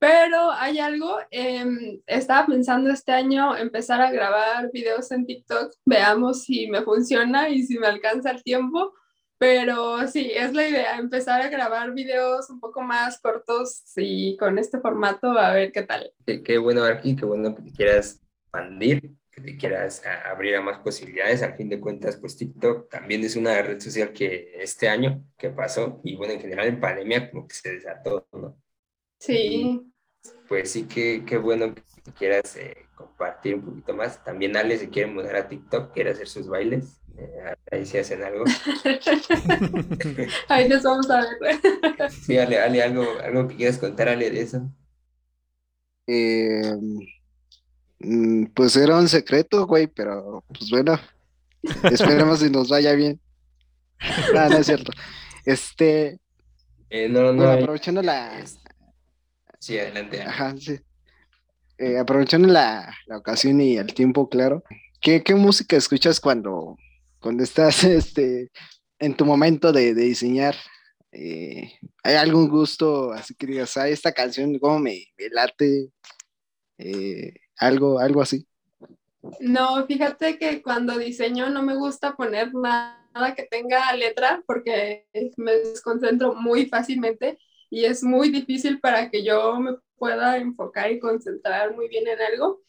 Pero 0.00 0.50
hay 0.50 0.80
algo, 0.80 1.16
eh, 1.30 2.02
estaba 2.06 2.44
pensando 2.48 2.90
este 2.90 3.12
año 3.12 3.56
empezar 3.56 4.00
a 4.00 4.10
grabar 4.10 4.68
videos 4.72 5.12
en 5.12 5.26
TikTok, 5.26 5.72
veamos 5.86 6.42
si 6.42 6.66
me 6.66 6.82
funciona 6.82 7.48
y 7.48 7.62
si 7.62 7.78
me 7.78 7.86
alcanza 7.86 8.32
el 8.32 8.42
tiempo. 8.42 8.92
Pero 9.38 10.08
sí, 10.08 10.32
es 10.34 10.54
la 10.54 10.68
idea, 10.68 10.98
empezar 10.98 11.40
a 11.40 11.48
grabar 11.48 11.92
videos 11.92 12.50
un 12.50 12.58
poco 12.58 12.82
más 12.82 13.20
cortos 13.20 13.84
y 13.94 14.36
con 14.38 14.58
este 14.58 14.80
formato 14.80 15.30
a 15.38 15.52
ver 15.52 15.70
qué 15.70 15.82
tal. 15.82 16.10
Qué, 16.26 16.42
qué 16.42 16.58
bueno, 16.58 16.82
Arqui, 16.82 17.14
qué 17.14 17.24
bueno 17.24 17.54
que 17.54 17.70
quieras 17.72 18.20
expandir 18.42 19.16
que 19.36 19.42
te 19.42 19.56
quieras 19.58 20.02
abrir 20.24 20.56
a 20.56 20.62
más 20.62 20.78
posibilidades. 20.78 21.42
Al 21.42 21.56
fin 21.56 21.68
de 21.68 21.78
cuentas, 21.78 22.16
pues 22.16 22.38
TikTok 22.38 22.88
también 22.88 23.22
es 23.22 23.36
una 23.36 23.60
red 23.60 23.78
social 23.78 24.12
que 24.12 24.52
este 24.54 24.88
año 24.88 25.22
que 25.36 25.50
pasó, 25.50 26.00
y 26.04 26.16
bueno, 26.16 26.32
en 26.32 26.40
general 26.40 26.68
en 26.68 26.80
pandemia 26.80 27.30
como 27.30 27.46
que 27.46 27.54
se 27.54 27.74
desató, 27.74 28.26
¿no? 28.32 28.56
Sí. 29.20 29.92
pues 30.48 30.70
sí, 30.70 30.84
qué, 30.84 31.22
qué 31.26 31.36
bueno 31.36 31.74
que 31.74 32.12
quieras 32.12 32.56
eh, 32.56 32.86
compartir 32.94 33.56
un 33.56 33.64
poquito 33.66 33.94
más. 33.94 34.24
También 34.24 34.56
Ale 34.56 34.78
se 34.78 34.88
quiere 34.88 35.10
mudar 35.10 35.36
a 35.36 35.48
TikTok, 35.48 35.92
quiere 35.92 36.10
hacer 36.10 36.28
sus 36.28 36.48
bailes. 36.48 37.02
Eh, 37.18 37.54
ahí 37.72 37.84
sí 37.84 37.98
hacen 37.98 38.22
algo. 38.22 38.44
ahí 40.48 40.66
nos 40.66 40.82
vamos 40.82 41.10
a 41.10 41.26
ver. 41.40 42.10
sí, 42.10 42.38
Ale, 42.38 42.58
Ale, 42.58 42.82
algo, 42.82 43.04
algo 43.22 43.48
que 43.48 43.56
quieras 43.56 43.76
contar, 43.76 44.08
Ale, 44.08 44.30
de 44.30 44.40
eso. 44.40 44.70
Eh, 46.06 46.62
pues 48.54 48.76
era 48.76 48.96
un 48.96 49.08
secreto, 49.08 49.66
güey, 49.66 49.86
pero 49.86 50.44
pues 50.48 50.70
bueno, 50.70 50.98
esperemos 51.84 52.40
si 52.40 52.50
nos 52.50 52.68
vaya 52.68 52.92
bien. 52.92 53.20
no, 54.34 54.48
no 54.48 54.58
es 54.58 54.66
cierto. 54.66 54.92
Este. 55.44 56.18
Eh, 56.90 57.08
no, 57.08 57.32
no, 57.32 57.50
aprovechando 57.50 58.02
la. 58.02 58.44
Sí, 59.58 59.78
adelante. 59.78 60.22
Ajá, 60.22 60.54
sí. 60.58 60.78
Eh, 61.78 61.98
aprovechando 61.98 62.48
la, 62.48 62.94
la, 63.06 63.18
ocasión 63.18 63.60
y 63.60 63.76
el 63.76 63.92
tiempo, 63.92 64.28
claro. 64.28 64.62
¿Qué, 65.00 65.22
qué 65.22 65.34
música 65.34 65.76
escuchas 65.76 66.20
cuando, 66.20 66.76
cuando 67.20 67.42
estás 67.44 67.84
este, 67.84 68.50
en 68.98 69.14
tu 69.14 69.24
momento 69.24 69.72
de, 69.72 69.94
de 69.94 70.02
diseñar? 70.04 70.56
Eh, 71.12 71.72
¿Hay 72.02 72.14
algún 72.14 72.48
gusto 72.48 73.12
así 73.12 73.34
que 73.34 73.46
digas, 73.46 73.76
ah, 73.76 73.88
esta 73.88 74.12
canción 74.12 74.58
como 74.58 74.78
me, 74.78 75.06
me 75.18 75.28
late? 75.30 75.90
Eh, 76.78 77.32
algo, 77.58 77.98
algo 77.98 78.22
así. 78.22 78.46
No, 79.40 79.84
fíjate 79.86 80.38
que 80.38 80.62
cuando 80.62 80.98
diseño 80.98 81.50
no 81.50 81.62
me 81.62 81.74
gusta 81.74 82.14
poner 82.14 82.54
nada 82.54 83.34
que 83.34 83.44
tenga 83.44 83.92
letra 83.94 84.42
porque 84.46 85.06
me 85.36 85.52
desconcentro 85.52 86.34
muy 86.34 86.66
fácilmente 86.66 87.38
y 87.70 87.84
es 87.84 88.02
muy 88.02 88.30
difícil 88.30 88.80
para 88.80 89.10
que 89.10 89.24
yo 89.24 89.58
me 89.58 89.76
pueda 89.98 90.36
enfocar 90.36 90.92
y 90.92 91.00
concentrar 91.00 91.74
muy 91.74 91.88
bien 91.88 92.06
en 92.06 92.20
algo. 92.20 92.62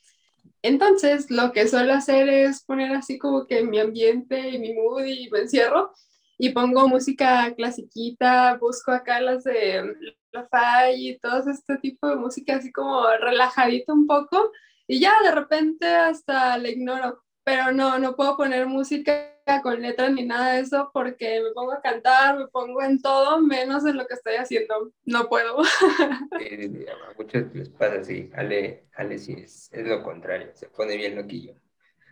Entonces, 0.63 1.29
lo 1.29 1.51
que 1.51 1.67
suelo 1.67 1.93
hacer 1.93 2.27
es 2.29 2.63
poner 2.63 2.91
así 2.93 3.19
como 3.19 3.45
que 3.45 3.63
mi 3.63 3.79
ambiente 3.79 4.49
y 4.49 4.59
mi 4.59 4.73
mood 4.73 5.05
y 5.05 5.29
me 5.29 5.39
encierro 5.39 5.91
y 6.37 6.49
pongo 6.49 6.87
música 6.87 7.53
clasiquita, 7.55 8.57
busco 8.57 8.91
acá 8.91 9.21
las 9.21 9.43
de 9.43 9.83
lo-fi 10.31 10.93
y 10.95 11.19
todo 11.19 11.49
este 11.49 11.77
tipo 11.77 12.07
de 12.07 12.15
música 12.15 12.57
así 12.57 12.71
como 12.71 13.07
relajadito 13.19 13.93
un 13.93 14.07
poco 14.07 14.51
y 14.87 14.99
ya 14.99 15.13
de 15.21 15.31
repente 15.31 15.85
hasta 15.85 16.57
le 16.57 16.71
ignoro, 16.71 17.23
pero 17.43 17.71
no, 17.71 17.99
no 17.99 18.15
puedo 18.15 18.37
poner 18.37 18.65
música 18.67 19.33
con 19.61 19.81
letras 19.81 20.11
ni 20.11 20.25
nada 20.25 20.53
de 20.53 20.61
eso 20.61 20.89
porque 20.93 21.41
me 21.41 21.51
pongo 21.51 21.73
a 21.73 21.81
cantar, 21.81 22.37
me 22.37 22.47
pongo 22.47 22.81
en 22.81 23.01
todo 23.01 23.41
menos 23.41 23.85
en 23.85 23.97
lo 23.97 24.05
que 24.05 24.15
estoy 24.15 24.35
haciendo, 24.35 24.91
no 25.05 25.29
puedo. 25.29 25.61
a 25.61 27.13
muchos 27.17 27.53
les 27.53 27.69
pasa 27.69 27.99
así, 28.01 28.29
Ale, 28.33 28.87
Ale 28.95 29.17
sí 29.17 29.33
es, 29.33 29.69
es 29.71 29.87
lo 29.87 30.03
contrario, 30.03 30.51
se 30.53 30.67
pone 30.67 30.97
bien 30.97 31.15
loquillo. 31.15 31.53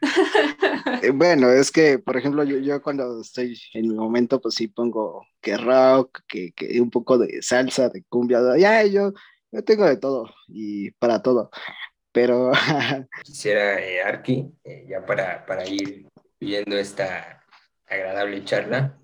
Eh, 1.01 1.09
bueno, 1.09 1.51
es 1.51 1.71
que, 1.71 1.99
por 1.99 2.15
ejemplo, 2.15 2.43
yo, 2.43 2.57
yo, 2.57 2.81
cuando 2.81 3.19
estoy 3.19 3.59
en 3.73 3.89
mi 3.89 3.95
momento, 3.95 4.39
pues 4.39 4.55
sí 4.55 4.67
pongo 4.67 5.27
que 5.41 5.57
rock, 5.57 6.21
que, 6.27 6.53
que 6.53 6.79
un 6.79 6.89
poco 6.89 7.17
de 7.17 7.41
salsa, 7.41 7.89
de 7.89 8.03
cumbia, 8.07 8.39
ya 8.57 8.83
yo, 8.85 9.11
yo 9.51 9.63
tengo 9.63 9.85
de 9.85 9.97
todo 9.97 10.29
y 10.47 10.91
para 10.91 11.21
todo 11.21 11.49
pero... 12.15 12.53
Quisiera, 13.25 13.77
eh, 13.77 14.01
Arki, 14.01 14.49
eh, 14.63 14.85
ya 14.87 15.05
para, 15.05 15.45
para 15.45 15.67
ir 15.67 16.07
viendo 16.39 16.77
esta 16.77 17.43
agradable 17.85 18.45
charla, 18.45 18.97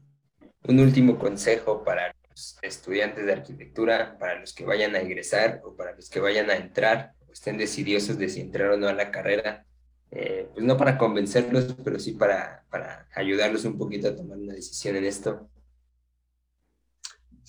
un 0.63 0.79
último 0.79 1.19
consejo 1.19 1.83
para 1.83 2.15
los 2.29 2.57
estudiantes 2.61 3.25
de 3.25 3.33
arquitectura, 3.33 4.17
para 4.17 4.39
los 4.39 4.53
que 4.53 4.63
vayan 4.63 4.95
a 4.95 5.01
egresar 5.01 5.61
o 5.65 5.75
para 5.75 5.93
los 5.93 6.09
que 6.09 6.21
vayan 6.21 6.49
a 6.49 6.55
entrar 6.55 7.11
o 7.27 7.33
estén 7.33 7.57
decidiosos 7.57 8.17
de 8.17 8.29
si 8.29 8.39
entrar 8.39 8.69
o 8.69 8.77
no 8.77 8.87
a 8.87 8.93
la 8.93 9.11
carrera, 9.11 9.65
eh, 10.11 10.47
pues 10.53 10.65
no 10.65 10.77
para 10.77 10.97
convencerlos, 10.97 11.75
pero 11.83 11.99
sí 11.99 12.13
para, 12.13 12.63
para 12.69 13.09
ayudarlos 13.13 13.65
un 13.65 13.77
poquito 13.77 14.07
a 14.07 14.15
tomar 14.15 14.37
una 14.37 14.53
decisión 14.53 14.95
en 14.95 15.03
esto. 15.03 15.49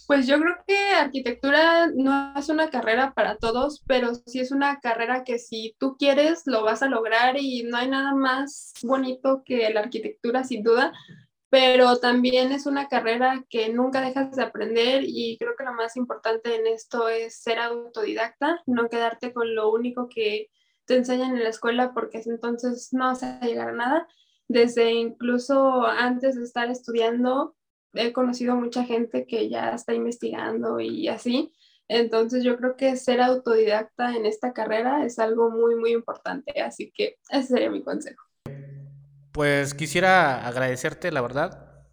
Pues 0.06 0.26
yo 0.26 0.38
creo 0.38 0.56
que 0.66 0.76
arquitectura 0.76 1.88
no 1.94 2.34
es 2.36 2.48
una 2.48 2.70
carrera 2.70 3.14
para 3.14 3.36
todos, 3.36 3.82
pero 3.86 4.14
sí 4.26 4.40
es 4.40 4.50
una 4.50 4.80
carrera 4.80 5.24
que 5.24 5.38
si 5.38 5.76
tú 5.78 5.96
quieres 5.96 6.42
lo 6.46 6.62
vas 6.62 6.82
a 6.82 6.88
lograr 6.88 7.36
y 7.38 7.62
no 7.64 7.76
hay 7.76 7.88
nada 7.88 8.14
más 8.14 8.72
bonito 8.82 9.42
que 9.44 9.70
la 9.70 9.80
arquitectura 9.80 10.44
sin 10.44 10.62
duda, 10.62 10.92
pero 11.50 11.98
también 11.98 12.50
es 12.50 12.66
una 12.66 12.88
carrera 12.88 13.44
que 13.50 13.68
nunca 13.68 14.00
dejas 14.00 14.34
de 14.34 14.42
aprender 14.42 15.02
y 15.06 15.36
creo 15.38 15.54
que 15.56 15.64
lo 15.64 15.74
más 15.74 15.96
importante 15.96 16.56
en 16.56 16.66
esto 16.66 17.08
es 17.08 17.42
ser 17.42 17.58
autodidacta, 17.58 18.62
no 18.66 18.88
quedarte 18.88 19.32
con 19.32 19.54
lo 19.54 19.70
único 19.70 20.08
que 20.08 20.48
te 20.86 20.96
enseñan 20.96 21.36
en 21.36 21.42
la 21.42 21.50
escuela 21.50 21.92
porque 21.92 22.22
entonces 22.24 22.88
no 22.92 23.06
vas 23.06 23.22
a 23.22 23.40
llegar 23.40 23.68
a 23.68 23.72
nada. 23.72 24.08
Desde 24.48 24.92
incluso 24.92 25.86
antes 25.86 26.36
de 26.36 26.44
estar 26.44 26.70
estudiando, 26.70 27.54
he 27.94 28.12
conocido 28.12 28.56
mucha 28.56 28.84
gente 28.84 29.26
que 29.26 29.48
ya 29.48 29.70
está 29.70 29.94
investigando 29.94 30.80
y 30.80 31.08
así. 31.08 31.52
Entonces 31.88 32.42
yo 32.42 32.56
creo 32.56 32.76
que 32.76 32.96
ser 32.96 33.20
autodidacta 33.20 34.16
en 34.16 34.24
esta 34.24 34.52
carrera 34.52 35.04
es 35.04 35.18
algo 35.18 35.50
muy, 35.50 35.76
muy 35.76 35.92
importante. 35.92 36.60
Así 36.62 36.90
que 36.94 37.18
ese 37.30 37.48
sería 37.48 37.70
mi 37.70 37.82
consejo. 37.82 38.22
Pues 39.32 39.74
quisiera 39.74 40.46
agradecerte, 40.46 41.10
la 41.10 41.20
verdad, 41.20 41.84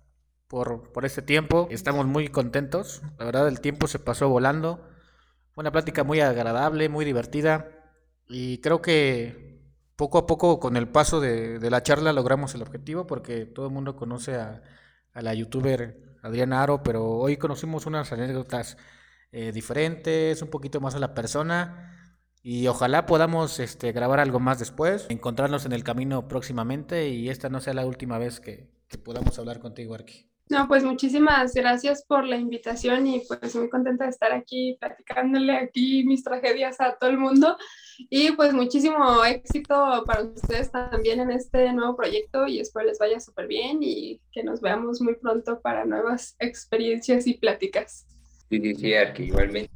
por, 0.47 0.91
por 0.91 1.05
este 1.05 1.21
tiempo. 1.21 1.67
Estamos 1.71 2.05
muy 2.05 2.29
contentos. 2.29 3.01
La 3.17 3.25
verdad, 3.25 3.47
el 3.47 3.61
tiempo 3.61 3.87
se 3.87 3.99
pasó 3.99 4.29
volando. 4.29 4.85
Fue 5.53 5.63
una 5.63 5.71
plática 5.71 6.03
muy 6.03 6.21
agradable, 6.21 6.89
muy 6.89 7.05
divertida. 7.05 7.69
Y 8.27 8.59
creo 8.59 8.81
que 8.81 9.59
poco 9.95 10.17
a 10.19 10.27
poco, 10.27 10.59
con 10.59 10.77
el 10.77 10.87
paso 10.87 11.19
de, 11.19 11.59
de 11.59 11.69
la 11.69 11.83
charla, 11.83 12.13
logramos 12.13 12.55
el 12.55 12.61
objetivo, 12.61 13.05
porque 13.05 13.45
todo 13.45 13.67
el 13.67 13.73
mundo 13.73 13.97
conoce 13.97 14.35
a, 14.35 14.61
a 15.13 15.21
la 15.21 15.33
youtuber 15.33 16.17
Adriana 16.21 16.63
Aro, 16.63 16.83
pero 16.83 17.07
hoy 17.09 17.37
conocimos 17.37 17.85
unas 17.85 18.11
anécdotas 18.11 18.77
eh, 19.31 19.51
diferentes, 19.51 20.41
un 20.41 20.49
poquito 20.49 20.81
más 20.81 20.95
a 20.95 20.99
la 20.99 21.13
persona. 21.13 21.95
Y 22.41 22.67
ojalá 22.67 23.05
podamos 23.05 23.59
este, 23.59 23.91
grabar 23.91 24.19
algo 24.19 24.39
más 24.39 24.59
después, 24.59 25.05
encontrarnos 25.09 25.65
en 25.65 25.73
el 25.73 25.83
camino 25.83 26.27
próximamente 26.27 27.09
y 27.09 27.29
esta 27.29 27.49
no 27.49 27.59
sea 27.59 27.73
la 27.73 27.85
última 27.85 28.17
vez 28.17 28.39
que, 28.39 28.71
que 28.87 28.97
podamos 28.97 29.37
hablar 29.39 29.59
contigo, 29.59 29.93
Arki. 29.93 30.28
No, 30.49 30.67
pues 30.67 30.83
muchísimas 30.83 31.53
gracias 31.53 32.03
por 32.03 32.25
la 32.25 32.35
invitación 32.35 33.05
y 33.05 33.21
pues 33.27 33.55
muy 33.55 33.69
contenta 33.69 34.05
de 34.05 34.09
estar 34.09 34.31
aquí 34.31 34.77
platicándole 34.79 35.55
aquí 35.55 36.03
mis 36.05 36.23
tragedias 36.23 36.81
a 36.81 36.97
todo 36.97 37.11
el 37.11 37.19
mundo 37.19 37.55
y 38.09 38.31
pues 38.31 38.51
muchísimo 38.51 39.23
éxito 39.23 40.03
para 40.07 40.23
ustedes 40.23 40.71
también 40.71 41.19
en 41.19 41.29
este 41.29 41.71
nuevo 41.71 41.95
proyecto 41.95 42.47
y 42.47 42.59
espero 42.59 42.87
les 42.87 42.97
vaya 42.97 43.19
súper 43.19 43.45
bien 43.45 43.77
y 43.81 44.19
que 44.31 44.43
nos 44.43 44.59
veamos 44.59 45.01
muy 45.01 45.13
pronto 45.17 45.61
para 45.61 45.85
nuevas 45.85 46.35
experiencias 46.39 47.27
y 47.27 47.35
pláticas. 47.35 48.07
Sí, 48.49 48.59
sí, 48.59 48.73
sí, 48.73 48.93
Arki, 48.95 49.25
igualmente. 49.25 49.71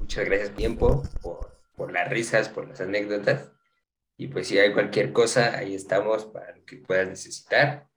muchas 0.00 0.24
gracias 0.24 0.56
tiempo 0.56 1.04
por, 1.22 1.56
por 1.76 1.92
las 1.92 2.08
risas, 2.08 2.48
por 2.48 2.66
las 2.66 2.80
anécdotas 2.80 3.52
y 4.16 4.26
pues 4.26 4.48
si 4.48 4.58
hay 4.58 4.72
cualquier 4.72 5.12
cosa, 5.12 5.56
ahí 5.56 5.76
estamos 5.76 6.24
para 6.24 6.56
lo 6.56 6.64
que 6.64 6.78
puedas 6.78 7.06
necesitar 7.06 7.88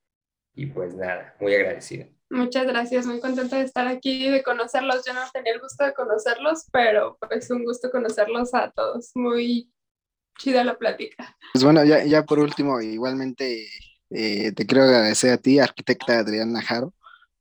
y 0.53 0.65
pues 0.67 0.95
nada, 0.95 1.35
muy 1.39 1.55
agradecido. 1.55 2.07
Muchas 2.29 2.65
gracias, 2.65 3.05
muy 3.05 3.19
contenta 3.19 3.57
de 3.57 3.65
estar 3.65 3.87
aquí, 3.87 4.29
de 4.29 4.41
conocerlos. 4.41 5.03
Yo 5.05 5.13
no 5.13 5.19
tenía 5.33 5.53
el 5.53 5.59
gusto 5.59 5.83
de 5.83 5.93
conocerlos, 5.93 6.65
pero 6.71 7.17
pues 7.27 7.51
un 7.51 7.65
gusto 7.65 7.91
conocerlos 7.91 8.53
a 8.53 8.71
todos. 8.71 9.11
Muy 9.15 9.69
chida 10.39 10.63
la 10.63 10.77
plática. 10.77 11.35
Pues 11.53 11.63
bueno, 11.63 11.83
ya, 11.83 12.05
ya 12.05 12.23
por 12.23 12.39
último, 12.39 12.79
igualmente 12.79 13.67
eh, 14.09 14.51
te 14.53 14.65
quiero 14.65 14.85
agradecer 14.85 15.33
a 15.33 15.37
ti, 15.37 15.59
arquitecta 15.59 16.19
Adriana 16.19 16.61
Jaro, 16.61 16.93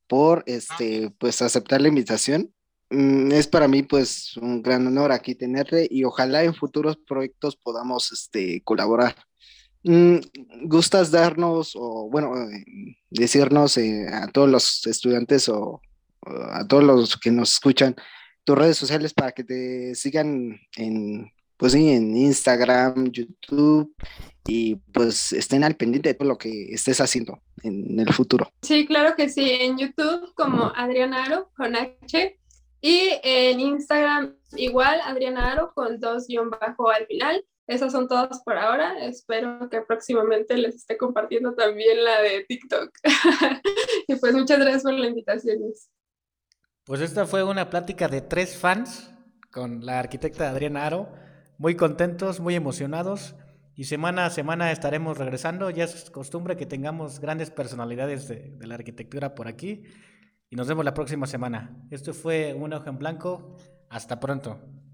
por 0.09 0.43
este, 0.47 1.13
pues 1.19 1.41
aceptar 1.41 1.81
la 1.81 1.89
invitación. 1.89 2.53
Mm, 2.91 3.31
es 3.31 3.47
para 3.47 3.69
mí 3.69 3.85
pues 3.85 4.37
un 4.39 4.61
gran 4.61 4.87
honor 4.87 5.13
aquí 5.13 5.37
tenerte 5.37 5.87
y 5.89 6.03
ojalá 6.03 6.43
en 6.43 6.55
futuros 6.55 6.97
proyectos 6.97 7.57
podamos 7.57 8.11
este, 8.11 8.63
colaborar. 8.65 9.15
Mm, 9.83 10.17
¿Gustas 10.65 11.11
darnos 11.11 11.73
o, 11.75 12.09
bueno, 12.11 12.35
eh, 12.37 12.97
decirnos 13.09 13.79
eh, 13.79 14.07
a 14.13 14.29
todos 14.29 14.49
los 14.49 14.87
estudiantes 14.87 15.49
o, 15.49 15.81
a 16.53 16.67
todos 16.67 16.85
los 16.85 17.17
que 17.17 17.31
nos 17.31 17.53
escuchan 17.53 17.97
tus 18.45 18.59
redes 18.59 18.77
sociales 18.77 19.15
para 19.15 19.33
que 19.33 19.45
te 19.45 19.95
sigan 19.95 20.61
en, 20.77 21.33
pues 21.57 21.73
sí, 21.73 21.91
en 21.91 22.15
Instagram, 22.15 23.11
YouTube 23.11 23.95
y 24.47 24.77
pues 24.93 25.33
estén 25.33 25.65
al 25.65 25.77
pendiente 25.77 26.11
de 26.11 26.15
todo 26.15 26.29
lo 26.29 26.39
que 26.39 26.73
estés 26.73 27.01
haciendo 27.01 27.41
en 27.63 27.99
el 28.01 28.13
futuro? 28.13 28.51
Sí, 28.63 28.87
claro 28.87 29.15
que 29.17 29.29
sí, 29.29 29.51
en 29.51 29.79
YouTube 29.79 30.35
como 30.35 30.73
Adriana 30.75 31.25
Aro 31.25 31.51
con 31.57 31.77
H 31.77 32.39
y 32.83 33.11
en 33.23 33.61
Instagram 33.61 34.35
igual 34.57 35.01
Adriana 35.05 35.53
Aro 35.53 35.73
con 35.75 36.01
dos 36.01 36.27
guion 36.27 36.51
bajo 36.51 36.91
al 36.91 37.07
final. 37.07 37.45
Esas 37.71 37.93
son 37.93 38.09
todas 38.09 38.43
por 38.43 38.59
ahora. 38.59 38.99
Espero 39.07 39.71
que 39.71 39.81
próximamente 39.83 40.57
les 40.57 40.75
esté 40.75 40.99
compartiendo 40.99 41.55
también 41.55 42.03
la 42.03 42.21
de 42.21 42.45
TikTok. 42.49 42.91
y 44.09 44.17
pues 44.17 44.35
muchas 44.35 44.59
gracias 44.59 44.83
por 44.83 44.95
la 44.95 45.07
invitación. 45.07 45.59
Pues 46.83 47.01
esta 47.01 47.27
fue 47.27 47.45
una 47.45 47.71
plática 47.71 48.09
de 48.09 48.23
tres 48.23 48.57
fans 48.57 49.15
con 49.53 49.87
la 49.87 50.01
arquitecta 50.01 50.51
Adriana 50.51 50.85
Aro. 50.85 51.13
Muy 51.59 51.77
contentos, 51.77 52.41
muy 52.41 52.57
emocionados. 52.57 53.37
Y 53.77 53.85
semana 53.85 54.27
a 54.27 54.31
semana 54.31 54.73
estaremos 54.73 55.17
regresando. 55.17 55.71
Ya 55.71 55.85
es 55.85 56.11
costumbre 56.11 56.57
que 56.57 56.67
tengamos 56.67 57.21
grandes 57.21 57.53
personalidades 57.53 58.27
de, 58.27 58.51
de 58.51 58.67
la 58.67 58.75
arquitectura 58.75 59.37
por 59.37 59.47
aquí. 59.47 59.85
Y 60.49 60.57
nos 60.57 60.67
vemos 60.67 60.85
la 60.85 60.93
próxima 60.93 61.29
semana. 61.29 61.87
Esto 61.93 62.15
fue 62.15 62.53
Un 62.53 62.73
Ojo 62.73 62.89
en 62.89 62.99
Blanco. 62.99 63.57
Hasta 63.89 64.19
pronto. 64.19 64.59